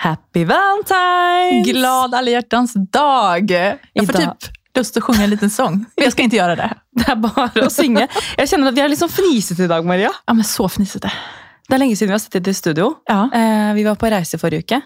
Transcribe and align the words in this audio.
Happy 0.00 0.44
Valentine's! 0.44 1.64
Glad 1.64 2.14
alla 2.14 2.30
hjärtans 2.30 2.72
dag! 2.92 3.50
Jag 3.92 4.06
får 4.06 4.20
Idag. 4.20 4.40
typ 4.40 4.50
lust 4.74 4.96
att 4.96 5.02
sjunga 5.02 5.22
en 5.24 5.30
liten 5.30 5.50
sång. 5.50 5.72
Men 5.96 6.04
jag 6.04 6.12
ska 6.12 6.22
inte 6.22 6.36
göra 6.36 6.56
det. 6.56 6.74
Det 6.90 7.10
er 7.10 7.16
bare 7.16 7.64
å 7.66 7.70
synge. 7.70 8.04
Jeg 8.38 8.50
kjenner 8.50 8.70
at 8.70 8.76
vi 8.76 8.84
er 8.84 8.92
litt 8.92 9.00
sånn 9.00 9.10
fnisete 9.10 9.66
i 9.66 9.70
dag, 9.70 9.86
Maria. 9.86 10.12
Ja, 10.26 10.34
men 10.34 10.46
så 10.46 10.68
fnisete. 10.70 11.10
Det 11.66 11.74
er 11.74 11.82
lenge 11.82 11.96
siden 11.98 12.12
vi 12.12 12.14
har 12.14 12.22
sittet 12.22 12.50
i 12.50 12.54
studio. 12.54 12.92
Ja. 13.10 13.24
Eh, 13.34 13.72
vi 13.74 13.84
var 13.86 13.98
på 13.98 14.10
reise 14.10 14.38
forrige 14.38 14.66
uke, 14.66 14.80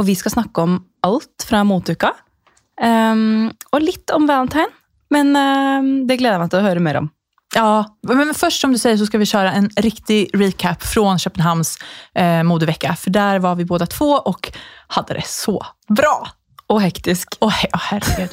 og 0.00 0.08
vi 0.08 0.16
skal 0.16 0.32
snakke 0.38 0.64
om 0.64 0.78
alt 1.04 1.44
fra 1.48 1.60
moteuka. 1.64 2.14
Um, 2.80 3.52
og 3.72 3.84
litt 3.84 4.12
om 4.12 4.24
valentine, 4.28 4.72
men 5.12 5.36
eh, 5.36 5.92
det 6.08 6.16
gleder 6.16 6.38
jeg 6.38 6.44
meg 6.46 6.54
til 6.54 6.62
å 6.62 6.66
høre 6.70 6.84
mer 6.88 7.02
om. 7.04 7.12
Ja, 7.56 7.96
men 8.02 8.34
först 8.34 8.60
som 8.60 8.72
du 8.72 8.78
säger 8.78 8.96
så 8.96 9.06
ska 9.06 9.18
vi 9.18 9.26
köra 9.26 9.52
en 9.52 9.68
riktig 9.76 10.30
recap 10.34 10.82
från 10.82 11.18
Köpenhamns 11.18 11.78
eh, 12.14 12.42
modevecka. 12.42 12.96
För 12.96 13.10
där 13.10 13.38
var 13.38 13.54
vi 13.54 13.64
båda 13.64 13.86
två 13.86 14.10
och 14.10 14.52
hade 14.86 15.14
det 15.14 15.26
så 15.26 15.66
bra. 15.88 16.28
Og 16.66 16.80
hektisk. 16.82 17.28
Åh 17.40 17.52
he- 17.52 17.70
åh, 17.74 17.80
herregud. 17.82 18.30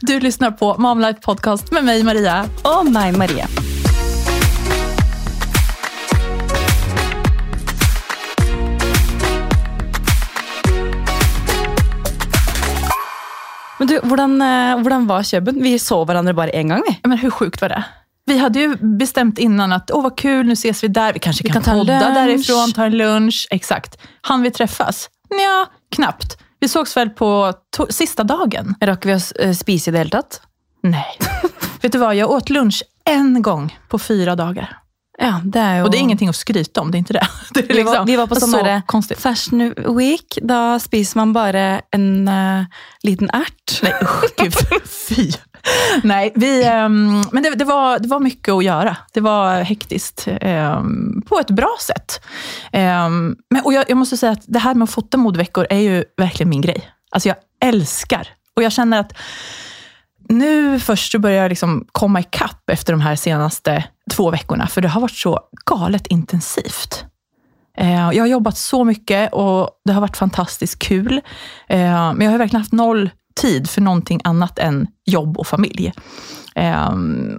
Du 0.00 0.20
lyssnar 0.20 0.50
på 0.50 0.74
Mom 0.78 1.00
Life 1.00 1.20
Podcast 1.20 1.72
med 1.72 1.84
mig 1.84 2.02
Maria. 2.04 2.44
Og 2.64 2.86
meg, 2.92 3.16
Marie. 3.18 3.46
Men 13.78 13.88
du, 13.90 13.98
hvordan, 14.08 14.40
eh, 14.42 14.78
hvordan 14.80 15.06
var 15.06 15.22
Køben? 15.22 15.58
Vi 15.62 15.74
så 15.78 15.98
hverandre 16.08 16.32
bare 16.34 16.50
én 16.56 16.68
gang, 16.72 16.82
vi. 16.86 16.94
Ja, 17.02 17.08
Men 17.08 17.18
hur 17.18 17.30
sjukt 17.30 17.60
var 17.60 17.68
det? 17.68 17.82
Vi 18.26 18.38
hade 18.38 18.58
ju 18.58 18.76
bestämt 18.76 19.38
innan 19.38 19.72
att 19.72 19.90
åh 19.90 20.02
vad 20.02 20.18
kul, 20.18 20.46
nu 20.46 20.52
ses 20.52 20.84
vi 20.84 20.88
där. 20.88 21.12
Vi 21.12 21.18
kanske 21.18 21.44
Vi 21.44 21.50
kan, 21.50 21.62
kan 21.62 21.78
podda 21.78 22.10
därifrån, 22.10 22.72
ta 22.72 22.84
en 22.84 22.96
lunch. 22.96 23.46
Exakt. 23.50 23.98
Han 24.20 24.42
vi 24.42 24.50
träffas? 24.50 25.10
Ja, 25.28 25.66
knappt. 25.96 26.38
Vi 26.60 26.68
sågs 26.68 26.96
väl 26.96 27.10
på 27.10 27.52
sista 27.90 28.24
dagen? 28.24 28.74
Rakk 28.80 29.06
vi 29.06 29.14
å 29.14 29.20
eh, 29.40 29.52
spise 29.52 29.90
i 29.90 29.92
det 29.92 29.98
hele 29.98 30.10
tatt? 30.10 30.40
Nej. 30.82 31.18
Vet 31.82 31.92
du 31.92 31.98
vad, 31.98 32.16
jag 32.16 32.30
åt 32.30 32.50
lunch 32.50 32.82
en 33.04 33.42
gång 33.42 33.78
på 33.88 33.98
fyra 33.98 34.36
dagar. 34.36 34.78
Ja, 35.18 35.40
det 35.44 35.60
er 35.60 35.78
jo 35.78 35.84
Och 35.84 35.90
det 35.90 35.96
är 35.96 36.00
ingenting 36.00 36.28
att 36.28 36.36
skryta 36.36 36.80
om, 36.80 36.90
det 36.90 36.96
är 36.96 36.98
inte 36.98 37.12
det. 37.12 37.28
det 37.54 37.70
är 37.70 37.74
vi, 37.74 37.82
var, 37.82 38.04
vi 38.04 38.16
var 38.16 38.26
på 38.26 38.34
sånn 38.34 38.50
så 38.50 38.62
derre 38.62 38.82
konstigt. 38.86 39.20
Fashion 39.20 39.74
Week. 39.96 40.38
Da 40.42 40.78
spiser 40.78 41.16
man 41.18 41.32
bare 41.32 41.80
en 41.90 42.28
eh, 42.28 42.64
liten 43.02 43.30
ert. 43.30 43.82
Nej 43.82 43.94
usch, 44.02 44.36
gud, 44.36 44.54
fy. 45.08 45.32
Nej, 46.02 46.32
vi, 46.34 46.64
ehm, 46.64 47.22
men 47.32 47.42
det, 47.42 47.54
det, 47.54 47.64
var, 47.64 47.98
det 47.98 48.08
var 48.08 48.20
mycket 48.20 48.54
att 48.54 48.64
göra. 48.64 48.96
Det 49.12 49.20
var 49.20 49.62
hektiskt 49.62 50.28
ehm, 50.40 51.22
på 51.26 51.38
ett 51.38 51.50
bra 51.50 51.76
sätt. 51.80 52.24
Ehm, 52.72 53.36
men, 53.50 53.62
och 53.64 53.72
jag, 53.72 53.84
jag 53.88 53.98
måste 53.98 54.16
säga 54.16 54.32
att 54.32 54.44
det 54.46 54.58
här 54.58 54.74
med 54.74 54.84
att 54.84 54.90
fota 54.90 55.18
modeveckor 55.18 55.66
är 55.70 55.78
ju 55.78 56.04
verkligen 56.16 56.50
min 56.50 56.60
grej. 56.60 56.90
Alltså 57.10 57.28
jag 57.28 57.36
älskar. 57.60 58.28
Och 58.56 58.62
jag 58.62 58.72
känner 58.72 59.00
att 59.00 59.12
nu 60.28 60.80
först 60.80 61.12
så 61.12 61.18
börjar 61.18 61.42
jag 61.42 61.48
liksom 61.48 61.86
komma 61.92 62.20
ikapp 62.20 62.70
efter 62.70 62.92
de 62.92 63.00
här 63.00 63.16
senaste 63.16 63.84
två 64.10 64.30
veckorna. 64.30 64.66
För 64.66 64.80
det 64.80 64.88
har 64.88 65.00
varit 65.00 65.16
så 65.16 65.40
galet 65.66 66.06
intensivt. 66.06 67.04
Jag 68.12 68.22
har 68.22 68.26
jobbat 68.26 68.56
så 68.58 68.84
mycket 68.84 69.32
och 69.32 69.70
det 69.84 69.92
har 69.92 70.00
varit 70.00 70.16
fantastiskt 70.16 70.78
kul. 70.78 71.20
Men 71.68 72.20
jag 72.20 72.30
har 72.30 72.38
verkligen 72.38 72.60
haft 72.60 72.72
noll 72.72 73.10
tid 73.36 73.70
för 73.70 73.80
någonting 73.80 74.20
annat 74.24 74.58
än 74.58 74.86
jobb 75.04 75.38
och 75.38 75.46
familj. 75.46 75.92
Eh, 76.54 76.90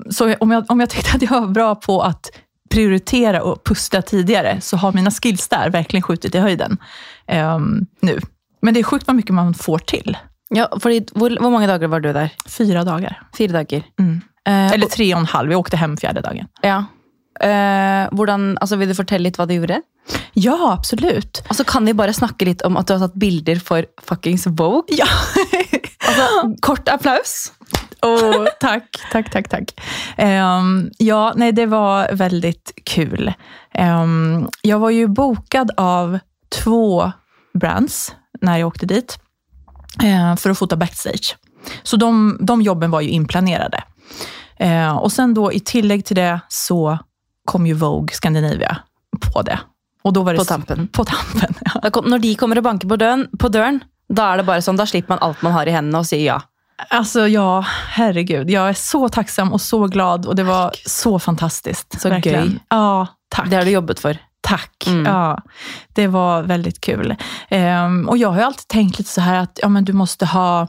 Så 0.09 0.33
om 0.39 0.51
jag, 0.51 0.71
om 0.71 0.79
jag 0.79 0.89
tyckte 0.89 1.15
att 1.15 1.21
jag 1.21 1.41
var 1.41 1.47
bra 1.47 1.75
på 1.75 2.01
att 2.01 2.29
prioritera 2.69 3.41
och 3.43 3.63
pusta 3.63 4.01
tidigare, 4.01 4.61
så 4.61 4.77
har 4.77 4.91
mina 4.93 5.11
skills 5.11 5.47
där 5.47 5.69
verkligen 5.69 6.01
skjutit 6.01 6.35
i 6.35 6.39
höjden 6.39 6.77
eh, 7.27 7.59
nu. 8.01 8.19
Men 8.61 8.73
det 8.73 8.79
är 8.79 8.83
sjukt 8.83 9.07
vad 9.07 9.15
mycket 9.15 9.33
man 9.35 9.53
får 9.53 9.79
till. 9.79 10.17
Ja, 10.49 10.67
hvor, 10.71 11.39
hvor 11.39 11.49
mange 11.51 11.67
dager 11.67 11.87
var 11.87 11.99
du 11.99 12.13
der? 12.13 12.29
Fyra 12.47 12.83
dagar. 12.83 13.21
Fire 13.37 13.51
dager. 13.53 13.83
Mm. 13.99 14.21
Eh, 14.47 14.71
Eller 14.73 14.85
tre 14.87 15.13
och 15.13 15.19
en 15.19 15.25
halv. 15.25 15.51
Jag 15.51 15.59
åkte 15.59 15.77
hem 15.77 15.97
fjärde 15.97 16.21
dagen. 16.21 16.47
Ja. 16.61 16.85
Eh, 17.47 18.07
hvordan, 18.11 18.57
altså 18.61 18.75
Vil 18.75 18.89
du 18.89 18.95
fortelle 18.95 19.23
litt 19.27 19.37
hva 19.37 19.45
du 19.45 19.53
gjorde? 19.53 19.81
Ja, 20.33 20.55
absolut. 20.73 21.41
Og 21.49 21.55
så 21.55 21.63
kan 21.67 21.85
vi 21.85 21.93
bare 21.93 22.13
snakke 22.13 22.45
litt 22.47 22.61
om 22.65 22.77
at 22.79 22.87
du 22.87 22.93
har 22.95 23.03
tatt 23.07 23.17
bilder 23.19 23.59
for 23.59 23.85
fuckings 24.07 24.47
Vogue. 24.47 24.95
Ja. 24.97 25.07
Altså, 26.17 26.55
Kort 26.61 26.89
applaus. 26.89 27.53
Oh, 28.01 28.47
tack, 28.59 28.83
tack, 29.11 29.31
tack, 29.31 29.49
tack. 29.49 29.81
Ehm, 30.17 30.89
ja, 30.97 31.33
nej, 31.35 31.51
det 31.51 31.65
var 31.65 32.09
väldigt 32.11 32.71
kul. 32.83 33.33
Ehm, 33.73 34.47
jag 34.61 34.79
var 34.79 34.89
ju 34.89 35.07
bokad 35.07 35.71
av 35.77 36.19
två 36.63 37.11
brands 37.53 38.15
när 38.41 38.57
jag 38.57 38.67
åkte 38.67 38.85
dit 38.85 39.19
eh, 40.03 40.35
för 40.35 40.49
att 40.49 40.57
fota 40.57 40.75
backstage. 40.75 41.37
Så 41.83 41.97
de, 41.97 42.37
de 42.41 42.61
jobben 42.61 42.91
var 42.91 43.01
ju 43.01 43.09
inplanerade. 43.09 43.83
Eh, 44.57 44.97
och 44.97 45.11
sen 45.11 45.33
då 45.33 45.53
i 45.53 45.59
tillägg 45.59 46.05
till 46.05 46.15
det 46.15 46.39
så 46.47 46.97
kom 47.45 47.67
ju 47.67 47.73
Vogue 47.73 48.15
Scandinavia 48.15 48.77
på 49.33 49.41
det. 49.41 49.59
Och 50.03 50.13
då 50.13 50.23
var 50.23 50.33
det 50.33 50.39
På 50.39 50.45
tampen. 50.45 50.87
På 50.87 51.05
tampen, 51.05 51.53
ja. 51.93 52.01
Når 52.05 52.19
de 52.19 52.35
kommer 52.35 52.57
og 52.57 52.63
banker 52.63 52.87
på 52.87 52.95
døren, 52.95 53.27
på 53.39 53.49
døren, 53.49 53.81
da 54.09 54.33
er 54.33 54.37
det 54.37 54.47
bare 54.47 54.61
sånn, 54.61 54.77
da 54.79 54.85
slipper 54.85 55.15
man 55.15 55.23
alt 55.29 55.41
man 55.41 55.53
har 55.53 55.67
i 55.67 55.73
hendene 55.75 55.99
og 55.99 56.05
sier 56.09 56.25
ja. 56.25 56.39
Alltså 56.89 57.27
ja, 57.27 57.65
herregud. 57.89 58.49
Jag 58.49 58.69
är 58.69 58.73
så 58.73 59.09
tacksam 59.09 59.53
och 59.53 59.61
så 59.61 59.87
glad 59.87 60.25
och 60.25 60.35
det 60.35 60.43
var 60.43 60.71
så 60.85 61.19
fantastiskt. 61.19 62.01
Så 62.01 62.09
verkligen. 62.09 62.43
göj. 62.45 62.59
Ja, 62.69 63.07
tack. 63.29 63.49
Det 63.49 63.55
har 63.55 63.65
du 63.65 63.71
jobbet 63.71 63.99
for. 63.99 64.17
Tack. 64.41 64.87
Mm. 64.87 65.05
Ja, 65.05 65.41
det 65.93 66.07
var 66.07 66.41
väldigt 66.43 66.81
kul. 66.81 67.15
Ehm, 67.49 68.09
och 68.09 68.17
jag 68.17 68.29
har 68.29 68.41
alltid 68.41 68.67
tänkt 68.67 68.97
lite 68.99 69.11
så 69.11 69.21
här 69.21 69.39
att 69.39 69.59
ja, 69.61 69.69
men 69.69 69.85
du 69.85 69.93
måste 69.93 70.25
ha 70.25 70.67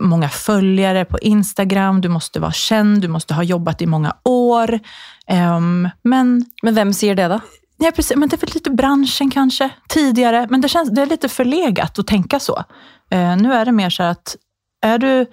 många 0.00 0.28
följare 0.28 1.04
på 1.04 1.18
Instagram, 1.18 2.00
du 2.00 2.08
måste 2.08 2.40
vara 2.40 2.52
känd, 2.52 3.02
du 3.02 3.08
måste 3.08 3.34
ha 3.34 3.42
jobbat 3.42 3.82
i 3.82 3.86
många 3.86 4.16
år. 4.24 4.78
Ehm, 5.26 5.88
men 6.02 6.44
Men 6.62 6.74
hvem 6.74 6.92
sier 6.92 7.14
det, 7.14 7.28
da? 7.28 7.40
Ja, 7.82 7.90
precis. 7.90 8.16
Men 8.16 8.28
det 8.28 8.36
är 8.36 8.46
väl 8.46 8.54
lite 8.54 8.70
branschen 8.70 9.30
kanske, 9.30 9.70
tidigare. 9.88 10.46
Men 10.50 10.60
det, 10.60 10.68
känns, 10.68 10.90
det 10.90 11.02
är 11.02 11.06
lite 11.06 11.28
förlegat 11.28 11.98
att 11.98 12.06
tänka 12.06 12.40
så. 12.40 12.64
Eh, 13.10 13.36
nu 13.36 13.52
är 13.52 13.64
det 13.64 13.72
mer 13.72 13.90
så 13.90 14.02
att, 14.02 14.36
är 14.82 14.98
du, 14.98 15.26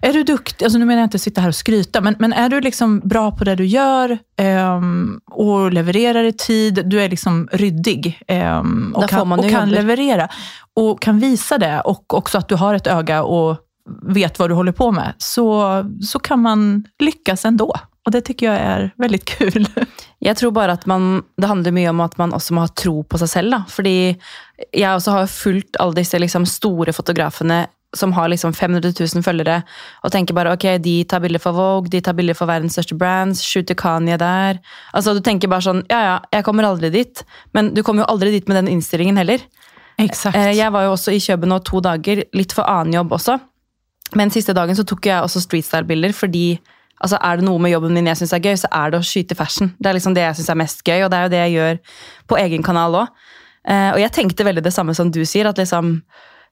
är 0.00 0.12
du 0.12 0.22
duktig, 0.22 0.64
alltså 0.64 0.78
nu 0.78 0.84
menar 0.84 1.00
jag 1.00 1.06
inte 1.06 1.16
att 1.16 1.22
sitta 1.22 1.40
här 1.40 1.48
och 1.48 1.54
skryta, 1.54 2.00
men, 2.00 2.16
men 2.18 2.32
är 2.32 2.48
du 2.48 2.60
liksom 2.60 3.00
bra 3.00 3.30
på 3.30 3.44
det 3.44 3.54
du 3.54 3.66
gör 3.66 4.18
ehm, 4.36 5.20
och 5.30 5.72
levererar 5.72 6.24
i 6.24 6.32
tid, 6.32 6.82
du 6.86 7.00
är 7.00 7.08
liksom 7.08 7.48
ryddig 7.52 8.22
Där 8.28 8.96
och 8.96 9.08
kan, 9.08 9.32
och 9.32 9.50
kan 9.50 9.70
leverera 9.70 10.28
och 10.74 11.02
kan 11.02 11.18
visa 11.18 11.58
det 11.58 11.80
och 11.80 12.14
också 12.14 12.38
att 12.38 12.48
du 12.48 12.54
har 12.54 12.74
ett 12.74 12.86
öga 12.86 13.22
och 13.22 13.56
vet 14.02 14.38
vad 14.38 14.50
du 14.50 14.54
håller 14.54 14.72
på 14.72 14.92
med, 14.92 15.14
så, 15.18 15.84
så 16.02 16.18
kan 16.18 16.40
man 16.40 16.84
lyckas 16.98 17.44
ändå. 17.44 17.76
Och 18.04 18.10
det 18.12 18.20
tycker 18.20 18.46
jag 18.46 18.56
är 18.56 18.90
väldigt 18.98 19.24
kul. 19.24 19.68
Jeg 20.24 20.36
tror 20.36 20.50
bare 20.50 20.72
at 20.72 20.86
man, 20.86 21.22
Det 21.36 21.46
handler 21.46 21.72
mye 21.72 21.88
om 21.90 22.00
at 22.00 22.18
man 22.18 22.32
også 22.32 22.54
må 22.54 22.60
ha 22.64 22.68
tro 22.68 23.02
på 23.02 23.18
selv. 23.18 23.50
da. 23.50 23.62
Fordi 23.68 24.16
jeg 24.72 24.88
også 24.94 25.10
har 25.10 25.26
fulgt 25.26 25.76
alle 25.80 25.94
disse 25.94 26.18
liksom 26.18 26.46
store 26.46 26.92
fotografene 26.92 27.66
som 27.94 28.12
har 28.12 28.28
liksom 28.28 28.52
500 28.54 28.92
000 29.14 29.22
følgere, 29.22 29.62
og 30.02 30.10
tenker 30.12 30.34
bare 30.34 30.52
ok, 30.52 30.64
de 30.82 31.04
tar 31.04 31.20
bilder 31.20 31.38
for 31.38 31.52
Vogue, 31.52 31.88
de 31.88 32.00
tar 32.00 32.12
bilder 32.12 32.34
for 32.34 32.46
verdens 32.46 32.72
største 32.74 32.96
brands, 32.98 33.42
shooter 33.42 33.74
Kanye 33.74 34.16
der. 34.18 34.58
Altså 34.94 35.14
Du 35.14 35.20
tenker 35.20 35.48
bare 35.48 35.62
sånn 35.62 35.84
ja 35.90 36.00
ja, 36.02 36.16
jeg 36.32 36.44
kommer 36.44 36.64
aldri 36.64 36.90
dit, 36.90 37.22
men 37.54 37.72
du 37.74 37.82
kommer 37.82 38.02
jo 38.02 38.10
aldri 38.14 38.30
dit 38.34 38.48
med 38.48 38.56
den 38.56 38.68
innstillingen 38.74 39.16
heller. 39.16 39.38
Exakt. 39.98 40.36
Eh, 40.36 40.56
Jeg 40.56 40.72
var 40.72 40.84
jo 40.84 40.92
også 40.96 41.12
i 41.14 41.20
Køben 41.20 41.48
nå 41.48 41.58
to 41.62 41.80
dager, 41.80 42.24
litt 42.34 42.52
for 42.52 42.64
annen 42.66 42.94
jobb 42.94 43.12
også. 43.12 43.38
Men 44.14 44.30
siste 44.30 44.54
dagen 44.54 44.74
så 44.74 44.84
tok 44.84 45.06
jeg 45.06 45.22
også 45.22 45.40
streetstyle-bilder, 45.46 46.12
fordi 46.12 46.58
altså 47.04 47.18
er 47.20 47.38
det 47.40 47.44
noe 47.46 47.60
med 47.60 47.74
jobben 47.74 47.94
min 47.94 48.08
jeg 48.08 48.22
syns 48.22 48.32
er 48.32 48.42
gøy, 48.44 48.56
så 48.60 48.70
er 48.72 48.92
det 48.94 49.00
å 49.00 49.06
skyte 49.06 49.36
fashion. 49.38 49.72
Det 49.78 49.90
er 49.90 49.96
liksom 49.98 50.14
det 50.16 50.24
jeg 50.24 50.38
syns 50.40 50.50
er 50.54 50.60
mest 50.62 50.84
gøy, 50.86 51.02
og 51.04 51.10
det 51.12 51.18
er 51.18 51.26
jo 51.26 51.32
det 51.34 51.42
jeg 51.42 51.54
gjør 51.58 51.80
på 52.32 52.38
egen 52.40 52.64
kanal 52.66 52.96
òg. 53.04 53.24
Eh, 53.68 53.90
Og 53.94 54.00
jeg 54.00 54.12
tenkte 54.12 54.44
veldig 54.48 54.64
det 54.64 54.72
samme 54.74 54.94
som 54.96 55.10
du 55.12 55.20
sier, 55.24 55.48
at 55.48 55.60
liksom 55.60 55.98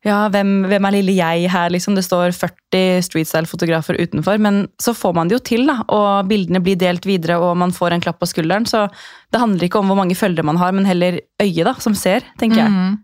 ja, 0.02 0.26
hvem, 0.34 0.64
hvem 0.66 0.86
er 0.88 0.94
lille 0.96 1.14
jeg 1.14 1.50
her, 1.52 1.70
liksom? 1.70 1.94
Det 1.94 2.02
står 2.02 2.32
40 2.34 3.04
streetstyle-fotografer 3.06 4.00
utenfor. 4.02 4.40
Men 4.42 4.64
så 4.82 4.94
får 4.98 5.14
man 5.14 5.30
det 5.30 5.36
jo 5.36 5.42
til, 5.46 5.68
da. 5.70 5.78
Og 5.94 6.26
bildene 6.30 6.62
blir 6.64 6.80
delt 6.80 7.06
videre, 7.06 7.38
og 7.38 7.54
man 7.60 7.74
får 7.76 7.94
en 7.94 8.02
klapp 8.02 8.18
på 8.18 8.26
skulderen. 8.26 8.66
Så 8.66 8.88
det 9.32 9.40
handler 9.40 9.68
ikke 9.68 9.78
om 9.78 9.92
hvor 9.92 10.00
mange 10.00 10.18
følgere 10.18 10.46
man 10.48 10.58
har, 10.58 10.74
men 10.74 10.88
heller 10.88 11.20
øyet 11.42 11.68
da, 11.68 11.76
som 11.78 11.94
ser, 11.94 12.26
tenker 12.40 12.64
jeg. 12.64 12.74
Mm. 12.74 12.98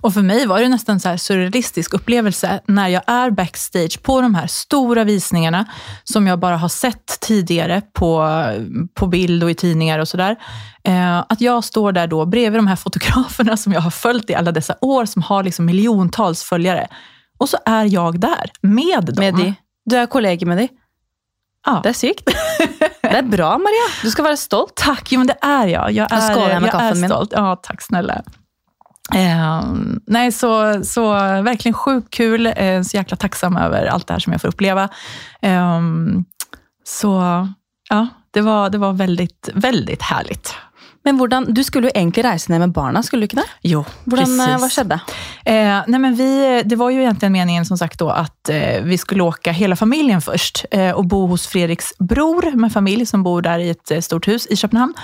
Och 0.00 0.14
för 0.14 0.22
mig 0.22 0.46
var 0.46 0.60
det 0.60 0.68
nästan 0.68 1.00
så 1.00 1.08
här 1.08 1.16
surrealistisk 1.16 1.94
upplevelse 1.94 2.60
när 2.66 2.88
jag 2.88 3.02
är 3.06 3.30
backstage 3.30 4.02
på 4.02 4.20
de 4.20 4.34
här 4.34 4.46
stora 4.46 5.04
visningarna 5.04 5.64
som 6.04 6.26
jag 6.26 6.38
bara 6.38 6.56
har 6.56 6.68
sett 6.68 7.20
tidigare 7.20 7.82
på, 7.92 8.28
på 8.94 9.06
bild 9.06 9.44
och 9.44 9.50
i 9.50 9.54
tidningar 9.54 9.98
och 9.98 10.08
sådär. 10.08 10.36
Eh, 10.84 11.18
att 11.18 11.40
jag 11.40 11.64
står 11.64 11.92
där 11.92 12.06
då 12.06 12.26
bredvid 12.26 12.58
de 12.58 12.66
här 12.66 12.76
fotograferna 12.76 13.56
som 13.56 13.72
jag 13.72 13.80
har 13.80 13.90
följt 13.90 14.30
i 14.30 14.34
alla 14.34 14.52
dessa 14.52 14.76
år 14.80 15.04
som 15.04 15.22
har 15.22 15.42
liksom 15.42 15.64
miljontals 15.64 16.43
följare. 16.44 16.86
Och 17.38 17.48
så 17.48 17.58
är 17.66 17.84
jag 17.84 18.20
där 18.20 18.50
med 18.62 19.04
dem. 19.04 19.14
Med 19.18 19.34
de. 19.34 19.54
Du 19.84 19.96
er 19.96 20.06
kollega 20.06 20.46
med 20.46 20.58
de. 20.58 20.68
Ja. 21.66 21.80
Det 21.82 21.88
er 21.88 21.92
sykt. 21.92 22.30
Det 23.02 23.16
er 23.18 23.22
bra, 23.22 23.58
Maria. 23.58 23.86
Du 24.02 24.10
skal 24.10 24.24
være 24.24 24.36
stolt. 24.36 24.72
Tack, 24.76 25.12
jo 25.12 25.18
men 25.20 25.26
det 25.26 25.36
är 25.42 25.66
jag. 25.66 25.92
Jag 25.92 26.08
Jag 26.10 26.18
är, 26.18 26.34
skålar 26.34 26.60
med 26.60 26.70
jag 26.72 26.82
är 26.82 26.94
min. 26.94 27.08
stolt. 27.10 27.32
Ja, 27.32 27.56
tack 27.62 27.82
snälla. 27.82 28.22
Eh, 29.14 29.62
nej, 30.06 30.32
så, 30.32 30.84
så 30.84 31.12
verkligen 31.42 31.74
sjukt 31.74 32.10
kul. 32.14 32.46
Eh, 32.56 32.82
så 32.82 32.96
jäkla 32.96 33.16
tacksam 33.16 33.56
över 33.56 33.86
allt 33.86 34.06
det 34.06 34.12
här 34.14 34.20
som 34.20 34.32
jag 34.32 34.40
får 34.40 34.48
uppleva. 34.48 34.88
Eh, 35.42 35.80
så 36.84 37.12
ja, 37.90 38.08
det 38.30 38.40
var, 38.40 38.70
det 38.70 38.78
var 38.78 38.92
väldigt, 38.92 39.48
väldigt 39.54 40.02
härligt. 40.02 40.54
Men 41.04 41.18
hvordan, 41.20 41.46
du 41.54 41.60
skulle 41.64 41.90
jo 41.90 41.94
egentlig 41.94 42.24
reise 42.24 42.52
ned 42.52 42.62
med 42.62 42.72
barna, 42.72 43.02
skulle 43.04 43.24
du 43.24 43.28
ikke 43.28 43.40
det? 43.42 43.46
Jo, 43.62 43.82
Hvordan, 44.04 44.30
eh, 44.40 44.46
precis. 44.46 44.62
Hva 44.62 44.70
skjedde? 44.72 44.98
Eh, 45.44 45.82
nej 45.86 46.00
men 46.00 46.14
vi, 46.16 46.62
det 46.64 46.78
var 46.80 46.90
ju 46.90 47.02
egentligen 47.02 47.32
meningen 47.32 47.64
som 47.64 47.78
sagt 47.78 47.98
då 47.98 48.10
att 48.10 48.48
eh, 48.48 48.82
vi 48.82 48.98
skulle 48.98 49.22
åka 49.22 49.52
hela 49.52 49.76
familjen 49.76 50.20
först 50.20 50.64
eh, 50.70 50.90
och 50.90 51.04
bo 51.06 51.26
hos 51.26 51.46
Fredriks 51.46 51.92
bror 51.98 52.56
med 52.56 52.72
familj 52.72 53.06
som 53.06 53.22
bor 53.22 53.42
där 53.42 53.58
i 53.58 53.70
ett 53.70 53.90
eh, 53.90 54.00
stort 54.00 54.28
hus 54.28 54.46
i 54.46 54.56
Köpenhamn. 54.56 54.94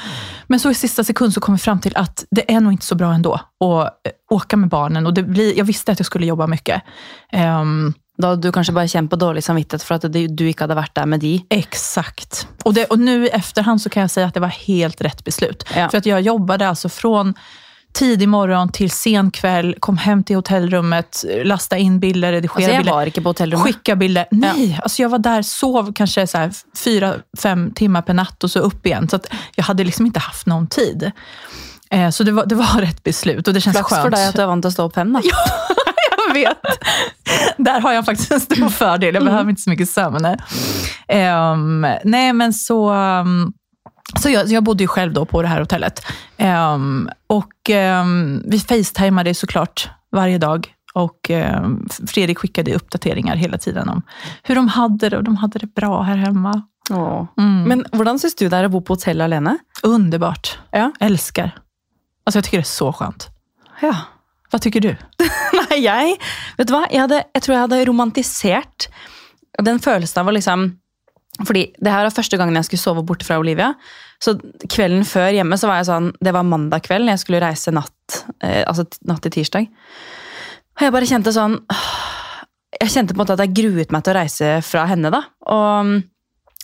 Men 0.47 0.61
så 0.61 0.71
i 0.71 0.75
sista 0.75 1.05
sekund 1.05 1.35
så 1.35 1.41
kom 1.41 1.55
vi 1.55 1.59
fram 1.61 1.81
till 1.81 1.97
att 1.97 2.25
det 2.31 2.53
är 2.53 2.61
nog 2.61 2.73
inte 2.73 2.87
så 2.87 2.95
bra 2.95 3.13
ändå 3.13 3.35
att 3.35 4.07
eh, 4.07 4.13
åka 4.31 4.57
med 4.57 4.69
barnen. 4.69 5.07
Och 5.07 5.15
det 5.15 5.23
blir, 5.23 5.59
jag 5.59 5.65
visste 5.65 5.93
att 5.93 5.99
jag 5.99 6.07
skulle 6.07 6.27
jobba 6.27 6.47
mycket. 6.47 6.83
Ehm, 7.33 7.95
Da 8.21 8.29
hadde 8.35 8.49
du 8.49 8.53
kanskje 8.53 8.73
bare 8.77 8.89
kjent 8.89 9.11
på 9.11 9.17
dårlig 9.17 9.45
samvittighet 9.45 9.83
for 9.83 9.95
at 9.95 10.07
du 10.13 10.45
ikke 10.49 10.67
hadde 10.67 10.77
vært 10.77 10.95
der 10.95 11.07
med 11.07 11.21
de. 11.21 11.41
Exakt. 11.51 12.47
Och, 12.65 12.75
det, 12.75 12.85
och 12.85 12.99
nu 12.99 13.27
i 13.27 13.29
efterhand 13.29 13.83
så 13.83 13.89
kan 13.91 14.01
jag 14.01 14.11
säga 14.11 14.27
att 14.27 14.35
det 14.35 14.41
var 14.41 14.49
helt 14.49 15.01
rätt 15.01 15.25
beslut. 15.25 15.65
Ja. 15.77 15.89
För 15.91 15.99
att 15.99 16.07
jag 16.07 16.21
jobbade 16.21 16.69
alltså 16.69 16.89
från 16.89 17.35
tidig 17.93 18.29
morgon 18.29 18.69
till 18.73 18.91
sen 18.91 19.31
kväll, 19.31 19.75
kom 19.81 19.97
hem 19.99 20.25
till 20.25 20.37
hotellrummet, 20.37 21.25
lasta 21.45 21.79
in 21.79 22.01
bilder, 22.01 22.33
redigera 22.33 22.55
Altså, 22.57 22.71
jeg 22.71 22.79
bilder. 22.79 22.93
var 22.93 23.07
ikke 23.07 23.21
på 23.23 23.29
hotellrommet. 23.29 23.67
Skicka 23.75 23.97
bilder. 23.97 24.27
Nej, 24.31 24.79
alltså 24.83 25.03
jag 25.03 25.09
var 25.09 25.19
där, 25.19 25.43
sov 25.43 25.93
kanske 25.93 26.27
så 26.27 26.39
här 26.39 26.51
fyra, 26.85 27.15
fem 27.39 27.73
timmar 27.75 28.03
per 28.03 28.15
natt 28.15 28.45
och 28.45 28.51
så 28.51 28.59
upp 28.59 28.87
igen. 28.87 29.09
Så 29.09 29.17
att 29.17 29.27
jag 29.57 29.65
hade 29.65 29.85
liksom 29.85 30.07
inte 30.07 30.21
haft 30.21 30.47
någon 30.47 30.67
tid. 30.67 31.11
Eh, 31.91 32.11
så 32.11 32.25
det 32.25 32.33
var, 32.33 32.47
det 32.47 32.55
var 32.55 32.81
rätt 32.81 33.03
beslut 33.05 33.49
och 33.49 33.55
det 33.55 33.61
känns 33.61 33.77
Flaks 33.77 33.91
skönt. 33.91 34.03
for 34.03 34.11
deg 34.11 34.29
at 34.29 34.35
du 34.37 34.43
er 34.43 34.47
vant 34.47 34.65
å 34.65 34.71
stå 34.71 34.85
opp 34.87 34.95
fem, 34.95 35.13
da. 35.13 35.21
Jag 36.31 36.35
vet. 36.49 36.63
Där 37.57 37.81
har 37.81 37.93
jag 37.93 38.05
faktiskt 38.05 38.33
en 38.33 38.41
stor 38.41 38.69
fördel. 38.69 39.15
Jag 39.15 39.25
behöver 39.25 39.51
inte 39.51 39.63
så 39.63 39.71
mycket 39.71 39.89
sömn. 39.91 40.37
Ehm, 41.09 41.87
nej, 42.05 42.33
men 42.33 42.53
så... 42.53 42.93
um, 42.93 43.53
så 44.21 44.31
jag, 44.31 44.49
jag 44.49 44.65
bodde 44.65 44.85
ju 44.85 44.89
själv 44.89 45.13
då 45.13 45.25
på 45.25 45.43
det 45.43 45.49
här 45.49 45.61
hotellet. 45.61 46.07
Ehm, 46.37 47.11
och 47.27 47.71
um, 48.03 48.43
vi 48.47 48.61
facetimade 48.61 49.35
såklart 49.35 49.89
varje 50.13 50.39
dag. 50.39 50.75
Och 50.95 51.31
um, 51.31 51.89
Fredrik 52.07 52.39
skickade 52.39 52.75
uppdateringar 52.75 53.37
hela 53.37 53.59
tiden 53.59 53.89
om 53.89 54.03
hur 54.43 54.55
de 54.55 54.69
hade 54.69 55.09
det. 55.09 55.17
Och 55.17 55.25
de 55.25 55.37
hade 55.37 55.59
det 55.59 55.75
bra 55.75 56.03
här 56.03 56.17
hemma. 56.17 56.63
Mm. 57.39 57.63
Men 57.63 57.85
hvordan 57.93 58.19
syns 58.19 58.35
du 58.35 58.47
er 58.47 58.67
å 58.67 58.69
bo 58.69 58.81
på 58.81 58.95
hotell 58.95 59.21
alene? 59.21 59.59
Underbart. 59.83 60.59
Ja. 60.71 60.93
Älskar. 61.01 61.59
Alltså 62.25 62.39
jag 62.39 62.45
tycker 62.45 62.59
det 62.59 62.63
är 62.63 62.75
så 62.77 62.93
skönt. 62.93 63.29
Ja. 63.81 63.97
Vad 64.51 64.63
tycker 64.63 64.81
du? 64.81 64.97
Nej, 65.71 65.81
jag? 65.81 66.17
Vet 66.57 66.69
du 66.69 66.73
vad? 66.73 66.87
Jag, 66.91 67.01
hade, 67.01 67.25
jag 67.33 67.43
tror 67.43 67.55
jag 67.55 67.61
hade 67.61 67.85
romantiserat 67.85 68.89
den 69.59 69.79
känslan 69.79 70.27
var, 70.27 70.33
liksom 70.33 70.77
Fordi 71.47 71.75
det 71.79 71.91
här 71.91 72.03
var 72.03 72.11
första 72.11 72.37
gången 72.37 72.55
jag 72.55 72.65
skulle 72.65 72.79
sova 72.79 73.03
borte 73.03 73.25
från 73.25 73.37
Olivia. 73.37 73.75
Så 74.19 74.41
kvällen 74.69 75.05
før 75.05 75.31
hjemme 75.33 75.59
så 75.59 75.67
var 75.67 75.77
jag 75.77 75.87
sånn 75.87 76.13
Det 76.21 76.33
var 76.33 76.43
mandag 76.43 76.83
kveld, 76.85 77.09
jag 77.09 77.21
skulle 77.21 77.41
resa, 77.41 77.71
natt, 77.71 78.25
eh, 78.43 78.65
altså 78.67 78.85
natt 79.09 79.23
til 79.23 79.33
tirsdag. 79.33 79.69
Og 80.77 80.83
jeg 80.85 80.93
bare 80.93 81.09
kjente 81.09 81.33
sånn 81.33 81.57
åh, 81.57 81.87
Jeg 82.81 82.91
kjente 82.93 83.15
på 83.15 83.21
en 83.21 83.23
måte 83.25 83.39
at 83.39 83.45
jeg 83.47 83.57
gruet 83.57 83.91
meg 83.93 84.05
til 84.05 84.13
å 84.13 84.19
reise 84.21 84.51
fra 84.63 84.85
henne, 84.87 85.11
da. 85.11 85.23
Og, 85.53 85.97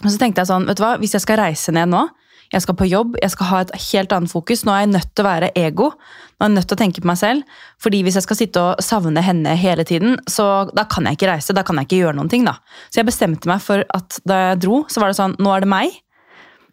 og 0.05 0.11
så 0.11 0.19
tänkte 0.21 0.45
jag, 0.45 0.49
sånn, 0.49 0.67
vet 0.69 0.79
du 0.79 0.85
hva, 0.85 0.93
hvis 1.01 1.17
jeg 1.17 1.25
skal 1.25 1.41
reise 1.41 1.73
ned 1.75 1.91
nu, 1.91 2.05
jeg 2.53 2.63
skal 2.63 2.77
på 2.79 2.87
jobb, 2.89 3.17
jeg 3.23 3.33
skal 3.33 3.49
ha 3.51 3.61
et 3.65 3.73
helt 3.89 4.13
annet 4.15 4.31
fokus. 4.31 4.65
Nå 4.67 4.75
er 4.75 4.85
jeg 4.85 4.93
nødt 4.93 5.13
til 5.13 5.25
å 5.25 5.29
være 5.29 5.51
ego. 5.59 5.91
Nå 6.37 6.45
er 6.45 6.51
jeg 6.51 6.57
nødt 6.57 6.69
til 6.71 6.77
å 6.77 6.81
tenke 6.81 7.03
på 7.03 7.11
meg 7.11 7.21
selv. 7.21 7.61
Fordi 7.83 8.03
hvis 8.07 8.19
jeg 8.19 8.27
skal 8.27 8.39
sitte 8.39 8.63
og 8.63 8.83
savne 8.85 9.23
henne 9.25 9.55
hele 9.59 9.87
tiden, 9.89 10.19
så 10.31 10.67
da 10.77 10.87
kan 10.91 11.09
jeg 11.09 11.19
ikke 11.19 11.31
reise. 11.33 11.57
Da 11.57 11.65
kan 11.67 11.81
jeg 11.81 11.89
ikke 11.89 12.03
gjøre 12.05 12.19
noen 12.21 12.33
ting, 12.33 12.47
da. 12.47 12.59
Så 12.91 13.01
jeg 13.01 13.09
bestemte 13.11 13.51
meg 13.51 13.63
for 13.65 13.83
at 13.83 14.19
da 14.29 14.43
jeg 14.51 14.61
dro, 14.67 14.83
så 14.93 15.03
var 15.03 15.11
det 15.11 15.19
sånn, 15.19 15.39
nå 15.43 15.55
er 15.55 15.67
det 15.67 15.71
meg. 15.73 15.97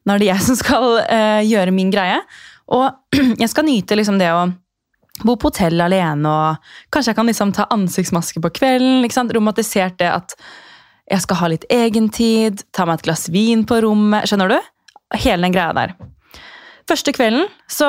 Nå 0.03 0.15
er 0.15 0.23
det 0.23 0.29
jeg 0.29 0.45
som 0.49 0.59
skal 0.59 0.99
eh, 1.05 1.41
gjøre 1.49 1.75
min 1.75 1.93
greie. 1.93 2.19
Og 2.73 2.89
jeg 3.41 3.49
skal 3.51 3.67
nyte 3.67 3.97
liksom 3.97 4.19
det 4.21 4.29
å 4.33 4.45
bo 5.23 5.37
på 5.37 5.51
hotell 5.51 5.77
alene, 5.85 6.25
og 6.25 6.93
kanskje 6.93 7.11
jeg 7.11 7.17
kan 7.19 7.27
liksom 7.29 7.51
ta 7.53 7.67
ansiktsmaske 7.73 8.41
på 8.43 8.53
kvelden. 8.57 9.03
ikke 9.05 9.17
sant? 9.19 9.33
Romantisert 9.35 9.99
det 10.01 10.09
at 10.09 10.33
jeg 11.11 11.21
skal 11.25 11.39
ha 11.41 11.49
litt 11.51 11.65
egentid, 11.71 12.63
ta 12.73 12.87
meg 12.87 13.01
et 13.01 13.09
glass 13.09 13.27
vin 13.31 13.65
på 13.67 13.81
rommet. 13.83 14.25
Skjønner 14.29 14.55
du? 14.55 14.72
Hele 15.13 15.45
den 15.45 15.55
greia 15.55 15.73
der. 15.77 15.95
Første 16.89 17.13
kvelden, 17.15 17.45
så 17.71 17.87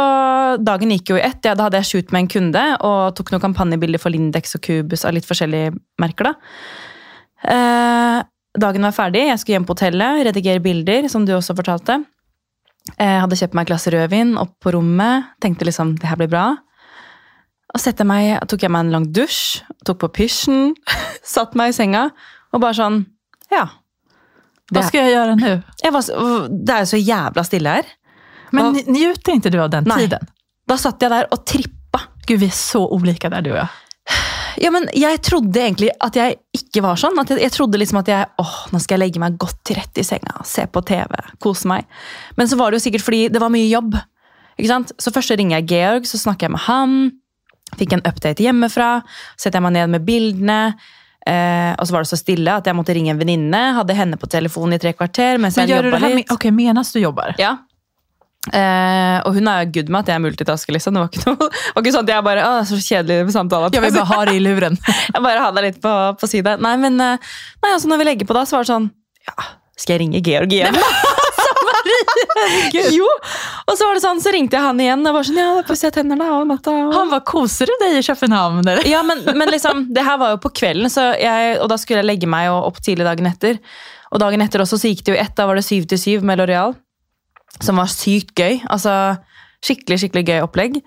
dagen 0.63 0.93
gikk 0.95 1.11
jo 1.11 1.17
i 1.19 1.25
ett. 1.27 1.41
Ja, 1.43 1.57
da 1.59 1.67
hadde 1.67 1.81
jeg 1.81 1.89
shoot 1.89 2.13
med 2.15 2.25
en 2.25 2.31
kunde 2.31 2.63
og 2.87 3.17
tok 3.19 3.33
noen 3.33 3.43
kampanjebilder 3.43 3.99
for 3.99 4.15
Lindex 4.15 4.55
og 4.55 4.63
Cubus 4.63 5.03
av 5.07 5.17
litt 5.17 5.27
forskjellige 5.27 5.73
merker. 6.03 6.31
da. 6.31 6.35
Eh, 7.55 8.19
dagen 8.55 8.87
var 8.87 8.95
ferdig, 8.95 9.27
jeg 9.27 9.41
skulle 9.41 9.59
hjem 9.59 9.67
på 9.67 9.75
hotellet, 9.75 10.23
redigere 10.29 10.63
bilder, 10.63 11.09
som 11.11 11.27
du 11.27 11.35
også 11.35 11.57
fortalte. 11.59 12.05
Jeg 12.95 13.21
hadde 13.25 13.39
kjøpt 13.41 13.57
meg 13.57 13.65
et 13.65 13.73
glass 13.73 13.89
rødvin 13.91 14.35
opp 14.39 14.55
på 14.63 14.75
rommet, 14.77 15.33
tenkte 15.43 15.67
liksom 15.67 15.97
det 15.99 16.07
her 16.07 16.21
blir 16.21 16.31
bra. 16.31 16.47
Og 17.75 17.83
sette 17.83 18.07
meg, 18.07 18.37
tok 18.47 18.63
jeg 18.63 18.71
meg 18.71 18.87
en 18.87 18.95
lang 18.95 19.09
dusj, 19.11 19.65
tok 19.89 20.05
på 20.05 20.13
pysjen, 20.21 20.77
satt 21.35 21.57
meg 21.59 21.73
i 21.73 21.77
senga 21.77 22.11
og 22.55 22.63
bare 22.63 22.79
sånn 22.79 23.03
Ja. 23.51 23.67
Vad 24.71 24.85
ska 24.85 24.99
jag 24.99 25.11
göra 25.11 25.35
nu? 25.35 25.63
jeg 25.83 25.93
var, 25.93 26.05
jo 26.81 26.87
så 26.87 26.97
jævla 26.97 27.45
stille 27.45 27.69
her. 27.69 27.85
Men 28.51 28.73
ni- 28.73 28.85
njuter 28.87 29.33
inte 29.33 29.51
du 29.51 29.59
av 29.61 29.71
den 29.71 29.85
Nej. 29.85 29.99
tiden? 29.99 30.27
Da 30.69 30.77
satt 30.79 31.03
jeg 31.03 31.11
der 31.11 31.27
og 31.31 31.45
trippa. 31.47 32.01
Gud, 32.27 32.41
vi 32.41 32.47
är 32.47 32.51
så 32.51 32.89
olika 32.89 33.31
där 33.31 33.43
du 33.43 33.51
och 33.51 33.57
jag. 33.59 33.69
Ja, 34.57 34.71
men 34.71 34.89
Jeg 34.95 35.23
trodde 35.23 35.61
egentlig 35.61 35.91
at 36.01 36.15
jeg 36.17 36.37
ikke 36.55 36.83
var 36.83 36.97
sånn. 36.97 37.19
At 37.21 37.31
jeg, 37.31 37.41
jeg 37.43 37.53
trodde 37.53 37.79
liksom 37.79 37.99
at 37.99 38.09
jeg 38.09 38.27
åh, 38.39 38.67
nå 38.73 38.79
skal 38.81 38.95
jeg 38.95 39.07
legge 39.09 39.21
meg 39.21 39.37
godt 39.39 39.59
til 39.65 39.77
rette 39.77 40.01
i 40.01 40.05
senga, 40.05 40.45
se 40.45 40.67
på 40.67 40.81
TV, 40.87 41.17
kose 41.41 41.67
meg. 41.69 41.85
Men 42.37 42.47
så 42.49 42.57
var 42.57 42.71
det 42.71 42.79
jo 42.81 42.85
sikkert 42.91 43.03
fordi 43.05 43.29
det 43.29 43.41
var 43.41 43.51
mye 43.51 43.69
jobb. 43.69 43.97
Så 44.99 45.11
først 45.11 45.29
så 45.33 45.37
ringer 45.37 45.59
jeg 45.59 45.69
Georg, 45.69 46.07
så 46.07 46.19
snakker 46.19 46.47
jeg 46.47 46.51
med 46.55 46.61
han. 46.61 47.11
Fikk 47.77 47.93
en 47.93 48.05
update 48.07 48.43
hjemmefra. 48.45 49.03
Setter 49.37 49.59
jeg 49.59 49.63
meg 49.63 49.73
ned 49.73 49.91
med 49.91 50.05
bildene. 50.07 50.75
Eh, 51.27 51.73
og 51.81 51.87
så 51.89 51.95
var 51.95 52.05
det 52.05 52.11
så 52.11 52.19
stille 52.21 52.53
at 52.53 52.67
jeg 52.69 52.77
måtte 52.77 52.95
ringe 52.97 53.15
en 53.15 53.21
venninne. 53.21 53.61
Hadde 53.79 53.97
henne 53.97 54.19
på 54.21 54.29
telefonen 54.31 54.77
i 54.77 54.81
tre 54.83 54.93
kvarter 54.93 55.39
Men 55.39 55.53
jeg 55.57 55.69
gör 55.69 55.83
du 55.83 55.91
det 55.91 55.99
här 55.99 56.15
med, 56.15 56.25
okej, 56.31 56.51
medan 56.51 56.85
du 56.93 57.01
jobbar? 57.01 57.35
Ja. 57.39 57.57
Eh, 58.53 59.19
og 59.25 59.35
hun 59.39 59.49
er 59.49 59.65
good 59.73 59.89
med 59.89 60.05
at 60.05 60.13
jeg 60.13 60.21
multitasker. 60.21 60.73
liksom. 60.77 60.95
Det 60.95 61.01
var 61.01 61.09
ikke 61.09 61.31
noe, 61.31 61.49
det 61.49 61.73
var 61.75 61.83
ikke 61.83 61.95
sånn 61.97 62.05
at 62.05 62.13
jeg 62.13 62.25
bare 62.27 62.45
Å, 62.45 62.61
så 62.69 62.77
kjedelig 62.77 63.33
samtale. 63.33 63.71
Jag 63.73 63.81
vill 63.87 63.95
bara 63.97 64.11
ha 64.13 64.25
det 64.29 64.37
i 64.37 64.45
luren. 64.45 64.77
Jeg 65.15 65.23
bare 65.25 65.41
ha 65.41 65.51
deg 65.57 65.71
litt 65.71 65.81
på, 65.81 65.93
på 66.21 66.29
side. 66.29 66.59
Nei, 66.61 66.77
men 66.77 67.01
eh, 67.01 67.17
nei, 67.65 67.73
altså 67.73 67.89
når 67.89 68.03
vi 68.03 68.09
legger 68.11 68.29
på 68.29 68.37
da, 68.37 68.45
så 68.45 68.59
var 68.59 68.67
det 68.67 68.73
sånn 68.75 68.91
Ja, 69.25 69.47
skal 69.81 69.97
jeg 69.97 70.05
ringe 70.05 70.21
Georg 70.23 70.53
igjen? 70.53 70.77
jo! 72.99 73.09
Og 73.69 73.77
så 73.79 73.87
var 73.87 73.97
det 73.97 74.05
sånn, 74.05 74.23
så 74.23 74.33
ringte 74.35 74.59
jeg 74.59 74.67
han 74.67 74.81
igjen 74.83 75.05
og 75.07 75.17
var 75.17 75.27
sånn 75.29 75.41
Ja, 75.41 75.51
jeg 75.63 75.95
tenner 75.95 76.21
da, 76.21 76.31
og 76.39 76.47
natta. 76.51 76.75
Han 76.95 77.13
var 77.13 77.25
koser 77.29 77.71
du 77.71 77.75
dig 77.83 77.99
i 77.99 78.05
Köpenhamn? 78.07 78.63
Eller? 78.65 78.87
Ja, 78.91 79.03
men, 79.07 79.25
men 79.27 79.53
liksom, 79.53 79.87
det 79.95 80.07
her 80.07 80.21
var 80.21 80.35
jo 80.35 80.41
på 80.45 80.53
kvelden, 80.63 80.91
så 80.93 81.11
jeg, 81.21 81.59
og 81.61 81.71
da 81.73 81.79
skulle 81.81 82.03
jeg 82.03 82.11
legge 82.11 82.31
meg 82.31 82.51
og 82.53 82.71
opp 82.71 82.83
tidlig 82.85 83.07
dagen 83.09 83.31
etter. 83.31 83.61
Og 84.15 84.23
dagen 84.23 84.45
etter 84.45 84.63
også 84.63 84.79
så 84.81 84.91
gikk 84.91 85.05
det 85.07 85.17
jo 85.17 85.21
ett, 85.21 85.35
da 85.39 85.49
var 85.51 85.59
det 85.59 85.67
syv 85.67 85.89
til 85.91 86.01
syv 86.01 86.27
med 86.27 86.39
Loreal. 86.41 86.77
Som 87.63 87.79
var 87.79 87.91
sykt 87.91 88.35
gøy. 88.39 88.61
Altså 88.71 89.17
skikkelig, 89.65 90.01
skikkelig 90.03 90.27
gøy 90.29 90.45
opplegg. 90.45 90.79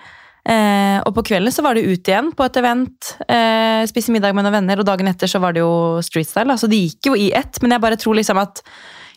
Eh, 0.47 0.97
og 1.03 1.11
på 1.17 1.25
kvelden 1.27 1.51
så 1.51 1.63
var 1.65 1.75
det 1.75 1.83
ut 1.83 2.07
igjen 2.07 2.29
på 2.35 2.45
et 2.45 2.59
event, 2.61 3.09
eh, 3.27 3.83
spise 3.89 4.13
middag 4.15 4.35
med 4.35 4.45
noen 4.45 4.61
venner, 4.61 4.79
og 4.79 4.87
dagen 4.87 5.09
etter 5.11 5.27
så 5.27 5.41
var 5.43 5.55
det 5.55 5.59
jo 5.59 5.99
streetstyle. 6.05 6.53
Altså 6.53 6.69
det 6.71 6.79
gikk 6.85 7.09
jo 7.09 7.17
i 7.19 7.33
ett, 7.35 7.59
men 7.61 7.75
jeg 7.75 7.83
bare 7.83 7.99
tror 7.99 8.15
liksom 8.15 8.39
at 8.39 8.63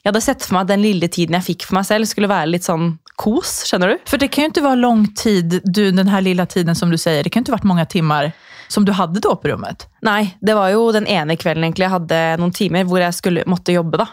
jeg 0.00 0.08
hadde 0.08 0.22
sett 0.24 0.44
for 0.46 0.56
meg 0.56 0.64
at 0.64 0.72
den 0.72 0.84
lille 0.84 1.08
tiden 1.12 1.36
jeg 1.36 1.46
fikk 1.50 1.66
for 1.68 1.76
meg 1.76 1.86
selv, 1.88 2.08
skulle 2.08 2.30
være 2.30 2.48
litt 2.54 2.64
sånn 2.64 2.94
kos. 3.20 3.60
Skjønner 3.68 3.92
du? 3.92 3.98
För 4.08 4.18
det 4.18 4.30
kan 4.32 4.42
ju 4.42 4.48
inte 4.48 4.64
vara 4.64 4.78
lång 4.80 5.06
tid, 5.14 5.60
du, 5.64 5.90
den 5.90 6.08
här 6.08 6.20
lilla 6.24 6.46
tiden 6.46 6.76
som 6.76 6.90
du 6.90 6.98
säger. 6.98 7.24
Det 7.24 7.30
kan 7.30 7.40
ju 7.40 7.42
inte 7.42 7.52
varit 7.52 7.68
många 7.68 7.86
timmar 7.86 8.32
som 8.68 8.84
du 8.84 8.92
hade 8.92 9.20
då 9.20 9.36
på 9.36 9.48
rummet. 9.48 9.88
Nei, 10.02 10.36
det 10.40 10.54
var 10.54 10.68
jo 10.68 10.92
den 10.92 11.06
ene 11.06 11.36
kvelden 11.36 11.64
egentlig 11.64 11.84
jeg 11.84 11.94
hadde 11.96 12.20
noen 12.40 12.54
timer 12.54 12.86
hvor 12.88 13.02
jeg 13.02 13.14
skulle, 13.14 13.44
måtte 13.50 13.74
jobbe. 13.76 14.00
da. 14.00 14.08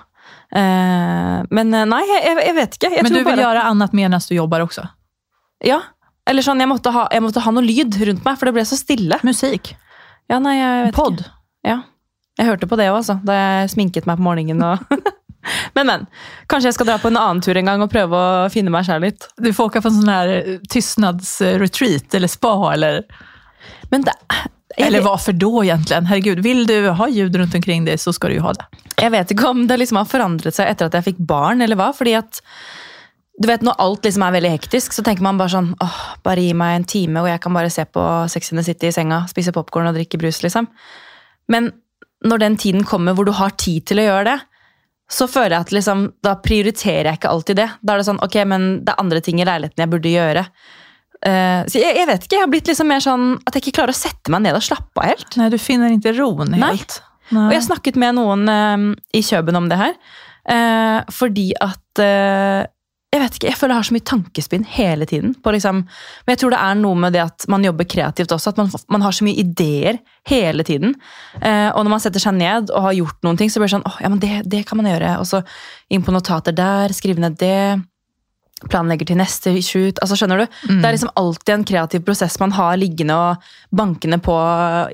Eh, 0.52 1.44
men 1.50 1.74
eh, 1.74 1.86
nei, 1.88 2.04
jeg, 2.10 2.24
jeg, 2.26 2.40
jeg 2.48 2.56
vet 2.58 2.80
ikke. 2.80 2.92
Jeg 2.96 3.04
Men 3.06 3.14
du 3.14 3.20
vill 3.20 3.30
bare, 3.32 3.46
göra 3.46 3.68
annat 3.70 3.94
medan 3.94 4.20
du 4.30 4.36
jobbar 4.36 4.66
också? 4.66 4.88
Ja, 5.64 5.82
eller 6.28 6.44
sånn, 6.44 6.60
jeg 6.60 6.68
måtte, 6.68 6.92
ha, 6.92 7.06
jeg 7.14 7.24
måtte 7.24 7.42
ha 7.44 7.52
noe 7.56 7.64
lyd 7.64 7.96
rundt 8.10 8.26
meg, 8.26 8.36
for 8.36 8.50
det 8.50 8.58
ble 8.58 8.66
så 8.68 8.76
stille. 8.76 9.20
Musik? 9.24 9.72
Ja, 10.28 10.42
nei, 10.44 10.58
jeg 10.58 10.88
vet 10.90 10.98
Podd? 10.98 11.24
Ja. 11.64 11.80
Jeg 12.38 12.50
hørte 12.50 12.68
på 12.70 12.78
det 12.78 12.90
òg, 12.92 13.00
altså, 13.00 13.16
da 13.26 13.38
jeg 13.38 13.72
sminket 13.72 14.10
meg 14.10 14.20
på 14.20 14.26
morgenen. 14.28 14.60
Og 14.62 14.84
men, 15.76 15.88
men. 15.88 16.06
Kanskje 16.48 16.72
jeg 16.72 16.78
skal 16.78 16.90
dra 16.92 16.98
på 17.02 17.12
en 17.12 17.20
annen 17.20 17.42
tur 17.44 17.58
en 17.58 17.72
gang 17.72 17.84
og 17.84 17.92
prøve 17.92 18.20
å 18.20 18.50
finne 18.54 18.74
meg 18.74 18.88
sjæl 18.88 19.04
litt. 19.08 19.30
Du 19.38 19.50
får 19.54 19.72
åka 19.72 19.82
på 19.82 19.92
en 19.92 20.00
sån 20.02 20.14
här 20.14 20.34
eh, 20.38 20.60
tystnadsretreat 20.70 22.14
eller 22.14 22.32
spa 22.32 22.74
eller, 22.74 23.04
Men 23.90 24.02
det, 24.02 24.14
eller 24.78 25.02
varför 25.02 25.34
då 25.34 25.64
egentligen? 25.64 26.06
Herregud, 26.06 26.40
vill 26.40 26.68
du 26.68 26.90
ha 26.90 27.10
ljud 27.10 27.36
runt 27.36 27.56
omkring 27.56 27.86
dig 27.86 27.98
så 27.98 28.14
ska 28.14 28.28
du 28.28 28.34
ju 28.34 28.40
ha 28.40 28.54
det. 28.54 28.66
jeg 28.98 29.12
vet 29.12 29.32
ikke 29.32 29.48
om 29.48 29.68
det 29.68 29.78
liksom 29.78 29.98
har 29.98 30.06
forandret 30.10 30.56
seg 30.56 30.70
etter 30.72 30.90
at 30.90 30.96
jeg 30.98 31.06
fikk 31.12 31.18
barn, 31.30 31.62
eller 31.62 31.78
hva. 31.78 31.92
fordi 31.94 32.16
at 32.18 32.42
du 33.38 33.48
vet, 33.48 33.62
Når 33.62 33.76
alt 33.78 34.06
liksom 34.06 34.24
er 34.26 34.34
veldig 34.34 34.50
hektisk, 34.50 34.94
så 34.94 35.04
tenker 35.06 35.22
man 35.22 35.38
bare 35.38 35.54
sånn 35.54 35.76
åh, 35.80 35.98
Bare 36.26 36.42
gi 36.42 36.54
meg 36.58 36.76
en 36.76 36.88
time 36.90 37.22
hvor 37.22 37.30
jeg 37.30 37.42
kan 37.44 37.54
bare 37.54 37.70
se 37.70 37.86
på 37.86 38.04
Sex 38.34 38.52
and 38.52 38.60
the 38.60 38.66
City 38.66 38.90
i 38.90 38.96
senga, 38.96 39.28
spise 39.30 39.54
popkorn 39.54 39.90
og 39.90 39.94
drikke 39.94 40.18
brus, 40.18 40.42
liksom. 40.42 40.66
Men 41.48 41.72
når 42.26 42.42
den 42.42 42.58
tiden 42.58 42.84
kommer 42.84 43.14
hvor 43.14 43.28
du 43.28 43.32
har 43.38 43.54
tid 43.54 43.86
til 43.86 44.02
å 44.02 44.08
gjøre 44.08 44.24
det, 44.32 44.38
så 45.10 45.28
føler 45.32 45.56
jeg 45.56 45.66
at 45.68 45.72
liksom, 45.72 46.02
da 46.26 46.34
prioriterer 46.44 47.08
jeg 47.12 47.20
ikke 47.22 47.30
alltid 47.32 47.60
det. 47.62 47.68
Da 47.82 47.94
er 47.94 48.02
det 48.02 48.08
sånn, 48.10 48.20
ok, 48.26 48.36
men 48.52 48.68
det 48.84 48.92
er 48.94 49.00
andre 49.04 49.22
ting 49.24 49.40
i 49.40 49.46
leiligheten 49.48 49.84
jeg 49.86 49.92
burde 49.94 50.12
gjøre. 50.12 50.44
Eh, 51.26 51.62
så 51.72 51.80
jeg, 51.82 51.96
jeg 51.98 52.08
vet 52.10 52.26
ikke, 52.28 52.36
jeg 52.36 52.44
har 52.44 52.52
blitt 52.52 52.68
liksom 52.70 52.90
mer 52.92 53.02
sånn 53.04 53.28
at 53.48 53.56
jeg 53.56 53.64
ikke 53.66 53.78
klarer 53.80 53.96
å 53.96 53.98
sette 53.98 54.34
meg 54.34 54.44
ned 54.46 54.58
og 54.60 54.66
slappe 54.68 55.02
av 55.02 55.14
helt. 55.14 55.38
Nej, 55.40 55.50
du 55.54 55.58
finner 55.62 55.94
inte 55.96 56.14
ron 56.18 56.52
Nej. 56.54 56.62
helt. 56.68 57.00
Og 57.34 57.50
jeg 57.52 57.60
har 57.60 57.66
snakket 57.66 57.98
med 58.00 58.16
noen 58.20 58.44
eh, 58.52 58.84
i 59.20 59.24
Kjøben 59.26 59.58
om 59.60 59.68
det 59.72 59.80
her. 59.80 59.96
eh, 60.48 61.00
fordi 61.12 61.50
at 61.64 62.04
Jeg 63.08 63.22
vet 63.22 63.38
ikke, 63.38 63.48
jeg 63.48 63.56
føler 63.56 63.72
jeg 63.72 63.80
har 63.80 63.88
så 63.88 63.96
mye 63.96 64.06
tankespinn 64.10 64.66
hele 64.68 65.06
tiden. 65.08 65.32
På 65.40 65.54
liksom, 65.56 65.78
men 65.88 66.34
jeg 66.34 66.42
tror 66.42 66.52
det 66.52 66.60
er 66.60 66.80
noe 66.80 66.98
med 67.00 67.16
det 67.16 67.22
at 67.24 67.46
man 67.48 67.64
jobber 67.64 67.88
kreativt 67.88 68.34
også. 68.36 68.52
At 68.52 68.60
man, 68.60 68.72
man 68.92 69.06
har 69.06 69.16
så 69.16 69.24
mye 69.24 69.40
ideer 69.40 70.02
hele 70.28 70.66
tiden. 70.68 70.98
Eh, 71.40 71.70
og 71.72 71.86
når 71.86 71.94
man 71.94 72.04
setter 72.04 72.20
seg 72.20 72.36
ned 72.36 72.74
og 72.74 72.90
har 72.90 72.98
gjort 72.98 73.24
noen 73.24 73.40
ting, 73.40 73.52
så 73.54 73.62
blir 73.62 73.70
det 73.72 73.78
sånn 73.78 73.88
åh, 73.88 74.02
ja, 74.04 74.12
men 74.12 74.20
det, 74.20 74.42
det 74.52 74.66
kan 74.68 74.82
man 74.82 74.90
gjøre. 74.92 75.14
Og 75.22 75.30
så 75.30 75.40
inn 75.94 76.04
på 76.04 76.12
notater 76.12 76.56
der, 76.58 76.92
skrive 76.96 77.24
ned 77.24 77.40
det. 77.40 77.80
Planlegger 78.68 79.08
til 79.08 79.20
neste 79.22 79.54
shoot. 79.62 80.02
altså 80.02 80.18
skjønner 80.18 80.44
du? 80.44 80.60
Det 80.66 80.82
er 80.82 80.96
liksom 80.98 81.14
alltid 81.22 81.54
en 81.54 81.66
kreativ 81.70 82.04
prosess 82.04 82.40
man 82.42 82.56
har 82.58 82.76
liggende 82.82 83.16
og 83.16 83.50
bankende 83.72 84.20
på 84.20 84.36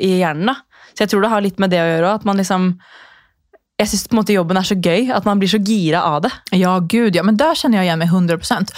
i 0.03 0.17
hjernen. 0.19 0.51
da. 0.51 0.59
Så 0.93 1.05
jeg 1.05 1.13
tror 1.13 1.25
det 1.25 1.33
har 1.33 1.41
litt 1.41 1.63
med 1.63 1.73
det 1.73 1.81
å 1.81 1.87
gjøre 1.87 2.11
også, 2.11 2.21
At 2.21 2.29
man 2.29 2.37
liksom 2.43 2.73
Jeg 3.81 3.89
syns 3.89 4.07
på 4.07 4.21
en 4.21 4.33
jobben 4.35 4.57
er 4.59 4.67
så 4.67 4.75
gøy 4.77 5.09
at 5.11 5.25
man 5.25 5.39
blir 5.41 5.49
så 5.49 5.57
gira 5.57 6.03
av 6.05 6.21
det. 6.21 6.31
Ja, 6.51 6.77
gud 6.79 7.15
ja. 7.15 7.23
Men 7.23 7.37
där 7.37 7.55
känner 7.55 7.77
jag 7.77 7.85
igen 7.85 7.99
mig 7.99 8.07
100%. 8.07 8.73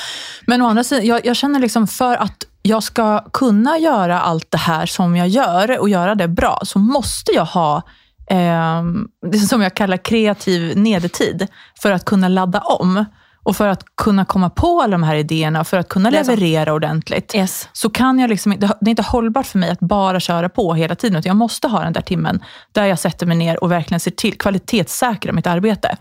Men 0.47 0.61
å 0.61 0.67
andra 0.67 0.83
sidan, 0.83 1.05
jag, 1.05 1.25
jag 1.25 1.35
känner 1.35 1.59
liksom 1.59 1.87
för 1.87 2.15
att 2.15 2.45
jag 2.61 2.83
ska 2.83 3.19
kunna 3.33 3.77
göra 3.77 4.21
allt 4.21 4.51
det 4.51 4.57
här 4.57 4.85
som 4.85 5.15
jag 5.15 5.27
gör 5.27 5.79
och 5.79 5.89
göra 5.89 6.15
det 6.15 6.27
bra, 6.27 6.59
så 6.63 6.79
måste 6.79 7.31
jag 7.31 7.45
ha 7.45 7.81
eh, 8.29 8.83
det 9.31 9.37
som 9.37 9.61
jag 9.61 9.75
kallar 9.75 9.97
kreativ 9.97 10.77
nedertid 10.77 11.47
för 11.81 11.91
att 11.91 12.05
kunna 12.05 12.27
ladda 12.27 12.59
om. 12.59 13.05
Och 13.45 13.55
för 13.55 13.67
att 13.67 13.83
kunna 13.95 14.25
komma 14.25 14.49
på 14.49 14.81
alla 14.81 14.91
de 14.91 15.03
här 15.03 15.15
idéerna, 15.15 15.63
för 15.63 15.77
att 15.77 15.89
kunna 15.89 16.09
är 16.09 16.11
leverera 16.11 16.73
ordentligt. 16.73 17.35
Yes. 17.35 17.69
så 17.73 17.89
kan 17.89 18.19
jag 18.19 18.29
liksom, 18.29 18.51
inte- 18.53 18.77
det 18.81 18.89
är 18.89 18.91
inte 18.91 19.01
hållbart 19.03 19.45
för 19.45 19.59
mig 19.59 19.69
att 19.69 19.79
bara 19.79 20.19
köra 20.19 20.49
på 20.49 20.73
hela 20.73 20.95
tiden. 20.95 21.19
Utan 21.19 21.29
jag 21.29 21.37
måste 21.37 21.67
ha 21.67 21.83
den 21.83 21.93
där 21.93 22.01
timmen 22.01 22.39
där 22.71 22.85
jag 22.85 22.99
sätter 22.99 23.25
mig 23.25 23.37
ner 23.37 23.63
och 23.63 23.71
verkligen 23.71 23.99
ser 23.99 24.11
till 24.11 24.37
kvalitetssäkra 24.37 25.33
mitt 25.33 25.47
arbete. 25.47 25.97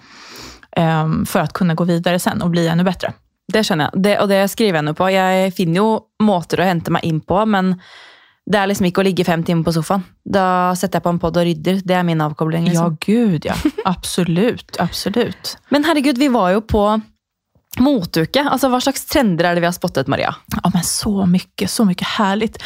ehm, 0.76 1.26
för 1.26 1.40
att 1.40 1.52
kunna 1.52 1.74
gå 1.74 1.84
vidare 1.84 2.18
sen 2.18 2.42
och 2.42 2.50
bli 2.50 2.68
ännu 2.68 2.84
bättre. 2.84 3.12
Det 3.52 3.60
skjønner 3.64 3.84
jeg. 3.92 4.02
Det, 4.02 4.14
og 4.20 4.28
det 4.28 4.40
skriver 4.50 4.78
jeg 4.80 4.84
nå 4.84 4.94
på. 4.96 5.06
Jeg 5.12 5.52
finner 5.54 5.76
jo 5.76 5.88
måter 6.22 6.60
å 6.60 6.64
hente 6.64 6.90
meg 6.90 7.04
inn 7.04 7.20
på, 7.20 7.42
men 7.46 7.74
det 8.50 8.58
er 8.58 8.66
liksom 8.66 8.86
ikke 8.88 9.00
å 9.02 9.04
ligge 9.04 9.24
fem 9.24 9.42
timer 9.44 9.64
på 9.64 9.72
sofaen. 9.76 10.02
Da 10.24 10.74
setter 10.74 10.96
jeg 10.98 11.02
på 11.04 11.12
en 11.12 11.18
pod 11.20 11.36
og 11.36 11.44
rydder. 11.44 11.82
Det 11.84 11.94
er 11.94 12.02
min 12.02 12.20
avkobling. 12.24 12.64
liksom. 12.64 12.96
Ja, 12.96 12.96
gud 13.06 13.44
ja. 13.44 13.54
Absolut, 13.84 14.76
absolut. 14.80 15.56
Men 15.68 15.84
herregud, 15.84 16.18
vi 16.18 16.28
var 16.28 16.50
jo 16.56 16.60
på 16.60 17.00
moteuke. 17.78 18.37
Altså, 18.50 18.69
Hva 18.69 18.81
slags 18.81 19.04
trender 19.04 19.45
er 19.45 19.54
det 19.54 19.61
vi 19.61 19.66
har 19.66 19.73
spottet, 19.76 20.07
Maria? 20.07 20.35
Ja, 20.62 20.71
men 20.75 20.83
så 20.85 21.26
mycket, 21.26 21.71
så 21.71 21.85
mycket 21.85 22.07
härligt. 22.09 22.62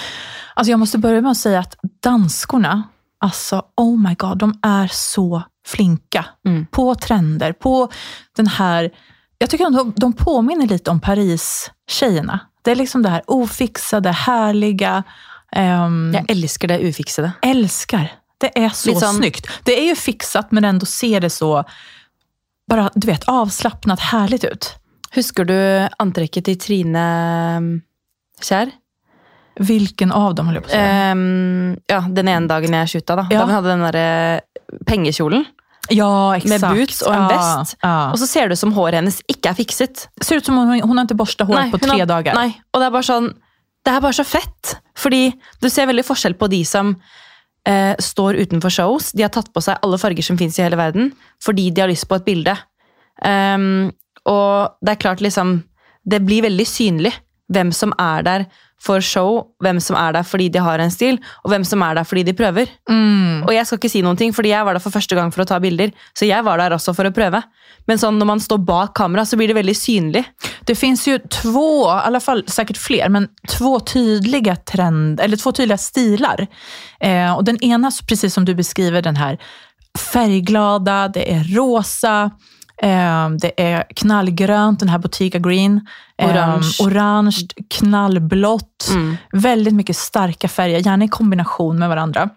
Alltså 0.55 0.71
jag 0.71 0.81
måste 0.81 0.99
börja 0.99 1.21
med 1.21 1.31
att 1.31 1.37
säga 1.37 1.59
att 1.61 1.77
danskorna, 2.03 2.83
alltså 3.21 3.63
oh 3.77 3.99
my 4.09 4.15
god, 4.15 4.39
de 4.39 4.59
är 4.63 4.89
så 4.93 5.43
flinka 5.67 6.25
Mm. 6.47 6.67
på 6.67 6.95
trender, 6.95 7.53
på 7.53 7.89
den 8.37 8.47
här... 8.47 8.91
Jag 9.39 9.51
tycker 9.51 9.67
att 9.67 9.73
de, 9.77 9.93
de 9.97 10.13
påminner 10.13 10.67
lite 10.67 10.91
om 10.91 11.01
Paris-tjejerna. 11.01 12.41
Det 12.63 12.71
är 12.71 12.77
liksom 12.77 13.03
det 13.03 13.09
här 13.09 13.23
ofixade, 13.27 14.11
härliga. 14.11 15.03
ehm, 15.53 16.13
Jeg 16.15 16.31
elsker 16.31 16.69
det 16.69 16.79
ufiksede. 16.81 17.33
älskar. 17.43 18.13
Det 18.41 18.59
är 18.59 18.69
så 18.69 18.89
Lite 18.89 19.01
som- 19.01 19.17
snyggt. 19.17 19.49
Det 19.63 19.81
är 19.81 19.85
ju 19.87 19.97
fixat, 19.97 20.53
men 20.53 20.65
ändå 20.65 20.87
ser 20.87 21.21
det 21.21 21.31
så 21.31 21.65
bara, 22.71 22.91
du 22.95 23.07
vet, 23.07 23.25
avslappnat 23.29 24.01
härligt 24.01 24.45
ut. 24.45 24.75
Husker 25.17 25.47
du 25.49 25.55
antrekket 26.03 26.45
til 26.51 26.59
Trine 26.61 27.05
um, 27.59 27.69
Kjær? 28.45 28.73
Vilken 29.59 30.13
av 30.15 30.35
dem, 30.39 30.47
höll 30.47 30.55
jag 30.55 30.63
på 30.65 30.69
att 30.69 30.73
säga. 30.73 30.87
Ehm, 31.11 31.79
ja, 31.87 32.01
Den 32.01 32.29
ene 32.29 32.47
dagen 32.47 32.75
jeg 32.77 32.89
shoota, 32.93 33.17
da. 33.17 33.25
Ja. 33.31 33.41
Da 33.41 33.47
hun 33.49 33.55
hadde 33.57 33.73
den 33.73 33.81
derre 33.83 34.41
pengekjolen. 34.87 35.45
ja, 35.91 36.37
exakt. 36.37 36.49
med 36.51 36.61
boots 36.77 37.03
och 37.03 37.15
en 37.15 37.23
ja, 37.23 37.29
väst. 37.29 37.77
Ja. 37.83 38.11
Og 38.13 38.19
så 38.19 38.27
ser 38.27 38.49
det 38.49 38.53
ut 38.53 38.59
som 38.59 38.73
håret 38.77 38.95
hennes 39.01 39.23
ikke 39.27 39.51
er 39.51 39.55
fikset. 39.59 40.09
ser 40.23 40.37
ut 40.37 40.45
som 40.47 40.57
hon, 40.57 40.81
hon 40.81 40.97
har 40.99 41.07
inte 41.07 41.17
borstat 41.17 41.49
håret 41.49 41.73
på 41.73 41.79
tre 41.81 41.99
har- 41.99 42.07
dagar. 42.07 42.35
Nei, 42.35 42.53
og 42.73 42.81
det 42.81 42.87
er 42.87 42.91
bare 42.91 43.03
sånn 43.09 43.35
Det 43.85 43.95
er 43.95 44.01
bare 44.01 44.13
så 44.13 44.25
fett. 44.27 44.77
Fordi 44.95 45.33
du 45.63 45.69
ser 45.71 45.87
veldig 45.87 46.05
forskjell 46.05 46.35
på 46.35 46.49
de 46.51 46.63
som 46.65 46.97
eh, 47.65 47.95
står 47.99 48.37
utenfor 48.37 48.71
shows. 48.71 49.13
De 49.13 49.23
har 49.23 49.31
tatt 49.31 49.49
på 49.53 49.63
seg 49.63 49.79
alle 49.83 49.97
farger 49.99 50.23
som 50.23 50.37
fins 50.37 50.59
i 50.59 50.63
hele 50.63 50.77
verden, 50.77 51.13
fordi 51.43 51.71
de 51.71 51.81
har 51.81 51.89
lyst 51.89 52.07
på 52.09 52.15
et 52.19 52.25
bilde. 52.27 52.55
Ehm, 53.25 53.91
og 54.29 54.79
det 54.85 54.95
er 54.95 55.03
klart, 55.03 55.25
liksom 55.25 55.63
Det 56.09 56.23
blir 56.25 56.47
veldig 56.47 56.65
synlig 56.65 57.13
hvem 57.53 57.73
som 57.73 57.93
er 58.01 58.23
der 58.25 58.45
for 58.79 59.03
show, 59.03 59.49
hvem 59.63 59.81
som 59.83 59.97
er 59.99 60.15
der 60.15 60.27
fordi 60.27 60.47
de 60.55 60.63
har 60.63 60.79
en 60.79 60.93
stil, 60.93 61.19
og 61.43 61.51
hvem 61.51 61.65
som 61.67 61.83
er 61.83 61.99
der 61.99 62.07
fordi 62.07 62.23
de 62.29 62.35
prøver. 62.37 62.71
Mm. 62.89 63.43
Og 63.43 63.51
jeg 63.55 63.67
skal 63.67 63.81
ikke 63.81 63.91
si 63.91 64.03
noen 64.07 64.19
ting, 64.21 64.35
fordi 64.35 64.53
jeg 64.53 64.67
var 64.67 64.77
der 64.77 64.85
for 64.85 64.95
første 64.95 65.19
gang 65.19 65.33
for 65.35 65.43
å 65.43 65.49
ta 65.51 65.59
bilder. 65.63 65.91
Så 66.15 66.29
jeg 66.29 66.45
var 66.47 66.61
der 66.63 66.77
også 66.77 66.95
for 66.95 67.09
å 67.09 67.15
prøve. 67.15 67.43
Men 67.91 67.99
sånn 67.99 68.21
når 68.21 68.31
man 68.31 68.43
står 68.45 68.61
bak 68.69 68.95
kamera, 68.99 69.25
så 69.27 69.39
blir 69.41 69.51
det 69.51 69.59
veldig 69.59 69.75
synlig. 69.77 70.23
Det 70.69 70.77
finns 70.79 71.07
ju 71.09 71.19
två, 71.19 71.89
i 71.89 72.01
alla 72.07 72.21
fall 72.23 72.45
säkert 72.47 72.79
fler, 72.79 73.09
men 73.09 73.29
två 73.49 73.81
tydliga 73.81 74.57
trend, 74.57 75.21
eller 75.21 75.37
två 75.37 75.53
tydliga 75.53 75.79
stilar. 75.79 76.47
Eh, 77.01 77.35
och 77.35 77.45
den 77.45 77.59
ena, 77.65 77.91
precis 78.09 78.35
som 78.35 78.45
du 78.45 78.55
beskriver, 78.55 79.03
den 79.03 79.17
här 79.17 79.39
färgglada, 79.99 81.09
det 81.09 81.33
är 81.33 81.45
rosa, 81.57 82.31
det 83.41 83.53
är 83.57 83.85
knallgrönt, 83.97 84.81
den 84.81 84.89
här 84.89 84.99
Bottega 84.99 85.39
Green. 85.39 85.87
Eh, 86.19 86.31
Orange. 86.31 86.67
orange, 86.81 87.37
knallblått. 87.71 88.91
Väldigt 89.33 89.75
mycket 89.75 89.97
starka 89.97 90.49
färger, 90.49 90.79
gärna 90.79 91.05
i 91.05 91.09
kombination 91.09 91.79
med 91.79 91.89
varandra. 91.89 92.29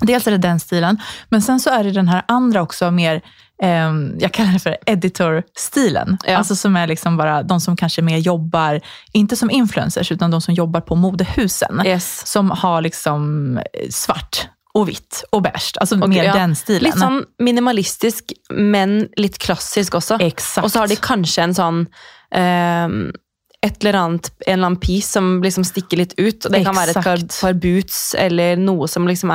Dels 0.00 0.26
är 0.26 0.30
det 0.30 0.38
den 0.38 0.60
stilen, 0.60 0.98
men 1.28 1.42
sen 1.42 1.60
så 1.60 1.70
är 1.70 1.84
det 1.84 1.90
den 1.90 2.08
här 2.08 2.22
andra 2.28 2.62
också 2.62 2.90
mer, 2.90 3.20
eh, 3.62 3.92
jag 4.18 4.32
kallar 4.32 4.52
det 4.52 4.58
för 4.58 4.76
editor-stilen. 4.86 6.18
Ja. 6.26 6.36
Alltså 6.36 6.56
som 6.56 6.76
är 6.76 6.86
liksom 6.86 7.16
bara 7.16 7.42
de 7.42 7.60
som 7.60 7.76
kanske 7.76 8.02
mer 8.02 8.18
jobbar, 8.18 8.80
inte 9.12 9.36
som 9.36 9.50
influencers, 9.50 10.12
utan 10.12 10.30
de 10.30 10.40
som 10.40 10.54
jobbar 10.54 10.80
på 10.80 10.94
modehusen. 10.94 11.82
Yes. 11.86 12.26
Som 12.26 12.50
har 12.50 12.80
liksom 12.80 13.56
eh, 13.58 13.88
svart 13.90 14.48
och 14.74 14.88
vitt 14.88 15.24
och 15.30 15.42
beige. 15.42 15.72
Alltså 15.80 15.94
Og- 16.00 16.08
mer 16.08 16.24
ja, 16.24 16.32
den 16.34 16.54
stilen. 16.56 16.82
Litt 16.84 16.98
sånn 16.98 17.24
minimalistisk, 17.38 18.32
men 18.50 19.08
litt 19.16 19.38
klassisk 19.38 19.94
også. 19.94 20.16
Exakt. 20.20 20.64
Og 20.64 20.70
så 20.72 20.78
har 20.78 20.88
de 20.88 20.96
kanskje 20.96 21.42
en 21.42 21.54
sånn 21.54 21.86
ehm, 22.34 23.12
et 23.62 23.84
eller 23.84 23.94
annet, 23.94 24.30
en 24.46 24.52
eller 24.52 24.66
annen 24.66 24.80
piece 24.80 25.12
som 25.12 25.42
liksom 25.42 25.64
stikker 25.64 25.96
litt 25.96 26.14
ut. 26.16 26.46
Det 26.50 26.64
kan 26.64 26.74
være 26.74 26.96
et 26.96 27.40
par, 27.40 27.52
boots 27.54 28.14
eller 28.18 28.56
noe 28.56 28.88
som 28.88 29.06
liksom 29.08 29.30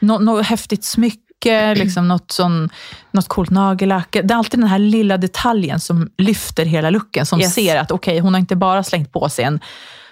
Nå, 0.00 0.18
något 0.18 0.46
häftigt 0.46 0.84
smycke, 0.84 1.74
liksom 1.74 2.08
något, 2.08 2.32
sån, 2.32 2.68
något 3.12 3.28
coolt 3.28 3.50
nagellack. 3.50 4.12
Det 4.12 4.30
är 4.34 4.36
alltid 4.36 4.60
den 4.60 4.68
här 4.68 4.78
lilla 4.78 5.16
detaljen 5.16 5.80
som 5.80 6.10
lyfter 6.18 6.64
hela 6.64 6.90
looken. 6.90 7.26
Som 7.26 7.40
Yes. 7.40 7.54
ser 7.54 7.76
att 7.76 7.90
okej, 7.90 8.18
hon 8.18 8.34
har 8.34 8.40
inte 8.40 8.56
bara 8.56 8.82
slängt 8.82 9.12
på 9.12 9.28
sig 9.28 9.44
en 9.44 9.60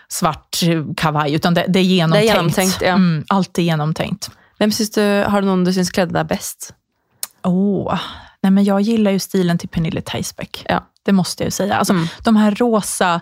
svart 0.09 0.61
kavaj, 0.97 1.35
utan 1.35 1.55
det, 1.55 1.65
det 1.69 1.79
är 1.79 1.83
genomtänkt. 1.83 2.27
Det 2.27 2.31
är 2.31 2.35
genomtänkt, 2.35 2.79
ja. 2.83 2.89
mm, 2.89 3.25
allt 3.29 3.59
är 3.59 3.63
genomtänkt. 3.63 4.31
Hvem 4.59 4.71
syns 4.73 4.91
du, 4.91 5.03
Har 5.29 5.41
du 5.43 5.47
noen 5.49 5.65
du 5.65 5.73
syns 5.73 5.91
kledde 5.91 6.13
deg 6.19 6.27
best? 6.29 6.73
Åh, 7.45 7.99
nej 8.43 8.51
men 8.53 8.65
jag 8.65 8.81
gillar 8.81 9.11
ju 9.11 9.19
stilen 9.19 9.59
till 9.59 9.69
Pernille 9.69 10.01
Theisbeck. 10.01 10.65
Ja. 10.69 10.85
Det 11.05 11.13
måste 11.13 11.43
jag 11.43 11.47
ju 11.47 11.51
säga. 11.51 11.75
Alltså, 11.77 11.93
Mm. 11.93 12.07
De 12.25 12.37
här 12.37 12.51
rosa 12.51 13.21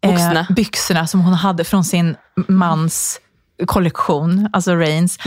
eh, 0.00 0.10
byxorna 0.54 1.06
som 1.06 1.20
hon 1.20 1.34
hade 1.34 1.64
från 1.64 1.84
sin 1.84 2.16
mans 2.48 3.20
kollektion, 3.66 4.48
alltså 4.52 4.74
Rains. 4.74 5.18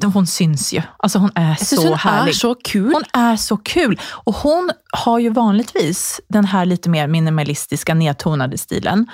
de- 0.00 0.12
Hon 0.12 0.26
syns 0.26 0.72
ju. 0.72 0.82
Alltså 0.98 1.18
hon 1.18 1.30
är 1.34 1.54
så 1.54 1.82
hun 1.88 1.94
härlig. 1.94 2.30
er 2.30 2.34
så 2.34 2.54
kul. 2.54 2.92
Hon 2.92 3.04
är 3.22 3.36
så 3.36 3.56
kul. 3.56 4.00
Och 4.24 4.34
hon 4.34 4.70
har 4.92 5.18
ju 5.18 5.30
vanligtvis 5.30 6.20
den 6.28 6.44
här 6.44 6.64
lite 6.64 6.88
mer 6.90 7.06
minimalistiska, 7.06 7.94
nedtonade 7.94 8.58
stilen. 8.58 9.06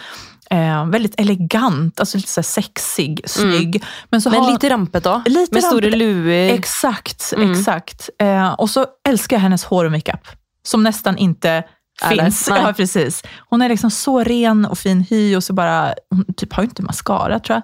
Eh, 0.50 0.86
väldigt 0.86 1.20
elegant, 1.20 2.00
alltså 2.00 2.16
lite 2.16 2.28
så 2.30 2.42
sexig, 2.42 3.20
snygg. 3.26 3.84
Men, 4.10 4.20
så 4.20 4.30
men 4.30 4.40
har, 4.40 4.50
litt 4.52 4.64
rampete 4.64 5.08
òg. 5.10 5.28
Lite 5.28 5.54
Med 5.54 5.62
rampete. 5.64 5.96
luer. 5.96 6.52
Exakt, 6.54 7.32
Mm. 7.36 7.52
exakt. 7.52 8.10
Eh, 8.18 8.52
och 8.52 8.70
så 8.70 8.86
älskar 9.08 9.36
jag 9.36 9.40
hennes 9.42 9.64
hår 9.64 9.84
och 9.84 9.92
makeup. 9.92 10.26
Som 10.62 10.82
nästan 10.82 11.16
inte 11.18 11.64
Är 12.02 12.08
finns. 12.10 12.48
Nej. 12.50 12.62
Ja, 12.62 12.72
precis. 12.72 13.22
Hon 13.50 13.62
är 13.62 13.68
liksom 13.68 13.90
så 13.90 14.24
ren 14.24 14.64
och 14.64 14.78
fin 14.78 15.00
hy 15.10 15.36
och 15.36 15.44
så 15.44 15.52
bara, 15.52 15.94
hon 16.10 16.24
typ 16.36 16.52
har 16.52 16.62
ju 16.62 16.68
inte 16.68 16.82
mascara 16.82 17.38
tror 17.38 17.54
jag. 17.54 17.62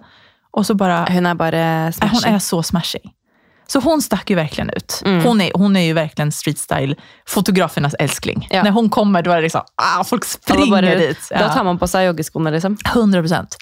Och 0.50 0.66
så 0.66 0.74
bara, 0.74 1.04
Hun 1.04 1.26
er 1.26 1.34
bare 1.34 1.56
Nej, 1.66 1.84
hon 1.84 1.92
smashing. 1.92 2.34
är 2.34 2.38
så 2.38 2.62
smashig. 2.62 3.02
Så 3.72 3.80
hon 3.80 4.02
stack 4.02 4.30
ju 4.30 4.36
verkligen 4.36 4.70
ut. 4.70 5.02
Mm. 5.04 5.24
Hon, 5.24 5.40
är, 5.40 5.50
hon 5.54 5.76
är 5.76 5.80
ju 5.80 5.92
verkligen 5.92 6.32
street 6.32 6.58
style-fotografernas 6.58 7.94
älskling. 7.98 8.48
Ja. 8.50 8.62
När 8.62 8.70
hon 8.70 8.90
kommer 8.90 9.22
då 9.22 9.30
är 9.30 9.36
det 9.36 9.42
liksom, 9.42 9.60
ah, 9.74 10.04
folk 10.04 10.24
springer 10.24 10.70
bara- 10.70 10.94
dit. 10.94 11.28
Da 11.30 11.48
tar 11.48 11.64
man 11.64 11.78
på 11.78 11.88
seg 11.88 12.06
joggeskorna, 12.06 12.50
liksom. 12.50 12.76
100 12.94 13.20
procent. 13.20 13.56